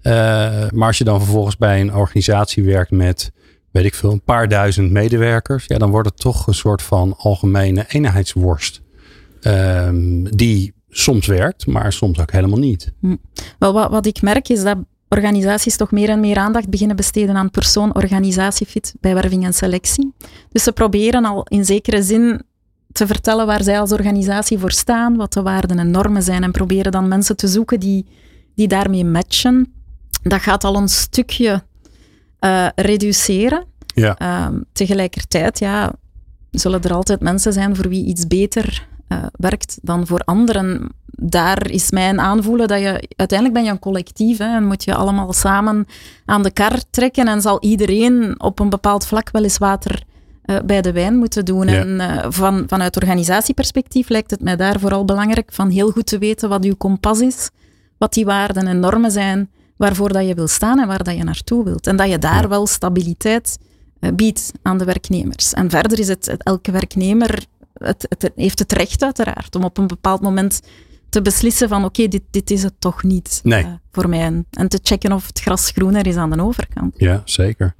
Eh, 0.00 0.12
maar 0.70 0.86
als 0.86 0.98
je 0.98 1.04
dan 1.04 1.20
vervolgens 1.20 1.56
bij 1.56 1.80
een 1.80 1.94
organisatie 1.94 2.64
werkt 2.64 2.90
met, 2.90 3.32
weet 3.78 3.92
ik 3.92 3.94
veel, 3.94 4.12
een 4.12 4.22
paar 4.22 4.48
duizend 4.48 4.90
medewerkers, 4.90 5.64
ja, 5.66 5.78
dan 5.78 5.90
wordt 5.90 6.08
het 6.08 6.18
toch 6.18 6.46
een 6.46 6.54
soort 6.54 6.82
van 6.82 7.14
algemene 7.16 7.84
eenheidsworst. 7.88 8.80
Ehm, 9.40 10.24
die 10.24 10.72
soms 10.88 11.26
werkt, 11.26 11.66
maar 11.66 11.92
soms 11.92 12.20
ook 12.20 12.32
helemaal 12.32 12.58
niet. 12.58 12.92
Wel, 13.58 13.72
wat, 13.72 13.90
wat 13.90 14.06
ik 14.06 14.22
merk 14.22 14.48
is 14.48 14.62
dat 14.62 14.78
organisaties 15.08 15.76
toch 15.76 15.90
meer 15.90 16.08
en 16.08 16.20
meer 16.20 16.36
aandacht 16.36 16.68
beginnen 16.68 16.96
besteden 16.96 17.36
aan 17.36 17.50
persoon-organisatiefit 17.50 18.94
bij 19.00 19.14
werving 19.14 19.44
en 19.44 19.54
selectie. 19.54 20.12
Dus 20.48 20.62
ze 20.62 20.72
proberen 20.72 21.24
al 21.24 21.42
in 21.48 21.64
zekere 21.64 22.02
zin 22.02 22.42
te 22.92 23.06
vertellen 23.06 23.46
waar 23.46 23.62
zij 23.62 23.80
als 23.80 23.92
organisatie 23.92 24.58
voor 24.58 24.72
staan, 24.72 25.16
wat 25.16 25.32
de 25.32 25.42
waarden 25.42 25.78
en 25.78 25.90
normen 25.90 26.22
zijn 26.22 26.42
en 26.42 26.52
proberen 26.52 26.92
dan 26.92 27.08
mensen 27.08 27.36
te 27.36 27.48
zoeken 27.48 27.80
die, 27.80 28.06
die 28.54 28.68
daarmee 28.68 29.04
matchen. 29.04 29.72
Dat 30.22 30.40
gaat 30.40 30.64
al 30.64 30.76
een 30.76 30.88
stukje 30.88 31.62
uh, 32.40 32.68
reduceren. 32.74 33.64
Ja. 33.94 34.16
Uh, 34.22 34.60
tegelijkertijd 34.72 35.58
ja, 35.58 35.92
zullen 36.50 36.82
er 36.82 36.92
altijd 36.92 37.20
mensen 37.20 37.52
zijn 37.52 37.76
voor 37.76 37.88
wie 37.88 38.04
iets 38.04 38.26
beter 38.26 38.86
uh, 39.08 39.18
werkt 39.32 39.78
dan 39.82 40.06
voor 40.06 40.20
anderen. 40.20 40.88
Daar 41.20 41.70
is 41.70 41.90
mijn 41.90 42.20
aanvoelen 42.20 42.68
dat 42.68 42.80
je 42.80 43.08
uiteindelijk 43.16 43.58
ben 43.58 43.64
je 43.64 43.70
een 43.70 43.78
collectief 43.78 44.38
hè, 44.38 44.56
en 44.56 44.66
moet 44.66 44.84
je 44.84 44.94
allemaal 44.94 45.32
samen 45.32 45.86
aan 46.24 46.42
de 46.42 46.50
kar 46.50 46.80
trekken 46.90 47.28
en 47.28 47.40
zal 47.40 47.60
iedereen 47.60 48.40
op 48.40 48.58
een 48.58 48.68
bepaald 48.68 49.06
vlak 49.06 49.30
wel 49.30 49.42
eens 49.42 49.58
water 49.58 50.02
uh, 50.44 50.56
bij 50.64 50.82
de 50.82 50.92
wijn 50.92 51.16
moeten 51.16 51.44
doen. 51.44 51.66
Ja. 51.66 51.80
En 51.80 51.88
uh, 51.88 52.26
van, 52.28 52.64
vanuit 52.66 52.96
organisatieperspectief 52.96 54.08
lijkt 54.08 54.30
het 54.30 54.42
mij 54.42 54.56
daar 54.56 54.80
vooral 54.80 55.04
belangrijk 55.04 55.52
van 55.52 55.70
heel 55.70 55.90
goed 55.90 56.06
te 56.06 56.18
weten 56.18 56.48
wat 56.48 56.64
uw 56.64 56.76
kompas 56.76 57.20
is, 57.20 57.50
wat 57.98 58.12
die 58.12 58.24
waarden 58.24 58.66
en 58.66 58.80
normen 58.80 59.10
zijn 59.10 59.50
waarvoor 59.78 60.12
dat 60.12 60.26
je 60.26 60.34
wil 60.34 60.48
staan 60.48 60.78
en 60.80 60.86
waar 60.86 61.02
dat 61.02 61.16
je 61.16 61.24
naartoe 61.24 61.64
wilt. 61.64 61.86
En 61.86 61.96
dat 61.96 62.08
je 62.10 62.18
daar 62.18 62.42
Ja. 62.42 62.48
wel 62.48 62.66
stabiliteit 62.66 63.58
uh, 64.00 64.10
biedt 64.14 64.52
aan 64.62 64.78
de 64.78 64.84
werknemers. 64.84 65.52
En 65.52 65.70
verder 65.70 65.98
is 65.98 66.08
het, 66.08 66.26
het 66.26 66.42
elke 66.44 66.70
werknemer 66.70 67.44
het, 67.72 68.06
het, 68.18 68.32
heeft 68.36 68.58
het 68.58 68.72
recht 68.72 69.02
uiteraard 69.02 69.54
om 69.54 69.64
op 69.64 69.78
een 69.78 69.86
bepaald 69.86 70.20
moment 70.20 70.60
te 71.08 71.22
beslissen 71.22 71.68
van 71.68 71.84
oké, 71.84 72.08
dit, 72.08 72.22
dit 72.30 72.50
is 72.50 72.62
het 72.62 72.74
toch 72.78 73.02
niet 73.02 73.40
Nee. 73.42 73.64
uh, 73.64 73.72
voor 73.92 74.08
mij. 74.08 74.20
En, 74.20 74.46
en 74.50 74.68
te 74.68 74.78
checken 74.82 75.12
of 75.12 75.26
het 75.26 75.40
gras 75.40 75.70
groener 75.70 76.06
is 76.06 76.16
aan 76.16 76.30
de 76.30 76.42
overkant. 76.42 76.94
Ja, 76.96 77.22
zeker. 77.24 77.74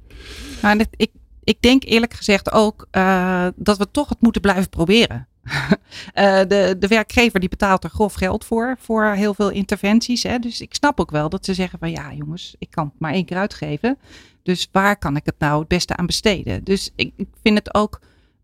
Maar 0.61 0.77
dit- 0.77 0.87
ik, 0.95 1.11
ik 1.43 1.61
denk 1.61 1.83
eerlijk 1.83 2.13
gezegd 2.13 2.51
ook 2.51 2.87
eh, 2.91 3.47
dat 3.55 3.77
we 3.77 3.91
toch 3.91 4.09
het 4.09 4.21
moeten 4.21 4.41
blijven 4.41 4.69
proberen. 4.69 5.27
Eh, 6.13 6.39
de, 6.47 6.75
de 6.79 6.87
werkgever 6.87 7.39
die 7.39 7.49
betaalt 7.49 7.83
er 7.83 7.89
grof 7.89 8.13
geld 8.13 8.45
voor, 8.45 8.75
voor 8.79 9.05
heel 9.05 9.33
veel 9.33 9.49
interventies. 9.49 10.23
Hè? 10.23 10.39
Dus 10.39 10.61
ik 10.61 10.73
snap 10.73 10.99
ook 10.99 11.11
wel 11.11 11.29
dat 11.29 11.45
ze 11.45 11.53
zeggen 11.53 11.79
van 11.79 11.91
ja 11.91 12.13
jongens, 12.13 12.55
ik 12.59 12.71
kan 12.71 12.85
het 12.85 12.99
maar 12.99 13.13
één 13.13 13.25
keer 13.25 13.37
uitgeven. 13.37 13.97
Dus 14.43 14.69
waar 14.71 14.97
kan 14.97 15.15
ik 15.15 15.25
het 15.25 15.39
nou 15.39 15.59
het 15.59 15.67
beste 15.67 15.95
aan 15.95 16.05
besteden? 16.05 16.63
Dus 16.63 16.91
ik, 16.95 17.13
ik 17.15 17.27
vind 17.41 17.57
het 17.57 17.73
ook 17.73 17.99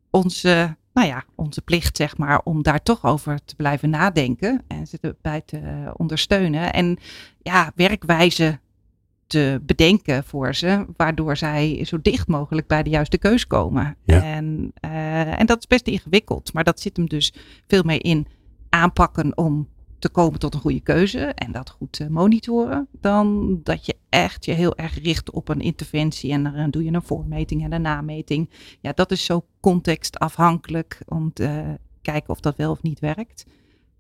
onze, 0.10 0.76
nou 0.94 1.08
ja, 1.08 1.24
onze 1.36 1.62
plicht 1.62 1.98
zeg 1.98 2.18
maar 2.18 2.42
om 2.44 2.64
daar 2.64 2.84
toch 2.84 3.06
over 3.06 3.40
te 3.46 3.56
blijven 3.56 3.90
nadenken. 3.90 4.62
En 4.68 4.88
ze 4.88 4.98
erbij 5.02 5.42
te 5.46 5.92
ondersteunen. 5.98 6.74
En 6.74 6.98
ja, 7.42 7.72
werkwijze 7.76 8.60
te 9.28 9.62
bedenken 9.66 10.24
voor 10.24 10.56
ze, 10.56 10.86
waardoor 10.98 11.38
zij 11.38 11.86
zo 11.86 12.02
dicht 12.02 12.28
mogelijk 12.28 12.68
bij 12.68 12.84
de 12.84 12.90
juiste 12.90 13.18
keus 13.18 13.48
komen. 13.48 13.98
Ja. 14.04 14.24
En, 14.24 14.72
eh, 14.80 15.40
en 15.40 15.46
dat 15.46 15.58
is 15.58 15.68
best 15.68 15.88
ingewikkeld, 15.88 16.54
maar 16.54 16.64
dat 16.64 16.80
zit 16.80 16.98
hem 16.98 17.08
dus 17.08 17.34
veel 17.68 17.84
meer 17.84 18.04
in 18.04 18.28
aanpakken 18.70 19.38
om 19.38 19.68
te 20.00 20.10
komen 20.10 20.40
tot 20.40 20.54
een 20.54 20.60
goede 20.60 20.80
keuze 20.80 21.20
en 21.20 21.52
dat 21.52 21.70
goed 21.70 21.92
te 21.92 22.10
monitoren, 22.10 22.88
dan 23.02 23.60
dat 23.64 23.86
je 23.86 23.96
echt 24.10 24.46
je 24.46 24.52
heel 24.52 24.78
erg 24.78 25.04
richt 25.04 25.32
op 25.32 25.50
een 25.50 25.62
interventie 25.62 26.32
en 26.32 26.44
dan 26.44 26.70
doe 26.70 26.84
je 26.84 26.92
een 26.92 27.02
voormeting 27.02 27.64
en 27.64 27.72
een 27.72 27.82
nameting. 27.82 28.50
Ja, 28.82 28.92
dat 28.92 29.12
is 29.12 29.26
zo 29.26 29.46
contextafhankelijk 29.60 31.02
om 31.06 31.34
te 31.34 31.78
kijken 32.02 32.30
of 32.30 32.40
dat 32.40 32.56
wel 32.56 32.72
of 32.72 32.82
niet 32.82 33.00
werkt. 33.00 33.46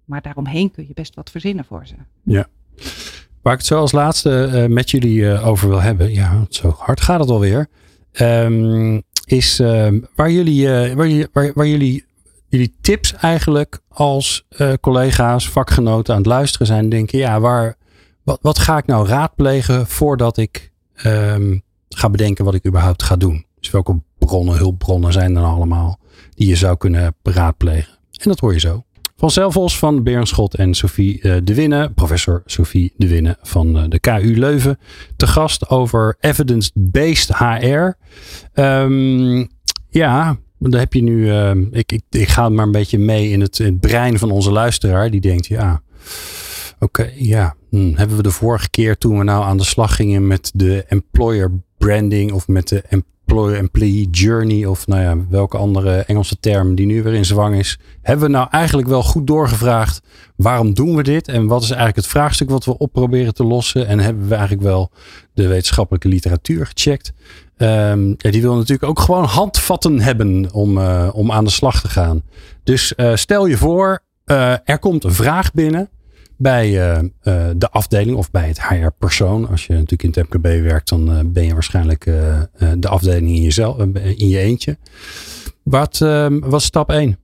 Maar 0.05 0.21
daaromheen 0.21 0.71
kun 0.71 0.87
je 0.87 0.93
best 0.93 1.15
wat 1.15 1.29
verzinnen 1.29 1.65
voor 1.65 1.87
ze. 1.87 1.95
Waar 3.45 3.53
ik 3.53 3.59
het 3.59 3.67
zo 3.67 3.79
als 3.79 3.91
laatste 3.91 4.43
eh, 4.43 4.65
met 4.65 4.91
jullie 4.91 5.31
eh, 5.31 5.47
over 5.47 5.69
wil 5.69 5.81
hebben, 5.81 6.13
ja, 6.13 6.45
zo 6.49 6.75
hard 6.77 7.01
gaat 7.01 7.19
het 7.19 7.29
alweer, 7.29 7.67
Ehm 8.11 8.99
is 9.25 9.59
ehm, 9.59 9.99
waar, 10.15 10.31
jullie, 10.31 10.73
eh, 10.73 10.95
waar, 10.95 11.07
jullie, 11.07 11.27
waar, 11.31 11.67
jullie, 11.67 12.05
jullie 12.47 12.75
tips 12.81 13.13
eigenlijk 13.13 13.79
als 13.87 14.45
eh, 14.49 14.73
collega's, 14.81 15.49
vakgenoten 15.49 16.13
aan 16.13 16.19
het 16.19 16.29
luisteren 16.29 16.67
zijn, 16.67 16.89
denken, 16.89 17.19
ja, 17.19 17.39
waar, 17.39 17.75
wat, 18.23 18.39
wat 18.41 18.59
ga 18.59 18.77
ik 18.77 18.85
nou 18.85 19.07
raadplegen 19.07 19.87
voordat 19.87 20.37
ik 20.37 20.71
ehm, 20.95 21.57
ga 21.89 22.09
bedenken 22.09 22.45
wat 22.45 22.53
ik 22.53 22.67
überhaupt 22.67 23.03
ga 23.03 23.15
doen? 23.15 23.45
Dus 23.59 23.71
welke 23.71 24.01
bronnen, 24.17 24.57
hulpbronnen 24.57 25.13
zijn 25.13 25.35
er 25.35 25.43
allemaal 25.43 25.99
die 26.35 26.47
je 26.47 26.55
zou 26.55 26.77
kunnen 26.77 27.15
beraadplegen? 27.21 27.93
En 28.11 28.29
dat 28.29 28.39
hoor 28.39 28.53
je 28.53 28.59
zo. 28.59 28.84
Van 29.17 29.31
Zelvos 29.31 29.77
van 29.77 30.03
Berenschot 30.03 30.55
en 30.55 30.73
Sophie 30.73 31.21
eh, 31.21 31.35
De 31.43 31.53
Winne, 31.53 31.89
professor 31.89 32.41
Sophie 32.45 32.93
De 32.97 33.07
Winne 33.07 33.37
van 33.41 33.77
eh, 33.77 33.83
de 33.89 33.99
KU 33.99 34.37
Leuven. 34.37 34.77
Te 35.15 35.27
gast 35.27 35.69
over 35.69 36.15
evidence-based 36.19 37.37
HR. 37.37 37.89
Ehm, 38.53 39.45
ja, 39.89 40.37
dan 40.59 40.79
heb 40.79 40.93
je 40.93 41.03
nu, 41.03 41.31
ehm, 41.31 41.65
ik, 41.71 41.91
ik, 41.91 42.01
ik 42.09 42.27
ga 42.27 42.49
maar 42.49 42.65
een 42.65 42.71
beetje 42.71 42.97
mee 42.97 43.29
in 43.29 43.41
het, 43.41 43.59
in 43.59 43.65
het 43.65 43.79
brein 43.79 44.19
van 44.19 44.31
onze 44.31 44.51
luisteraar. 44.51 45.11
Die 45.11 45.21
denkt, 45.21 45.47
ja, 45.47 45.81
oké, 46.79 47.11
ja. 47.15 47.55
hm, 47.69 47.93
hebben 47.95 48.17
we 48.17 48.23
de 48.23 48.31
vorige 48.31 48.69
keer 48.69 48.97
toen 48.97 49.17
we 49.17 49.23
nou 49.23 49.43
aan 49.43 49.57
de 49.57 49.63
slag 49.63 49.95
gingen 49.95 50.27
met 50.27 50.51
de 50.53 50.85
employer 50.87 51.51
branding 51.77 52.31
of 52.31 52.47
met 52.47 52.67
de 52.67 52.83
employer-employee 53.25 54.09
journey 54.09 54.65
of 54.65 54.87
nou 54.87 55.01
ja, 55.01 55.17
welke 55.29 55.57
andere 55.57 56.03
Engelse 56.03 56.39
term 56.39 56.75
die 56.75 56.85
nu 56.85 57.03
weer 57.03 57.13
in 57.13 57.25
zwang 57.25 57.55
is. 57.55 57.79
Hebben 58.01 58.25
we 58.25 58.31
nou 58.31 58.47
eigenlijk 58.51 58.87
wel 58.87 59.03
goed 59.03 59.27
doorgevraagd 59.27 60.01
waarom 60.35 60.73
doen 60.73 60.95
we 60.95 61.03
dit 61.03 61.27
en 61.27 61.47
wat 61.47 61.61
is 61.61 61.67
eigenlijk 61.67 61.97
het 61.97 62.07
vraagstuk 62.07 62.49
wat 62.49 62.65
we 62.65 62.77
op 62.77 62.91
proberen 62.91 63.33
te 63.33 63.43
lossen 63.43 63.87
en 63.87 63.99
hebben 63.99 64.27
we 64.27 64.33
eigenlijk 64.33 64.63
wel 64.63 64.91
de 65.33 65.47
wetenschappelijke 65.47 66.07
literatuur 66.07 66.65
gecheckt. 66.65 67.13
Ja, 67.57 67.95
die 68.17 68.41
wil 68.41 68.55
natuurlijk 68.55 68.89
ook 68.89 68.99
gewoon 68.99 69.23
handvatten 69.23 70.01
hebben 70.01 70.53
om, 70.53 70.77
eh, 70.77 71.09
om 71.13 71.31
aan 71.31 71.43
de 71.43 71.49
slag 71.49 71.81
te 71.81 71.89
gaan. 71.89 72.23
Dus 72.63 72.95
eh, 72.95 73.15
stel 73.15 73.45
je 73.45 73.57
voor, 73.57 73.99
eh, 74.25 74.51
er 74.63 74.79
komt 74.79 75.03
een 75.03 75.13
vraag 75.13 75.53
binnen 75.53 75.89
bij 76.37 76.91
eh, 76.91 76.97
eh, 76.99 77.53
de 77.57 77.69
afdeling 77.69 78.17
of 78.17 78.31
bij 78.31 78.47
het 78.47 78.67
HR-persoon. 78.67 79.47
Als 79.49 79.65
je 79.65 79.73
natuurlijk 79.73 80.03
in 80.03 80.09
het 80.09 80.33
MKB 80.33 80.43
werkt, 80.43 80.89
dan 80.89 81.11
eh, 81.11 81.19
ben 81.25 81.45
je 81.45 81.53
waarschijnlijk 81.53 82.03
de 82.77 82.87
afdeling 82.87 83.27
in, 83.27 83.41
jezelf, 83.41 83.77
in 83.95 84.27
je 84.29 84.37
eentje. 84.39 84.77
Wat 85.63 86.01
ehm, 86.01 86.39
was 86.39 86.63
stap 86.63 86.89
1 86.89 87.17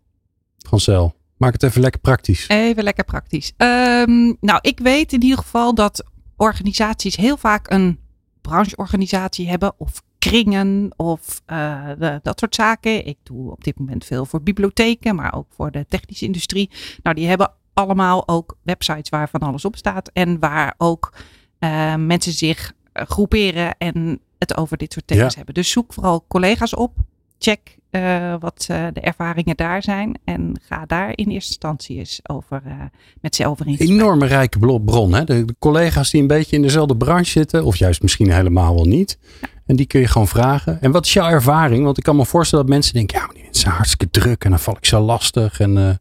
van 0.67 0.79
Cel? 0.79 1.15
Maak 1.37 1.53
het 1.53 1.63
even 1.63 1.81
lekker 1.81 2.01
praktisch. 2.01 2.47
Even 2.47 2.83
lekker 2.83 3.03
praktisch. 3.03 3.53
Ehm, 3.57 4.33
nou, 4.39 4.59
ik 4.61 4.79
weet 4.79 5.13
in 5.13 5.21
ieder 5.21 5.37
geval 5.37 5.75
dat 5.75 6.03
organisaties 6.37 7.15
heel 7.15 7.37
vaak 7.37 7.71
een 7.71 7.99
brancheorganisatie 8.41 9.49
hebben 9.49 9.73
of 9.77 10.01
kringen 10.19 10.91
of 10.95 11.41
de- 11.45 12.19
dat 12.23 12.39
soort 12.39 12.55
zaken. 12.55 13.05
Ik 13.05 13.17
doe 13.23 13.51
op 13.51 13.63
dit 13.63 13.79
moment 13.79 14.05
veel 14.05 14.25
voor 14.25 14.41
bibliotheken, 14.41 15.15
maar 15.15 15.33
ook 15.33 15.47
voor 15.55 15.71
de 15.71 15.85
technische 15.89 16.25
industrie. 16.25 16.69
Nou, 17.03 17.15
die 17.15 17.27
hebben 17.27 17.51
allemaal 17.73 18.27
ook 18.27 18.57
websites 18.63 19.09
waar 19.09 19.29
van 19.29 19.39
alles 19.39 19.65
op 19.65 19.75
staat 19.75 20.09
en 20.13 20.39
waar 20.39 20.73
ook 20.77 21.13
eh, 21.59 21.95
mensen 21.95 22.33
zich 22.33 22.73
eh, 22.93 23.05
groeperen 23.05 23.75
en 23.77 24.19
het 24.37 24.57
over 24.57 24.77
dit 24.77 24.93
soort 24.93 25.07
thema's 25.07 25.31
Ja. 25.31 25.35
hebben. 25.37 25.53
Dus 25.53 25.71
zoek 25.71 25.93
vooral 25.93 26.25
collega's 26.27 26.75
op. 26.75 26.93
Check 27.39 27.77
eh, 27.89 28.35
wat 28.39 28.63
de 28.67 28.99
ervaringen 29.01 29.55
daar 29.57 29.83
zijn. 29.83 30.19
En 30.23 30.59
ga 30.61 30.85
daar 30.85 31.09
in 31.09 31.29
eerste 31.29 31.33
instantie 31.49 31.97
eens 31.97 32.19
over 32.23 32.61
eh, 32.65 32.73
met 33.21 33.35
ze 33.35 33.47
over 33.47 33.67
in 33.67 33.75
gesprek. 33.77 33.97
Enorme 33.99 34.25
rijke 34.25 34.59
bron. 34.59 35.13
Hè? 35.13 35.23
De, 35.23 35.45
de 35.45 35.55
collega's 35.59 36.09
die 36.11 36.21
een 36.21 36.27
beetje 36.27 36.55
in 36.55 36.61
dezelfde 36.61 36.97
branche 36.97 37.31
zitten, 37.31 37.63
of 37.65 37.75
juist 37.75 38.01
misschien 38.01 38.31
helemaal 38.31 38.75
wel 38.75 38.85
niet. 38.85 39.17
En 39.65 39.75
die 39.75 39.85
kun 39.85 39.99
je 39.99 40.07
gewoon 40.07 40.27
vragen. 40.27 40.81
En 40.81 40.91
wat 40.91 41.05
is 41.05 41.13
jouw 41.13 41.29
ervaring? 41.29 41.83
Want 41.83 41.97
ik 41.97 42.03
kan 42.03 42.15
me 42.15 42.25
voorstellen 42.25 42.65
dat 42.65 42.73
mensen 42.73 42.93
denken, 42.93 43.17
ja, 43.19 43.25
maar 43.25 43.33
die 43.33 43.43
mensen 43.43 43.61
zijn 43.61 43.75
hartstikke 43.75 44.09
druk 44.09 44.43
en 44.43 44.49
dan 44.49 44.59
val 44.59 44.77
ik 44.77 44.85
zo 44.85 44.99
lastig. 44.99 45.59
En, 45.59 45.99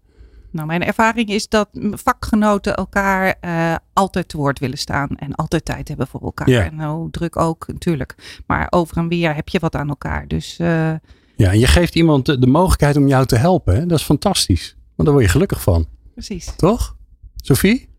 Nou, 0.51 0.67
mijn 0.67 0.85
ervaring 0.85 1.29
is 1.29 1.49
dat 1.49 1.69
vakgenoten 1.91 2.75
elkaar 2.75 3.37
eh, 3.41 3.75
altijd 3.93 4.29
te 4.29 4.37
woord 4.37 4.59
willen 4.59 4.79
staan. 4.79 5.09
En 5.17 5.35
altijd 5.35 5.65
tijd 5.65 5.89
hebben 5.89 6.07
voor 6.07 6.23
elkaar. 6.23 6.49
Ja. 6.49 6.65
En 6.65 6.77
nou, 6.77 7.11
druk 7.11 7.37
ook 7.37 7.67
natuurlijk. 7.67 8.43
Maar 8.47 8.67
over 8.71 8.97
en 8.97 9.09
weer 9.09 9.35
heb 9.35 9.49
je 9.49 9.59
wat 9.59 9.75
aan 9.75 9.89
elkaar. 9.89 10.29
Dus 10.29 10.59
eh, 10.59 10.93
ja, 11.37 11.51
en 11.51 11.59
je 11.59 11.67
geeft 11.67 11.95
iemand 11.95 12.27
de, 12.27 12.39
de 12.39 12.47
mogelijkheid 12.47 12.97
om 12.97 13.09
jou 13.09 13.27
te 13.27 13.37
helpen. 13.37 13.75
Hè? 13.75 13.87
Dat 13.87 13.99
is 13.99 14.05
fantastisch. 14.05 14.77
Want 14.95 15.09
daar 15.09 15.13
word 15.13 15.25
je 15.25 15.31
gelukkig 15.31 15.63
van. 15.63 15.87
precies. 16.15 16.53
Toch? 16.57 16.97
Sophie? 17.37 17.90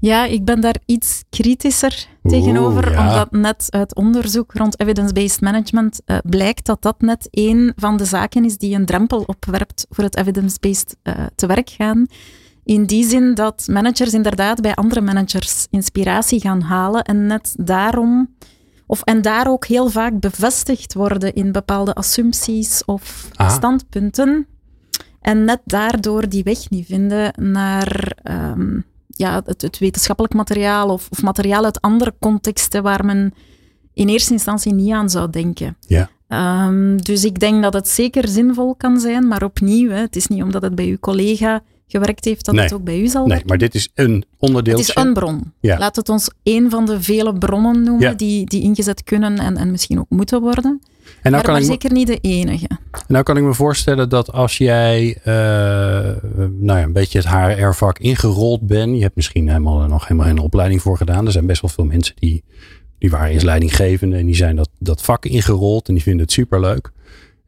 Ja, 0.00 0.24
ik 0.24 0.44
ben 0.44 0.60
daar 0.60 0.76
iets 0.86 1.24
kritischer 1.30 2.06
Oeh, 2.24 2.34
tegenover, 2.34 2.90
ja. 2.92 3.08
omdat 3.08 3.30
net 3.30 3.66
uit 3.68 3.94
onderzoek 3.94 4.52
rond 4.52 4.80
evidence-based 4.80 5.40
management 5.40 6.00
eh, 6.04 6.18
blijkt 6.22 6.66
dat 6.66 6.82
dat 6.82 7.00
net 7.00 7.28
een 7.30 7.72
van 7.76 7.96
de 7.96 8.04
zaken 8.04 8.44
is 8.44 8.56
die 8.58 8.74
een 8.74 8.86
drempel 8.86 9.22
opwerpt 9.26 9.86
voor 9.90 10.04
het 10.04 10.16
evidence-based 10.16 10.96
eh, 11.02 11.14
te 11.34 11.46
werk 11.46 11.70
gaan. 11.70 12.06
In 12.64 12.84
die 12.84 13.04
zin 13.08 13.34
dat 13.34 13.66
managers 13.70 14.12
inderdaad 14.14 14.60
bij 14.60 14.74
andere 14.74 15.00
managers 15.00 15.66
inspiratie 15.70 16.40
gaan 16.40 16.60
halen 16.60 17.02
en 17.04 17.26
net 17.26 17.54
daarom, 17.58 18.34
of 18.86 19.02
en 19.02 19.22
daar 19.22 19.48
ook 19.50 19.66
heel 19.66 19.88
vaak 19.88 20.20
bevestigd 20.20 20.94
worden 20.94 21.34
in 21.34 21.52
bepaalde 21.52 21.94
assumpties 21.94 22.84
of 22.84 23.28
Ah. 23.34 23.50
standpunten. 23.50 24.46
En 25.20 25.44
net 25.44 25.60
daardoor 25.64 26.28
die 26.28 26.42
weg 26.42 26.70
niet 26.70 26.86
vinden 26.86 27.32
naar 27.52 28.12
ehm, 28.22 28.80
ja, 29.18 29.42
het, 29.44 29.62
het, 29.62 29.78
wetenschappelijk 29.78 30.34
materiaal 30.34 30.88
of, 30.88 31.08
of, 31.10 31.22
materiaal 31.22 31.64
uit 31.64 31.80
andere 31.80 32.14
contexten 32.20 32.82
waar 32.82 33.04
men 33.04 33.34
in 33.94 34.08
eerste 34.08 34.32
instantie 34.32 34.74
niet 34.74 34.92
aan 34.92 35.10
zou 35.10 35.30
denken. 35.30 35.76
Ja. 35.86 36.10
Um, 36.66 37.02
dus 37.02 37.24
ik 37.24 37.40
denk 37.40 37.62
dat 37.62 37.72
het 37.72 37.88
zeker 37.88 38.28
zinvol 38.28 38.74
kan 38.74 39.00
zijn, 39.00 39.28
maar 39.28 39.42
opnieuw, 39.42 39.90
hè, 39.90 40.00
het 40.00 40.16
is 40.16 40.26
niet 40.26 40.42
omdat 40.42 40.62
het 40.62 40.74
bij 40.74 40.86
uw 40.86 40.98
collega 40.98 41.62
gewerkt 41.86 42.24
heeft, 42.24 42.44
dat 42.44 42.56
het 42.56 42.72
ook 42.72 42.84
bij 42.84 43.00
u 43.00 43.06
zal 43.06 43.26
Nee, 43.26 43.42
maar 43.46 43.58
dit 43.58 43.74
is 43.74 43.88
een 43.94 44.24
onderdeel. 44.38 44.78
Het 44.78 44.88
is 44.88 44.96
een 44.96 45.12
bron. 45.12 45.52
Ja. 45.60 45.78
Laat 45.78 45.96
het 45.96 46.08
ons 46.08 46.30
één 46.42 46.70
van 46.70 46.86
de 46.86 47.02
vele 47.02 47.38
bronnen 47.38 47.82
noemen 47.82 48.16
die, 48.16 48.46
die 48.46 48.62
ingezet 48.62 49.04
kunnen 49.04 49.38
en, 49.38 49.56
en 49.56 49.70
misschien 49.70 49.98
ook 49.98 50.10
moeten 50.10 50.40
worden. 50.40 50.80
En 51.22 51.30
nou 51.30 51.34
maar, 51.34 51.42
kan 51.42 51.56
ik 51.56 51.64
zeker 51.64 51.92
niet 51.92 52.06
de 52.06 52.18
enige. 52.20 52.68
Nou 53.08 53.24
kan 53.24 53.36
ik 53.36 53.42
me 53.42 53.54
voorstellen 53.54 54.08
dat 54.08 54.32
als 54.32 54.58
jij 54.58 55.18
uh, 55.18 55.24
nou 55.24 56.78
ja, 56.78 56.82
een 56.82 56.92
beetje 56.92 57.18
het 57.18 57.28
HR-vak 57.28 57.98
ingerold 57.98 58.66
bent. 58.66 58.96
Je 58.96 59.02
hebt 59.02 59.16
misschien 59.16 59.48
helemaal, 59.48 59.86
nog 59.86 60.02
helemaal 60.02 60.26
geen 60.26 60.38
opleiding 60.38 60.82
voor 60.82 60.96
gedaan. 60.96 61.26
Er 61.26 61.32
zijn 61.32 61.46
best 61.46 61.60
wel 61.60 61.70
veel 61.70 61.84
mensen 61.84 62.14
die, 62.18 62.44
die 62.98 63.10
waren 63.10 63.30
eens 63.30 63.42
leidinggevende. 63.42 64.16
En 64.16 64.26
die 64.26 64.34
zijn 64.34 64.56
dat, 64.56 64.68
dat 64.78 65.02
vak 65.02 65.24
ingerold 65.24 65.88
en 65.88 65.94
die 65.94 66.02
vinden 66.02 66.22
het 66.22 66.32
superleuk. 66.32 66.90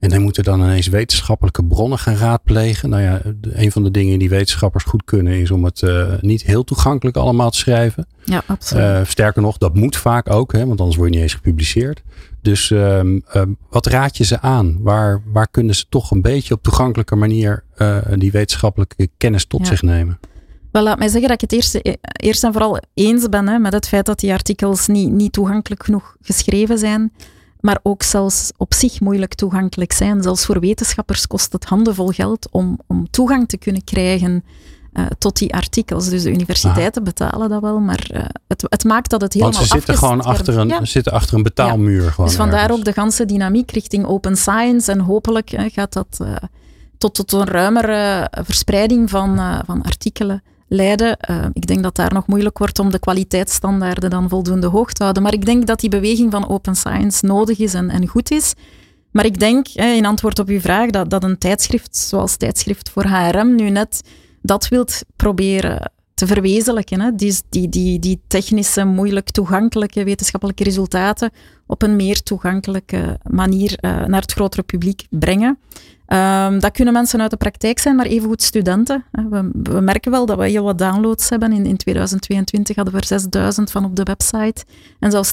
En 0.01 0.09
dan 0.09 0.23
moeten 0.23 0.45
dan 0.45 0.61
ineens 0.61 0.87
wetenschappelijke 0.87 1.65
bronnen 1.65 1.99
gaan 1.99 2.17
raadplegen. 2.17 2.89
Nou 2.89 3.03
ja, 3.03 3.21
een 3.43 3.73
van 3.73 3.83
de 3.83 3.91
dingen 3.91 4.19
die 4.19 4.29
wetenschappers 4.29 4.85
goed 4.85 5.05
kunnen 5.05 5.33
is 5.33 5.51
om 5.51 5.65
het 5.65 5.83
uh, 5.83 6.13
niet 6.21 6.43
heel 6.43 6.65
toegankelijk 6.65 7.17
allemaal 7.17 7.51
te 7.51 7.59
schrijven. 7.59 8.07
Ja, 8.25 8.43
absoluut. 8.47 8.85
Uh, 8.85 9.01
sterker 9.05 9.43
nog, 9.43 9.59
dat 9.59 9.75
moet 9.75 9.97
vaak 9.97 10.31
ook, 10.31 10.53
hè, 10.53 10.67
want 10.67 10.81
anders 10.81 10.97
word 10.97 11.09
je 11.09 11.15
niet 11.15 11.25
eens 11.25 11.35
gepubliceerd. 11.35 12.03
Dus 12.43 12.71
um, 12.71 13.23
um, 13.35 13.57
wat 13.71 13.87
raad 13.87 14.17
je 14.17 14.25
ze 14.25 14.41
aan? 14.41 14.77
Waar, 14.83 15.23
waar 15.33 15.49
kunnen 15.51 15.75
ze 15.75 15.85
toch 15.89 16.11
een 16.11 16.23
beetje 16.23 16.55
op 16.55 16.63
toegankelijke 16.63 17.17
manier 17.17 17.65
uh, 17.77 17.99
die 18.15 18.31
wetenschappelijke 18.33 19.09
kennis 19.17 19.45
tot 19.45 19.67
zich 19.67 19.83
nemen? 19.83 20.19
Wel, 20.73 20.83
laat 20.83 20.99
mij 20.99 21.09
zeggen 21.09 21.29
dat 21.29 21.43
ik 21.43 21.51
het 21.51 21.53
eerst, 21.53 21.81
eerst 22.13 22.45
en 22.45 22.53
vooral 22.53 22.81
eens 22.95 23.29
ben 23.29 23.49
hè, 23.49 23.59
met 23.59 23.73
het 23.73 23.89
feit 23.89 24.07
dat 24.07 24.21
die 24.21 24.33
artikels 24.33 24.87
niet, 24.87 25.11
niet 25.11 25.33
toegankelijk 25.33 25.85
genoeg 25.85 26.17
geschreven 26.21 26.79
zijn 26.79 27.13
maar 27.61 27.79
ook 27.83 28.03
zelfs 28.03 28.53
op 28.57 28.75
zich 28.75 29.01
moeilijk 29.01 29.35
toegankelijk 29.35 29.93
zijn. 29.93 30.23
Zelfs 30.23 30.45
voor 30.45 30.61
wetenschappers 30.61 31.27
kost 31.27 31.53
het 31.53 31.65
handenvol 31.65 32.09
geld 32.09 32.49
om, 32.51 32.79
om 32.87 33.11
toegang 33.11 33.49
te 33.49 33.59
kunnen 33.59 33.85
krijgen 33.85 34.45
uh, 34.93 35.07
tot 35.19 35.39
die 35.39 35.55
artikels. 35.55 36.09
Dus 36.09 36.23
de 36.23 36.31
universiteiten 36.31 37.05
betalen 37.05 37.49
dat 37.49 37.63
wel, 37.63 37.79
maar 37.79 38.11
uh, 38.13 38.23
het, 38.49 38.67
het, 38.69 38.85
maakt 38.85 39.11
dat 39.11 39.21
het 39.21 39.33
helemaal 39.33 39.55
Want 39.55 39.67
ze 39.67 39.75
zitten 39.77 39.97
gewoon 39.97 40.23
achter 40.23 40.59
een, 40.59 40.69
ja. 40.69 40.85
zitten 40.85 41.13
achter 41.13 41.37
een 41.37 41.43
betaalmuur. 41.43 42.03
Ja. 42.03 42.11
Gewoon 42.11 42.27
dus 42.27 42.37
vandaar 42.37 42.61
ergens. 42.61 42.79
ook 42.79 42.85
de 42.85 42.93
ganse 42.93 43.25
dynamiek 43.25 43.71
richting 43.71 44.05
open 44.05 44.37
science. 44.37 44.93
En 44.93 44.99
hopelijk 44.99 45.53
uh, 45.53 45.65
gaat 45.67 45.93
dat 45.93 46.25
tot, 46.99 47.15
tot 47.15 47.33
een 47.33 47.47
ruimere 47.47 48.31
verspreiding 48.45 49.11
van, 49.11 49.41
van 49.67 49.83
artikelen 49.83 50.43
leiden. 50.73 51.17
Uh, 51.31 51.45
ik 51.53 51.67
denk 51.67 51.83
dat 51.83 51.97
daar 51.97 52.13
nog 52.13 52.27
moeilijk 52.27 52.59
wordt 52.59 52.79
om 52.79 52.91
de 52.91 52.99
kwaliteitsstandaarden 52.99 54.11
dan 54.11 54.29
voldoende 54.29 54.67
hoog 54.67 54.93
te 54.93 55.03
houden. 55.03 55.23
Maar 55.23 55.33
ik 55.33 55.45
denk 55.45 55.67
dat 55.67 55.81
die 55.81 55.91
beweging 55.91 56.31
van 56.31 56.49
open 56.49 56.77
science 56.77 57.27
nodig 57.27 57.59
is 57.59 57.75
en, 57.75 57.91
en 57.91 58.07
goed 58.07 58.31
is. 58.31 58.55
Maar 59.11 59.25
ik 59.25 59.39
denk, 59.39 59.69
in 59.69 60.07
antwoord 60.07 60.39
op 60.39 60.49
uw 60.49 60.61
vraag, 60.61 60.91
dat, 60.91 61.11
dat 61.11 61.25
een 61.25 61.39
tijdschrift 61.39 61.97
zoals 61.97 62.37
tijdschrift 62.37 62.91
voor 62.91 63.05
HRM 63.05 63.55
nu 63.55 63.71
net 63.71 64.03
dat 64.43 64.69
wilt 64.69 65.03
proberen 65.17 65.91
te 66.15 66.27
verwezenlijken. 66.27 67.01
Hè? 67.01 67.15
Die, 67.15 67.35
die, 67.49 67.69
die, 67.69 67.99
die 67.99 68.21
technische, 68.27 68.85
moeilijk 68.85 69.31
toegankelijke 69.31 70.05
wetenschappelijke 70.05 70.65
resultaten 70.65 71.31
op 71.67 71.83
een 71.83 71.97
meer 71.97 72.23
toegankelijke 72.23 73.19
manier 73.31 73.79
uh, 73.81 74.05
naar 74.05 74.21
het 74.21 74.33
grotere 74.33 74.63
publiek 74.63 75.07
brengen. 75.11 75.59
Um, 76.13 76.61
dat 76.61 76.73
kunnen 76.73 76.93
mensen 76.95 77.21
uit 77.21 77.31
de 77.31 77.37
praktijk 77.37 77.79
zijn, 77.79 77.97
maar 77.97 78.07
evengoed 78.07 78.43
studenten. 78.43 79.05
We, 79.11 79.51
we, 79.53 79.81
merken 79.81 80.11
wel 80.11 80.27
dat 80.27 80.39
we 80.39 80.49
heel 80.49 80.65
wat 80.65 80.79
downloads 80.79 81.29
hebben. 81.29 81.53
In, 81.53 81.67
in 81.67 81.77
2022 81.77 82.77
hadden 82.77 82.95
we 82.95 83.01
er 83.01 83.07
6000 83.07 83.71
van 83.71 83.85
op 83.85 83.97
de 83.97 84.03
website 84.03 84.65
en 84.99 85.11
zelfs 85.11 85.33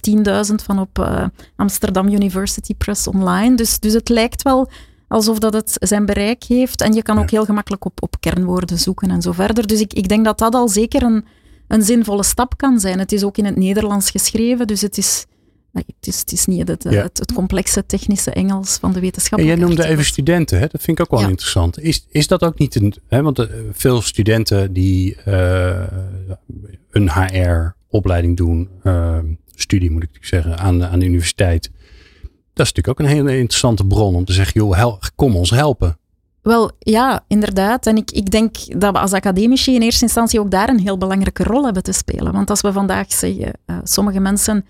10.000 0.49 0.55
van 0.55 0.79
op 0.79 0.99
uh, 0.99 1.25
Amsterdam 1.55 2.07
University 2.07 2.75
Press 2.75 3.07
online. 3.07 3.55
Dus, 3.55 3.79
dus 3.79 3.93
het 3.93 4.09
lijkt 4.09 4.41
wel 4.41 4.69
alsof 5.07 5.39
dat 5.39 5.53
het 5.53 5.71
zijn 5.79 6.05
bereik 6.05 6.43
heeft. 6.43 6.81
En 6.81 6.93
je 6.93 7.01
kan 7.01 7.19
ook 7.19 7.29
heel 7.29 7.45
gemakkelijk 7.45 7.85
op, 7.85 8.03
op 8.03 8.15
kernwoorden 8.19 8.79
zoeken 8.79 9.09
en 9.09 9.21
zo 9.21 9.31
verder. 9.31 9.67
Dus 9.67 9.79
ik, 9.79 9.93
ik 9.93 10.07
denk 10.07 10.25
dat 10.25 10.37
dat 10.37 10.55
al 10.55 10.69
zeker 10.69 11.03
een, 11.03 11.25
een 11.67 11.83
zinvolle 11.83 12.23
stap 12.23 12.57
kan 12.57 12.79
zijn. 12.79 12.99
Het 12.99 13.11
is 13.11 13.23
ook 13.23 13.37
in 13.37 13.45
het 13.45 13.55
Nederlands 13.55 14.09
geschreven, 14.09 14.67
dus 14.67 14.81
het 14.81 14.97
is 14.97 15.25
het 15.85 16.07
is, 16.07 16.19
het 16.19 16.31
is 16.31 16.45
niet 16.45 16.67
het, 16.67 16.83
het, 16.83 17.19
het, 17.19 17.33
complexe 17.33 17.85
technische 17.85 18.31
Engels 18.31 18.77
van 18.77 18.93
de 18.93 18.99
wetenschap. 18.99 19.39
En 19.39 19.45
jij 19.45 19.55
noemde 19.55 19.85
even 19.85 20.05
studenten, 20.05 20.59
hè? 20.59 20.67
dat 20.67 20.81
vind 20.81 20.99
ik 20.99 21.05
ook 21.05 21.11
wel 21.11 21.19
ja. 21.19 21.27
interessant. 21.27 21.79
Is, 21.79 22.05
is 22.09 22.27
dat 22.27 22.43
ook 22.43 22.57
niet 22.57 22.75
een. 22.75 22.93
Hè? 23.07 23.21
Want 23.21 23.39
uh, 23.39 23.45
veel 23.71 24.01
studenten 24.01 24.73
die 24.73 25.17
uh, 25.27 25.83
een 26.91 27.11
HR-opleiding 27.11 28.37
doen, 28.37 28.69
uh, 28.83 29.17
studie 29.55 29.91
moet 29.91 30.03
ik 30.03 30.09
zeggen, 30.21 30.57
aan, 30.57 30.85
aan 30.85 30.99
de 30.99 31.05
universiteit. 31.05 31.71
Dat 32.53 32.65
is 32.65 32.73
natuurlijk 32.73 32.87
ook 32.87 32.99
een 32.99 33.13
hele 33.13 33.37
interessante 33.37 33.85
bron 33.85 34.15
om 34.15 34.25
te 34.25 34.33
zeggen: 34.33 34.61
joh, 34.61 34.75
hel, 34.75 34.99
kom 35.15 35.35
ons 35.35 35.49
helpen. 35.49 35.97
Wel, 36.41 36.71
ja, 36.79 37.23
inderdaad. 37.27 37.87
En 37.87 37.97
ik, 37.97 38.11
ik 38.11 38.31
denk 38.31 38.79
dat 38.79 38.91
we 38.91 38.99
als 38.99 39.13
academici 39.13 39.75
in 39.75 39.81
eerste 39.81 40.03
instantie 40.03 40.39
ook 40.39 40.51
daar 40.51 40.69
een 40.69 40.79
heel 40.79 40.97
belangrijke 40.97 41.43
rol 41.43 41.63
hebben 41.63 41.83
te 41.83 41.91
spelen. 41.91 42.31
Want 42.33 42.49
als 42.49 42.61
we 42.61 42.71
vandaag 42.71 43.13
zeggen, 43.13 43.53
sommige 43.83 44.19
mensen 44.19 44.65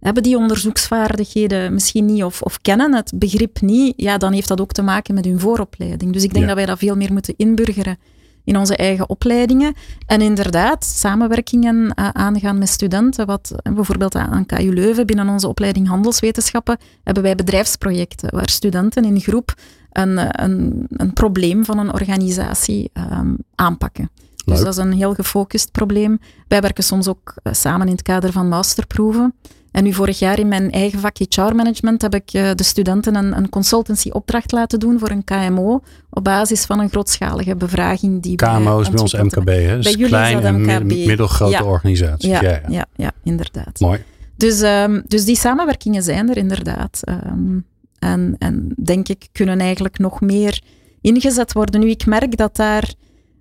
hebben 0.00 0.22
die 0.22 0.36
onderzoeksvaardigheden 0.36 1.74
misschien 1.74 2.04
niet 2.04 2.24
of, 2.24 2.42
of 2.42 2.60
kennen 2.60 2.94
het 2.94 3.12
begrip 3.14 3.60
niet, 3.60 3.94
ja, 3.96 4.18
dan 4.18 4.32
heeft 4.32 4.48
dat 4.48 4.60
ook 4.60 4.72
te 4.72 4.82
maken 4.82 5.14
met 5.14 5.24
hun 5.24 5.40
vooropleiding. 5.40 6.12
Dus 6.12 6.22
ik 6.22 6.34
denk 6.34 6.46
dat 6.46 6.56
wij 6.56 6.66
dat 6.66 6.78
veel 6.78 6.96
meer 6.96 7.12
moeten 7.12 7.34
inburgeren 7.36 7.98
in 8.44 8.56
onze 8.56 8.76
eigen 8.76 9.08
opleidingen. 9.08 9.74
En 10.06 10.20
inderdaad, 10.20 10.84
samenwerkingen 10.84 11.76
uh, 11.76 12.08
aangaan 12.08 12.58
met 12.58 12.68
studenten. 12.68 13.26
Wat 13.26 13.52
uh, 13.52 13.74
bijvoorbeeld 13.74 14.14
aan 14.14 14.46
KU 14.46 14.72
Leuven, 14.74 15.06
binnen 15.06 15.28
onze 15.28 15.48
opleiding 15.48 15.88
handelswetenschappen, 15.88 16.78
hebben 17.04 17.22
wij 17.22 17.34
bedrijfsprojecten 17.34 18.34
waar 18.34 18.48
studenten 18.48 19.04
in 19.04 19.20
groep 19.20 19.54
een, 19.92 20.18
eh, 20.18 20.28
een, 20.30 20.86
een 20.88 21.12
probleem 21.12 21.64
van 21.64 21.78
een 21.78 21.92
organisatie 21.92 22.90
um, 23.12 23.36
aanpakken. 23.54 24.10
Dus 24.44 24.58
dat 24.58 24.68
is 24.68 24.76
een 24.76 24.92
heel 24.92 25.14
gefocust 25.14 25.72
probleem. 25.72 26.18
Wij 26.48 26.60
werken 26.60 26.84
soms 26.84 27.08
ook 27.08 27.34
samen 27.42 27.86
in 27.86 27.92
het 27.92 28.02
kader 28.02 28.32
van 28.32 28.48
masterproeven. 28.48 29.34
En 29.72 29.84
nu 29.84 29.92
vorig 29.92 30.18
jaar 30.18 30.38
in 30.38 30.48
mijn 30.48 30.70
eigen 30.70 30.98
vak 30.98 31.16
HR-management 31.18 32.02
heb 32.02 32.14
ik 32.14 32.34
uh, 32.34 32.50
de 32.54 32.62
studenten 32.62 33.14
een, 33.14 33.36
een 33.36 33.48
consultancy-opdracht 33.48 34.52
laten 34.52 34.78
doen 34.78 34.98
voor 34.98 35.10
een 35.10 35.24
KMO 35.24 35.80
op 36.10 36.24
basis 36.24 36.64
van 36.64 36.80
een 36.80 36.88
grootschalige 36.88 37.56
bevraging. 37.56 38.22
Die 38.22 38.36
KMO 38.36 38.80
is 38.80 38.90
bij 38.90 39.00
ons 39.00 39.14
MKB, 39.14 39.48
hè? 39.48 39.76
Dus 39.76 39.96
bij 39.96 40.06
klein 40.06 40.40
en 40.40 40.60
MKB. 40.60 41.06
middelgrote 41.06 41.52
ja. 41.52 41.64
organisaties. 41.64 42.30
Ja, 42.30 42.42
ja, 42.42 42.60
ja. 42.68 42.86
ja, 42.96 43.12
inderdaad. 43.24 43.80
Mooi. 43.80 44.04
Dus, 44.36 44.60
um, 44.60 45.02
dus 45.06 45.24
die 45.24 45.36
samenwerkingen 45.36 46.02
zijn 46.02 46.30
er 46.30 46.36
inderdaad. 46.36 47.00
Um, 47.08 47.66
en, 47.98 48.36
en 48.38 48.74
denk 48.84 49.08
ik 49.08 49.28
kunnen 49.32 49.60
eigenlijk 49.60 49.98
nog 49.98 50.20
meer 50.20 50.62
ingezet 51.00 51.52
worden. 51.52 51.80
Nu, 51.80 51.90
ik 51.90 52.06
merk 52.06 52.36
dat 52.36 52.56
daar 52.56 52.94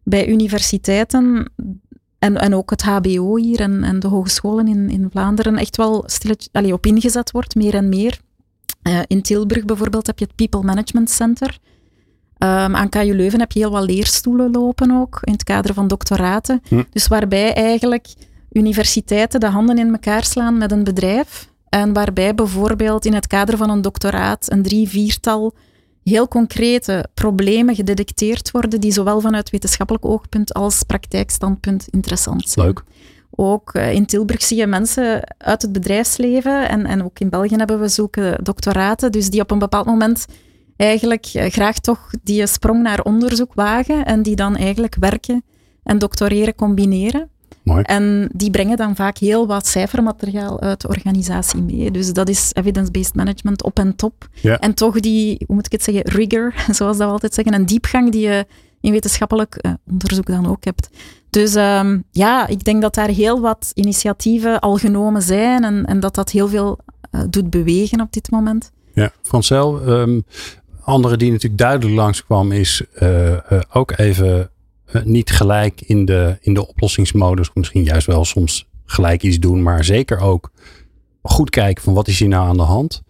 bij 0.04 0.28
universiteiten 0.28 1.52
en, 2.20 2.38
en 2.38 2.56
ook 2.56 2.70
het 2.70 2.82
HBO 2.82 3.38
hier 3.38 3.60
en, 3.60 3.84
en 3.84 4.00
de 4.00 4.08
hogescholen 4.08 4.68
in, 4.68 4.90
in 4.90 5.08
Vlaanderen 5.12 5.58
echt 5.58 5.78
wel 5.78 6.04
stilletjes, 6.06 6.50
allee, 6.52 6.74
op 6.74 6.86
ingezet 6.86 7.32
wordt, 7.32 7.56
meer 7.56 7.76
en 7.76 7.90
meer. 7.90 8.20
Uh, 8.84 9.00
in 9.08 9.22
Tilburg 9.22 9.66
bijvoorbeeld 9.66 10.08
heb 10.08 10.20
je 10.20 10.26
het 10.26 10.36
People 10.36 10.64
Management 10.64 11.10
Center. 11.10 11.58
Um, 12.38 12.76
aan 12.76 12.90
KU 12.90 13.14
Leuven 13.14 13.40
heb 13.40 13.52
je 13.52 13.60
heel 13.60 13.72
wat 13.72 13.86
leerstoelen 13.86 14.52
lopen 14.52 14.92
ook, 14.92 15.20
in 15.22 15.32
het 15.32 15.44
kader 15.44 15.74
van 15.74 15.88
doctoraten. 15.88 16.62
Hm. 16.68 16.84
Dus 16.92 17.08
waarbij 17.08 17.54
eigenlijk 17.54 18.08
universiteiten 18.52 19.40
de 19.40 19.48
handen 19.48 19.78
in 19.78 19.92
elkaar 19.92 20.24
slaan 20.24 20.58
met 20.58 20.72
een 20.72 20.84
bedrijf. 20.84 21.50
En 21.70 21.94
waarbij 21.94 22.36
bijvoorbeeld 22.36 23.06
in 23.06 23.14
het 23.14 23.28
kader 23.28 23.58
van 23.58 23.70
een 23.70 23.82
doctoraat 23.82 24.52
een 24.52 24.64
drie, 24.64 24.90
viertal 24.90 25.54
heel 26.10 26.28
concrete 26.28 27.06
problemen 27.14 27.76
gedetecteerd 27.76 28.52
worden 28.52 28.82
die 28.82 28.92
zowel 28.92 29.22
vanuit 29.22 29.50
wetenschappelijk 29.50 30.06
oogpunt 30.06 30.54
als 30.54 30.84
praktijkstandpunt 30.84 31.88
interessant 31.90 32.50
zijn. 32.50 32.66
Leuk. 32.66 32.84
Ook 33.30 33.74
uh, 33.74 33.94
in 33.94 34.06
Tilburg 34.06 34.44
zie 34.44 34.58
je 34.58 34.68
mensen 34.68 35.36
uit 35.38 35.62
het 35.62 35.72
bedrijfsleven 35.72 36.70
en, 36.70 36.86
en 36.86 37.04
ook 37.04 37.20
in 37.20 37.30
België 37.30 37.56
hebben 37.56 37.80
we 37.80 37.88
zulke 37.88 38.40
doctoraten, 38.44 39.12
dus 39.12 39.30
die 39.30 39.42
op 39.42 39.52
een 39.52 39.60
bepaald 39.60 39.86
moment 39.86 40.26
eigenlijk 40.76 41.34
uh, 41.34 41.46
graag 41.46 41.80
toch 41.80 42.10
die 42.24 42.48
sprong 42.48 42.82
naar 42.82 43.02
onderzoek 43.02 43.54
wagen 43.54 44.06
en 44.06 44.22
die 44.24 44.36
dan 44.36 44.56
eigenlijk 44.56 44.96
werken 45.00 45.44
en 45.84 46.00
doctoreren 46.00 46.56
combineren. 46.56 47.30
Mooi. 47.64 47.82
En 47.82 48.30
die 48.34 48.50
brengen 48.50 48.78
dan 48.78 48.96
vaak 48.96 49.18
heel 49.18 49.48
wat 49.48 49.68
cijfermateriaal 49.68 50.62
uit 50.62 50.82
de 50.82 50.88
organisatie 50.88 51.62
mee. 51.62 51.92
Dus 51.92 52.14
dat 52.14 52.30
is 52.30 52.52
evidence-based 52.54 53.16
management 53.16 53.64
op 53.64 53.80
en 53.80 53.96
top. 53.96 54.28
Ja. 54.42 54.60
En 54.60 54.74
toch 54.74 55.00
die, 55.00 55.44
hoe 55.46 55.56
moet 55.56 55.66
ik 55.66 55.72
het 55.72 55.84
zeggen, 55.84 56.04
rigor, 56.04 56.54
zoals 56.78 56.98
dat 56.98 57.08
we 57.08 57.14
altijd 57.14 57.34
zeggen, 57.34 57.54
een 57.54 57.66
diepgang 57.66 58.12
die 58.12 58.22
je 58.22 58.46
in 58.82 58.92
wetenschappelijk 58.92 59.60
uh, 59.62 59.72
onderzoek 59.92 60.26
dan 60.26 60.48
ook 60.48 60.64
hebt. 60.64 60.90
Dus 61.30 61.56
um, 61.56 62.04
ja, 62.12 62.48
ik 62.48 62.64
denk 62.64 62.82
dat 62.82 62.96
daar 62.96 63.10
heel 63.10 63.42
wat 63.42 63.72
initiatieven 63.74 64.60
al 64.60 64.76
genomen 64.76 65.22
zijn 65.22 65.64
en, 65.64 65.86
en 65.86 66.00
dat 66.00 66.16
dat 66.16 66.32
heel 66.32 66.48
veel 66.48 66.80
uh, 67.12 67.22
doet 67.30 67.50
bewegen 67.50 68.02
op 68.02 68.14
dit 68.14 68.32
moment. 68.32 68.72
Ja, 68.94 69.12
Francel, 69.22 69.88
um, 69.88 70.24
andere 70.84 71.18
die 71.18 71.32
natuurlijk 71.32 71.62
duidelijk 71.62 71.96
langskwam 71.96 72.52
is 72.52 72.84
uh, 73.02 73.38
ook 73.72 73.92
even 73.98 74.40
eh, 74.40 74.46
niet 75.04 75.32
gelijk 75.32 75.82
in 75.82 76.06
de, 76.06 76.38
in 76.42 76.54
de 76.54 76.68
oplossingsmodus, 76.68 77.50
misschien 77.54 77.84
juist 77.84 78.08
wel 78.08 78.26
soms 78.26 78.70
gelijk 78.86 79.24
iets 79.24 79.40
doen, 79.40 79.64
maar 79.64 79.84
zeker 79.84 80.20
ook 80.20 80.52
goed 81.22 81.50
kijken 81.50 81.84
van 81.84 81.94
wat 81.94 82.08
is 82.08 82.20
hier 82.20 82.28
nou 82.28 82.48
aan 82.48 82.58
de 82.58 82.64
hand. 82.64 83.02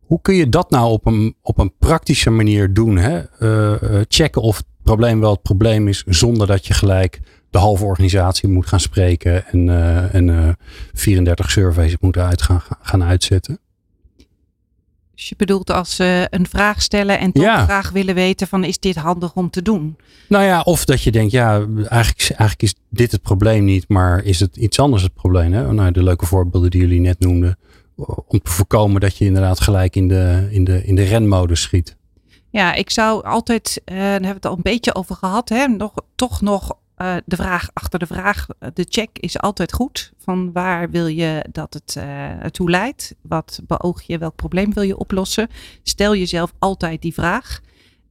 Hoe 0.00 0.20
kun 0.22 0.34
je 0.34 0.48
dat 0.48 0.70
nou 0.70 0.90
op 0.90 1.06
een, 1.06 1.36
op 1.42 1.58
een 1.58 1.72
praktische 1.78 2.30
manier 2.30 2.72
doen? 2.72 2.96
Hè? 2.96 3.22
Uh, 3.40 4.00
checken 4.08 4.42
of 4.42 4.56
het 4.56 4.66
probleem 4.82 5.20
wel 5.20 5.32
het 5.32 5.42
probleem 5.42 5.88
is, 5.88 6.04
zonder 6.06 6.46
dat 6.46 6.66
je 6.66 6.74
gelijk 6.74 7.20
de 7.50 7.58
halve 7.58 7.84
organisatie 7.84 8.48
moet 8.48 8.66
gaan 8.66 8.80
spreken 8.80 9.46
en, 9.46 9.66
uh, 9.66 10.14
en 10.14 10.56
34 10.92 11.50
surveys 11.50 11.98
moet 12.00 12.16
uit 12.16 12.42
gaan, 12.42 12.62
gaan 12.82 13.04
uitzetten. 13.04 13.58
Dus 15.14 15.28
je 15.28 15.34
bedoelt 15.36 15.70
als 15.70 15.94
ze 15.94 16.26
een 16.30 16.46
vraag 16.46 16.82
stellen 16.82 17.18
en 17.18 17.32
toch 17.32 17.42
ja. 17.44 17.64
graag 17.64 17.90
willen 17.90 18.14
weten 18.14 18.46
van 18.46 18.64
is 18.64 18.78
dit 18.78 18.96
handig 18.96 19.34
om 19.34 19.50
te 19.50 19.62
doen? 19.62 19.96
Nou 20.28 20.44
ja, 20.44 20.60
of 20.60 20.84
dat 20.84 21.02
je 21.02 21.10
denkt, 21.10 21.32
ja, 21.32 21.52
eigenlijk, 21.76 22.20
eigenlijk 22.28 22.62
is 22.62 22.74
dit 22.88 23.12
het 23.12 23.22
probleem 23.22 23.64
niet, 23.64 23.84
maar 23.88 24.24
is 24.24 24.40
het 24.40 24.56
iets 24.56 24.78
anders 24.78 25.02
het 25.02 25.14
probleem? 25.14 25.52
Hè? 25.52 25.72
Nou, 25.72 25.90
de 25.90 26.02
leuke 26.02 26.26
voorbeelden 26.26 26.70
die 26.70 26.80
jullie 26.80 27.00
net 27.00 27.20
noemden. 27.20 27.58
Om 28.26 28.40
te 28.42 28.50
voorkomen 28.50 29.00
dat 29.00 29.16
je 29.16 29.24
inderdaad 29.24 29.60
gelijk 29.60 29.96
in 29.96 30.08
de, 30.08 30.48
in 30.50 30.64
de, 30.64 30.84
in 30.84 30.94
de 30.94 31.02
renmodus 31.02 31.60
schiet. 31.60 31.96
Ja, 32.50 32.74
ik 32.74 32.90
zou 32.90 33.24
altijd, 33.24 33.82
uh, 33.84 33.96
daar 33.96 34.10
hebben 34.10 34.28
we 34.28 34.34
het 34.34 34.46
al 34.46 34.56
een 34.56 34.62
beetje 34.62 34.94
over 34.94 35.16
gehad, 35.16 35.48
hè, 35.48 35.66
nog, 35.66 35.92
toch 36.14 36.40
nog 36.40 36.76
uh, 37.04 37.16
de 37.26 37.36
vraag 37.36 37.70
achter 37.72 37.98
de 37.98 38.06
vraag, 38.06 38.46
de 38.74 38.86
check 38.88 39.18
is 39.18 39.38
altijd 39.38 39.72
goed. 39.72 40.12
Van 40.18 40.52
waar 40.52 40.90
wil 40.90 41.06
je 41.06 41.44
dat 41.52 41.74
het 41.74 41.94
uh, 41.98 42.30
toe 42.40 42.70
leidt? 42.70 43.14
Wat 43.22 43.60
beoog 43.66 44.02
je? 44.02 44.18
Welk 44.18 44.36
probleem 44.36 44.72
wil 44.72 44.82
je 44.82 44.96
oplossen? 44.96 45.48
Stel 45.82 46.16
jezelf 46.16 46.52
altijd 46.58 47.02
die 47.02 47.14
vraag. 47.14 47.60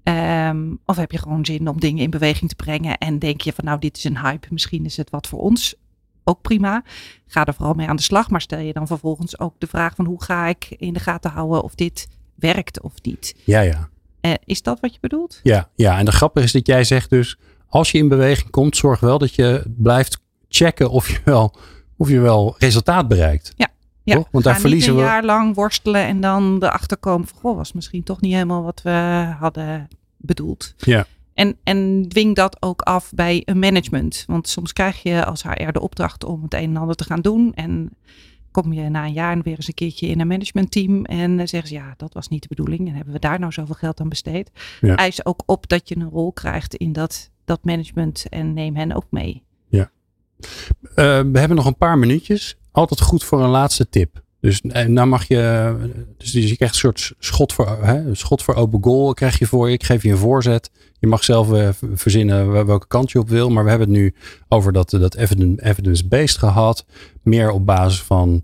Um, 0.04 0.80
of 0.86 0.96
heb 0.96 1.12
je 1.12 1.18
gewoon 1.18 1.46
zin 1.46 1.68
om 1.68 1.80
dingen 1.80 2.04
in 2.04 2.10
beweging 2.10 2.50
te 2.50 2.56
brengen 2.56 2.98
en 2.98 3.20
denk 3.20 3.42
je 3.42 3.54
van 3.54 3.66
nou 3.66 3.80
dit 3.80 3.98
is 3.98 4.04
een 4.04 4.20
hype, 4.20 4.48
misschien 4.50 4.86
is 4.86 4.98
het 4.98 5.10
wat 5.10 5.28
voor 5.28 5.40
ons. 5.40 5.76
Ook 6.24 6.42
prima. 6.42 6.84
Ga 7.28 7.46
er 7.46 7.54
vooral 7.54 7.74
mee 7.74 7.88
aan 7.88 7.96
de 7.96 8.02
slag. 8.02 8.30
Maar 8.30 8.42
stel 8.42 8.60
je 8.60 8.74
dan 8.74 8.88
vervolgens 8.88 9.40
ook 9.40 9.56
de 9.58 9.68
vraag 9.68 9.96
van 9.96 10.06
hoe 10.06 10.24
ga 10.24 10.48
ik 10.48 10.68
in 10.70 10.94
de 10.94 11.00
gaten 11.00 11.32
houden 11.32 11.64
of 11.64 11.76
dit 11.76 12.08
werkt 12.36 12.82
of 12.82 12.94
niet. 13.02 13.36
Ja, 13.44 13.60
ja. 13.60 13.90
Uh, 14.22 14.34
is 14.46 14.62
dat 14.62 14.80
wat 14.80 14.94
je 14.94 15.00
bedoelt? 15.02 15.40
Ja, 15.44 15.70
ja, 15.76 15.98
en 15.98 16.06
de 16.06 16.12
grappige 16.12 16.46
is 16.46 16.52
dat 16.52 16.68
jij 16.68 16.84
zegt 16.84 17.10
dus 17.10 17.38
als 17.74 17.92
je 17.92 17.98
in 17.98 18.08
beweging 18.08 18.50
komt, 18.50 18.78
zorg 18.78 19.00
wel 19.00 19.18
dat 19.18 19.36
je 19.36 19.64
blijft 19.78 20.20
checken 20.48 20.90
of 20.90 21.10
je 21.10 21.20
wel, 21.26 21.56
of 21.98 22.10
je 22.10 22.20
wel 22.20 22.56
resultaat 22.58 23.08
bereikt. 23.08 23.54
Ja. 23.56 23.72
Ja, 24.04 24.16
toch? 24.16 24.28
Want 24.32 24.44
daar 24.44 24.60
verliezen 24.60 24.96
we. 24.96 25.02
een 25.02 25.06
jaar 25.06 25.24
lang 25.24 25.56
worstelen 25.56 26.06
en 26.06 26.22
dan 26.22 26.58
erachter 26.60 26.98
komen 26.98 27.28
van, 27.28 27.40
goh, 27.40 27.56
was 27.56 27.74
misschien 27.74 28.04
toch 28.04 28.22
niet 28.22 28.34
helemaal 28.34 28.64
wat 28.64 28.82
we 28.82 29.28
hadden 29.40 29.88
bedoeld. 30.18 30.74
Ja. 30.78 31.06
En, 31.34 31.58
en 31.64 32.06
dwing 32.08 32.36
dat 32.36 32.58
ook 32.60 32.82
af 32.82 33.12
bij 33.16 33.42
een 33.46 33.60
management. 33.60 34.24
Want 34.28 34.48
soms 34.48 34.74
krijg 34.74 35.04
je 35.04 35.26
als 35.26 35.44
HR 35.44 35.72
de 35.72 35.82
opdracht 35.82 36.24
om 36.24 36.44
het 36.44 36.54
een 36.54 36.60
en 36.60 36.78
ander 36.78 36.96
te 36.96 37.04
gaan 37.04 37.22
doen. 37.22 37.54
En 37.54 37.90
kom 38.54 38.74
je 38.74 38.90
na 38.90 39.06
een 39.06 39.14
jaar 39.14 39.42
weer 39.42 39.56
eens 39.56 39.68
een 39.68 39.74
keertje 39.74 40.08
in 40.08 40.20
een 40.20 40.28
managementteam 40.28 41.06
en 41.06 41.38
dan 41.38 41.48
zeggen 41.48 41.70
ze 41.70 41.76
ja, 41.76 41.94
dat 41.98 42.14
was 42.14 42.28
niet 42.28 42.42
de 42.42 42.48
bedoeling 42.48 42.88
en 42.88 42.96
hebben 42.96 43.14
we 43.14 43.20
daar 43.20 43.40
nou 43.40 43.52
zoveel 43.52 43.76
geld 43.76 44.00
aan 44.00 44.10
besteed. 44.10 44.52
Ja. 44.82 44.96
Eis 44.96 45.26
ook 45.26 45.44
op 45.46 45.68
dat 45.68 45.90
je 45.90 45.96
een 45.96 46.10
rol 46.10 46.32
krijgt 46.32 46.76
in 46.76 46.94
dat 46.94 47.32
dat 47.46 47.64
management 47.64 48.26
en 48.30 48.54
neem 48.54 48.76
hen 48.76 48.92
ook 48.92 49.08
mee. 49.10 49.44
Ja. 49.68 49.92
Uh, 50.40 50.46
we 51.32 51.40
hebben 51.40 51.56
nog 51.56 51.66
een 51.66 51.78
paar 51.78 51.98
minuutjes. 51.98 52.58
Altijd 52.72 53.02
goed 53.02 53.24
voor 53.24 53.44
een 53.44 53.50
laatste 53.50 53.90
tip. 53.90 54.23
Dus 54.44 54.62
eh, 54.62 54.86
nou 54.86 55.08
mag 55.08 55.28
je, 55.28 55.76
dus 56.18 56.32
je 56.32 56.56
krijgt 56.56 56.74
een 56.74 56.80
soort 56.80 57.14
schot 57.20 57.54
voor, 57.54 57.78
hè, 57.82 58.16
schot 58.16 58.44
voor 58.44 58.56
open 58.56 58.84
goal 58.84 59.14
krijg 59.14 59.40
je 59.40 59.46
voor 59.46 59.68
je. 59.68 59.74
Ik 59.74 59.84
geef 59.84 60.04
je 60.04 60.12
een 60.12 60.18
voorzet. 60.18 60.72
Je 61.00 61.08
mag 61.08 61.24
zelf 61.24 61.52
uh, 61.52 61.70
verzinnen 61.94 62.66
welke 62.66 62.88
kant 62.88 63.12
je 63.12 63.20
op 63.20 63.30
wil. 63.30 63.50
Maar 63.50 63.64
we 63.64 63.70
hebben 63.70 63.88
het 63.88 63.98
nu 63.98 64.14
over 64.48 64.74
dat, 64.74 64.90
dat 64.90 65.16
evidence-based 65.16 66.38
gehad. 66.38 66.86
Meer 67.22 67.52
op 67.52 67.66
basis 67.66 68.02
van 68.02 68.44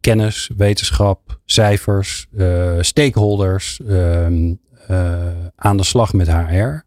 kennis, 0.00 0.50
wetenschap, 0.56 1.40
cijfers, 1.44 2.26
uh, 2.32 2.72
stakeholders 2.80 3.80
ehm, 3.88 4.54
aan 5.56 5.76
de 5.76 5.84
slag 5.84 6.12
met 6.12 6.32
HR. 6.32 6.82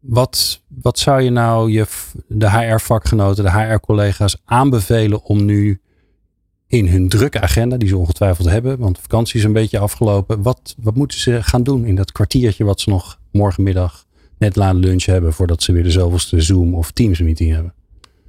Wat, 0.00 0.62
wat 0.68 0.98
zou 0.98 1.22
je 1.22 1.30
nou 1.30 1.70
je, 1.70 1.86
de 2.28 2.50
HR-vakgenoten, 2.50 3.44
de 3.44 3.50
HR-collega's 3.50 4.36
aanbevelen 4.44 5.22
om 5.22 5.44
nu 5.44 5.80
in 6.74 6.88
hun 6.88 7.08
drukke 7.08 7.40
agenda, 7.40 7.76
die 7.76 7.88
ze 7.88 7.96
ongetwijfeld 7.96 8.48
hebben, 8.48 8.78
want 8.78 8.98
vakantie 8.98 9.38
is 9.38 9.44
een 9.44 9.52
beetje 9.52 9.78
afgelopen. 9.78 10.42
Wat, 10.42 10.74
wat 10.82 10.94
moeten 10.94 11.18
ze 11.18 11.42
gaan 11.42 11.62
doen 11.62 11.84
in 11.84 11.94
dat 11.94 12.12
kwartiertje 12.12 12.64
wat 12.64 12.80
ze 12.80 12.90
nog 12.90 13.18
morgenmiddag 13.32 14.04
net 14.38 14.54
na 14.54 14.72
lunch 14.72 15.04
hebben 15.04 15.32
voordat 15.32 15.62
ze 15.62 15.72
weer 15.72 15.82
de 15.82 15.90
zoveelste 15.90 16.40
Zoom 16.40 16.74
of 16.74 16.90
Teams 16.90 17.20
meeting 17.20 17.52
hebben? 17.52 17.74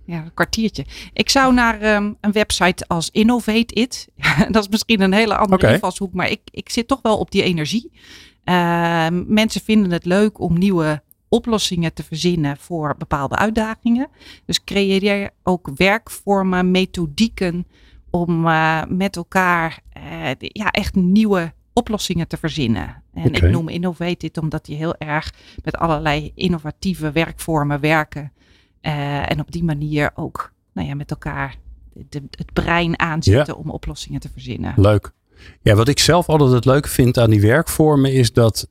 Ja, 0.05 0.17
een 0.17 0.33
kwartiertje. 0.33 0.85
Ik 1.13 1.29
zou 1.29 1.53
naar 1.53 1.95
um, 1.95 2.17
een 2.21 2.31
website 2.31 2.83
als 2.87 3.09
Innovate 3.11 3.73
It. 3.73 4.07
dat 4.51 4.63
is 4.63 4.69
misschien 4.69 5.01
een 5.01 5.13
hele 5.13 5.35
andere 5.35 5.61
okay. 5.61 5.73
invalshoek, 5.73 6.13
maar 6.13 6.29
ik, 6.29 6.41
ik 6.51 6.69
zit 6.69 6.87
toch 6.87 6.99
wel 7.01 7.17
op 7.17 7.31
die 7.31 7.43
energie. 7.43 7.91
Uh, 8.45 9.07
mensen 9.27 9.61
vinden 9.61 9.91
het 9.91 10.05
leuk 10.05 10.39
om 10.39 10.57
nieuwe 10.57 11.01
oplossingen 11.29 11.93
te 11.93 12.03
verzinnen 12.03 12.57
voor 12.57 12.95
bepaalde 12.97 13.35
uitdagingen. 13.35 14.07
Dus 14.45 14.63
creëer 14.63 15.29
ook 15.43 15.69
werkvormen, 15.75 16.71
methodieken 16.71 17.65
om 18.15 18.45
uh, 18.45 18.81
met 18.87 19.15
elkaar 19.15 19.79
uh, 19.97 20.29
ja, 20.39 20.71
echt 20.71 20.95
nieuwe 20.95 21.53
oplossingen 21.73 22.27
te 22.27 22.37
verzinnen. 22.37 23.03
En 23.13 23.25
okay. 23.25 23.49
ik 23.49 23.55
noem 23.55 23.69
Innovated 23.69 24.37
omdat 24.37 24.65
die 24.65 24.75
heel 24.75 24.95
erg 24.97 25.33
met 25.63 25.77
allerlei 25.77 26.31
innovatieve 26.35 27.11
werkvormen 27.11 27.79
werken. 27.79 28.31
Uh, 28.81 29.31
en 29.31 29.39
op 29.39 29.51
die 29.51 29.63
manier 29.63 30.11
ook 30.13 30.53
nou 30.73 30.87
ja, 30.87 30.95
met 30.95 31.11
elkaar 31.11 31.55
de, 32.09 32.23
het 32.29 32.53
brein 32.53 32.99
aanzetten 32.99 33.53
ja. 33.53 33.59
om 33.59 33.69
oplossingen 33.69 34.19
te 34.19 34.29
verzinnen. 34.33 34.73
Leuk. 34.75 35.11
Ja, 35.61 35.75
wat 35.75 35.87
ik 35.87 35.99
zelf 35.99 36.29
altijd 36.29 36.51
het 36.51 36.65
leuke 36.65 36.89
vind 36.89 37.17
aan 37.17 37.29
die 37.29 37.41
werkvormen 37.41 38.13
is 38.13 38.33
dat 38.33 38.69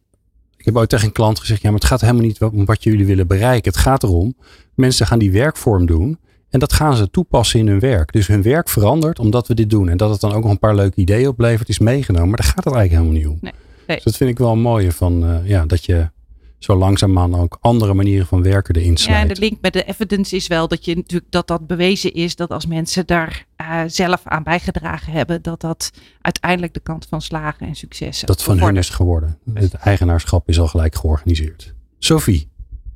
ik 0.56 0.64
heb 0.64 0.76
ooit 0.76 0.88
tegen 0.88 1.06
een 1.06 1.12
klant 1.12 1.40
gezegd, 1.40 1.62
ja, 1.62 1.70
maar 1.70 1.78
het 1.78 1.88
gaat 1.88 2.00
helemaal 2.00 2.22
niet 2.22 2.42
om 2.42 2.64
wat 2.64 2.82
jullie 2.82 3.06
willen 3.06 3.26
bereiken. 3.26 3.72
Het 3.72 3.80
gaat 3.80 4.02
erom, 4.02 4.36
mensen 4.74 5.06
gaan 5.06 5.18
die 5.18 5.32
werkvorm 5.32 5.86
doen 5.86 6.18
en 6.54 6.60
dat 6.60 6.72
gaan 6.72 6.96
ze 6.96 7.10
toepassen 7.10 7.60
in 7.60 7.66
hun 7.66 7.80
werk. 7.80 8.12
Dus 8.12 8.26
hun 8.26 8.42
werk 8.42 8.68
verandert 8.68 9.18
omdat 9.18 9.46
we 9.48 9.54
dit 9.54 9.70
doen. 9.70 9.88
En 9.88 9.96
dat 9.96 10.10
het 10.10 10.20
dan 10.20 10.32
ook 10.32 10.42
nog 10.42 10.50
een 10.50 10.58
paar 10.58 10.74
leuke 10.74 11.00
ideeën 11.00 11.28
oplevert, 11.28 11.68
is 11.68 11.78
meegenomen. 11.78 12.28
Maar 12.28 12.36
daar 12.36 12.46
gaat 12.46 12.64
het 12.64 12.74
eigenlijk 12.74 13.02
helemaal 13.02 13.22
niet 13.22 13.26
om. 13.26 13.38
Nee, 13.40 13.52
nee. 13.86 13.96
Dus 13.96 14.04
dat 14.04 14.16
vind 14.16 14.30
ik 14.30 14.38
wel 14.38 14.52
een 14.52 14.60
mooie 14.60 14.92
van, 14.92 15.24
uh, 15.24 15.48
ja, 15.48 15.66
dat 15.66 15.84
je 15.84 16.10
zo 16.58 16.76
langzaamaan 16.76 17.34
ook 17.34 17.58
andere 17.60 17.94
manieren 17.94 18.26
van 18.26 18.42
werken 18.42 18.74
erin 18.74 18.96
slijt. 18.96 19.16
Ja, 19.16 19.22
en 19.22 19.34
de 19.34 19.40
link 19.40 19.58
met 19.60 19.72
de 19.72 19.84
evidence 19.84 20.36
is 20.36 20.46
wel 20.46 20.68
dat 20.68 20.84
je 20.84 20.96
natuurlijk 20.96 21.30
dat 21.30 21.46
dat 21.46 21.66
bewezen 21.66 22.12
is 22.12 22.36
dat 22.36 22.50
als 22.50 22.66
mensen 22.66 23.06
daar 23.06 23.46
uh, 23.60 23.80
zelf 23.86 24.20
aan 24.24 24.42
bijgedragen 24.42 25.12
hebben, 25.12 25.42
dat 25.42 25.60
dat 25.60 25.90
uiteindelijk 26.20 26.74
de 26.74 26.80
kant 26.80 27.06
van 27.08 27.22
slagen 27.22 27.66
en 27.66 27.74
succes 27.74 28.20
Dat 28.20 28.42
van 28.42 28.58
hun 28.58 28.76
is 28.76 28.88
geworden. 28.88 29.38
Het 29.54 29.74
eigenaarschap 29.74 30.48
is 30.48 30.60
al 30.60 30.68
gelijk 30.68 30.94
georganiseerd. 30.94 31.74
Sophie, 31.98 32.48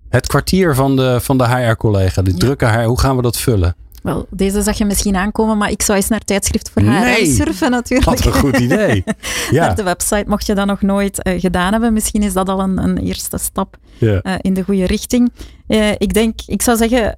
het 0.09 0.27
kwartier 0.27 0.75
van 0.75 0.97
de, 0.97 1.19
van 1.21 1.39
de 1.39 1.49
HR-collega, 1.49 2.23
ja. 2.25 2.33
drukke 2.37 2.67
HR, 2.67 2.83
hoe 2.83 3.01
gaan 3.01 3.17
we 3.17 3.23
dat 3.23 3.37
vullen? 3.37 3.75
Wel, 4.03 4.27
deze 4.31 4.63
zag 4.63 4.79
je 4.79 4.85
misschien 4.85 5.17
aankomen, 5.17 5.59
maar 5.59 5.71
ik 5.71 5.83
zou 5.83 5.99
eens 5.99 6.09
naar 6.09 6.21
tijdschrift 6.21 6.71
voor 6.71 6.83
nee, 6.83 7.27
surfen 7.27 7.71
natuurlijk. 7.71 8.11
Wat 8.11 8.25
een 8.25 8.41
goed 8.41 8.57
idee. 8.57 9.05
Ja. 9.51 9.67
naar 9.67 9.77
de 9.77 9.83
website, 9.83 10.25
mocht 10.27 10.47
je 10.47 10.55
dat 10.55 10.67
nog 10.67 10.83
nooit 10.83 11.27
uh, 11.27 11.41
gedaan 11.41 11.73
hebben. 11.73 11.93
Misschien 11.93 12.23
is 12.23 12.33
dat 12.33 12.49
al 12.49 12.61
een, 12.61 12.79
een 12.79 12.99
eerste 12.99 13.39
stap 13.39 13.77
uh, 14.01 14.21
in 14.41 14.55
de 14.55 14.63
goede 14.63 14.87
richting. 14.87 15.33
Uh, 15.69 15.91
ik 15.91 16.15
denk, 16.15 16.41
ik 16.47 16.63
zou 16.63 16.77
zeggen, 16.77 17.17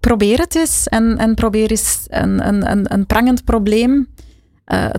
probeer 0.00 0.38
het 0.38 0.54
eens 0.54 0.86
en, 0.88 1.18
en 1.18 1.34
probeer 1.34 1.70
eens 1.70 2.06
een, 2.08 2.48
een, 2.48 2.70
een, 2.70 2.92
een 2.92 3.06
prangend 3.06 3.44
probleem 3.44 4.08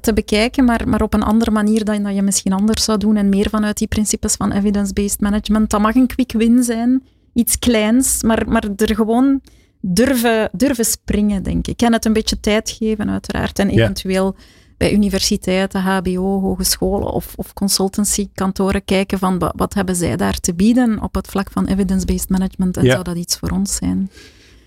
te 0.01 0.13
bekijken, 0.13 0.65
maar, 0.65 0.87
maar 0.87 1.01
op 1.01 1.13
een 1.13 1.23
andere 1.23 1.51
manier 1.51 1.85
dan 1.85 2.03
dat 2.03 2.15
je 2.15 2.21
misschien 2.21 2.53
anders 2.53 2.83
zou 2.83 2.97
doen 2.97 3.15
en 3.15 3.29
meer 3.29 3.49
vanuit 3.49 3.77
die 3.77 3.87
principes 3.87 4.35
van 4.35 4.51
evidence-based 4.51 5.19
management. 5.19 5.69
Dat 5.69 5.81
mag 5.81 5.95
een 5.95 6.07
quick 6.07 6.31
win 6.31 6.63
zijn, 6.63 7.03
iets 7.37 7.59
kleins, 7.59 8.23
maar, 8.23 8.49
maar 8.49 8.63
er 8.75 8.95
gewoon 8.95 9.41
durven, 9.81 10.49
durven 10.51 10.85
springen, 10.85 11.43
denk 11.43 11.67
ik. 11.67 11.81
En 11.81 11.93
het 11.93 12.05
een 12.05 12.13
beetje 12.13 12.39
tijd 12.39 12.69
geven, 12.69 13.09
uiteraard. 13.09 13.59
En 13.59 13.69
eventueel 13.69 14.35
ja. 14.37 14.43
bij 14.77 14.93
universiteiten, 14.93 15.81
HBO, 15.81 16.41
hogescholen 16.41 17.11
of, 17.11 17.33
of 17.35 17.53
consultancykantoren 17.53 18.85
kijken 18.85 19.19
van 19.19 19.51
wat 19.55 19.73
hebben 19.73 19.95
zij 19.95 20.15
daar 20.15 20.39
te 20.39 20.53
bieden 20.53 21.01
op 21.01 21.15
het 21.15 21.27
vlak 21.27 21.51
van 21.51 21.65
evidence-based 21.65 22.29
management 22.29 22.77
en 22.77 22.83
ja. 22.83 22.91
zou 22.91 23.03
dat 23.03 23.17
iets 23.17 23.37
voor 23.37 23.49
ons 23.49 23.75
zijn? 23.75 24.11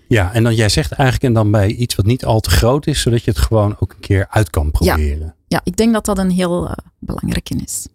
Ja, 0.07 0.33
en 0.33 0.43
dan 0.43 0.55
jij 0.55 0.69
zegt 0.69 0.91
eigenlijk 0.91 1.23
en 1.23 1.33
dan 1.33 1.51
bij 1.51 1.67
iets 1.67 1.95
wat 1.95 2.05
niet 2.05 2.25
al 2.25 2.39
te 2.39 2.49
groot 2.49 2.87
is, 2.87 3.01
zodat 3.01 3.23
je 3.23 3.31
het 3.31 3.39
gewoon 3.39 3.75
ook 3.79 3.93
een 3.93 3.99
keer 3.99 4.27
uit 4.29 4.49
kan 4.49 4.71
proberen. 4.71 5.19
Ja, 5.19 5.35
ja 5.47 5.61
ik 5.63 5.75
denk 5.75 5.93
dat 5.93 6.05
dat 6.05 6.17
een 6.17 6.31
heel 6.31 6.65
uh, 6.65 6.71
belangrijke 6.99 7.55
is. 7.55 7.87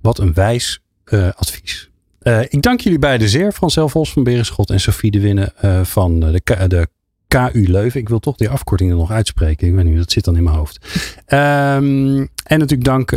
Wat 0.00 0.18
een 0.18 0.32
wijs 0.32 0.82
uh, 1.04 1.28
advies. 1.34 1.91
Uh, 2.24 2.40
ik 2.40 2.62
dank 2.62 2.80
jullie 2.80 2.98
beiden 2.98 3.28
zeer. 3.28 3.52
Francel 3.52 3.88
Vos 3.88 4.12
van 4.12 4.22
Berenschot 4.24 4.70
en 4.70 4.80
Sophie 4.80 5.10
de 5.10 5.20
Winne 5.20 5.52
uh, 5.64 5.80
van 5.84 6.20
de, 6.20 6.40
de 6.68 6.88
KU 7.28 7.64
Leuven. 7.68 8.00
Ik 8.00 8.08
wil 8.08 8.18
toch 8.18 8.36
die 8.36 8.48
afkorting 8.48 8.90
er 8.90 8.96
nog 8.96 9.10
uitspreken. 9.10 9.66
Ik 9.66 9.74
weet 9.74 9.84
niet, 9.84 9.96
dat 9.96 10.12
zit 10.12 10.24
dan 10.24 10.36
in 10.36 10.42
mijn 10.42 10.56
hoofd. 10.56 10.86
Ehm, 11.26 12.26
en 12.44 12.58
natuurlijk 12.58 12.84
dank 12.84 13.10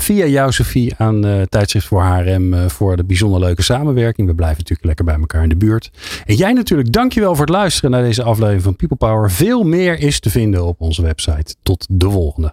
via 0.00 0.26
jou, 0.26 0.52
Sophie, 0.52 0.94
aan 0.96 1.26
uh, 1.26 1.42
Tijdschrift 1.42 1.86
voor 1.86 2.02
HRM 2.02 2.70
voor 2.70 2.96
de 2.96 3.04
bijzonder 3.04 3.40
leuke 3.40 3.62
samenwerking. 3.62 4.28
We 4.28 4.34
blijven 4.34 4.58
natuurlijk 4.58 4.86
lekker 4.86 5.04
bij 5.04 5.14
elkaar 5.14 5.42
in 5.42 5.48
de 5.48 5.56
buurt. 5.56 5.90
En 6.24 6.34
jij 6.34 6.52
natuurlijk, 6.52 6.92
dankjewel 6.92 7.34
voor 7.34 7.46
het 7.46 7.54
luisteren 7.54 7.90
naar 7.90 8.02
deze 8.02 8.22
aflevering 8.22 8.62
van 8.62 8.76
People 8.76 8.96
Power. 8.96 9.30
Veel 9.30 9.62
meer 9.62 9.98
is 9.98 10.20
te 10.20 10.30
vinden 10.30 10.64
op 10.64 10.80
onze 10.80 11.02
website. 11.02 11.54
Tot 11.62 11.86
de 11.90 12.10
volgende. 12.10 12.52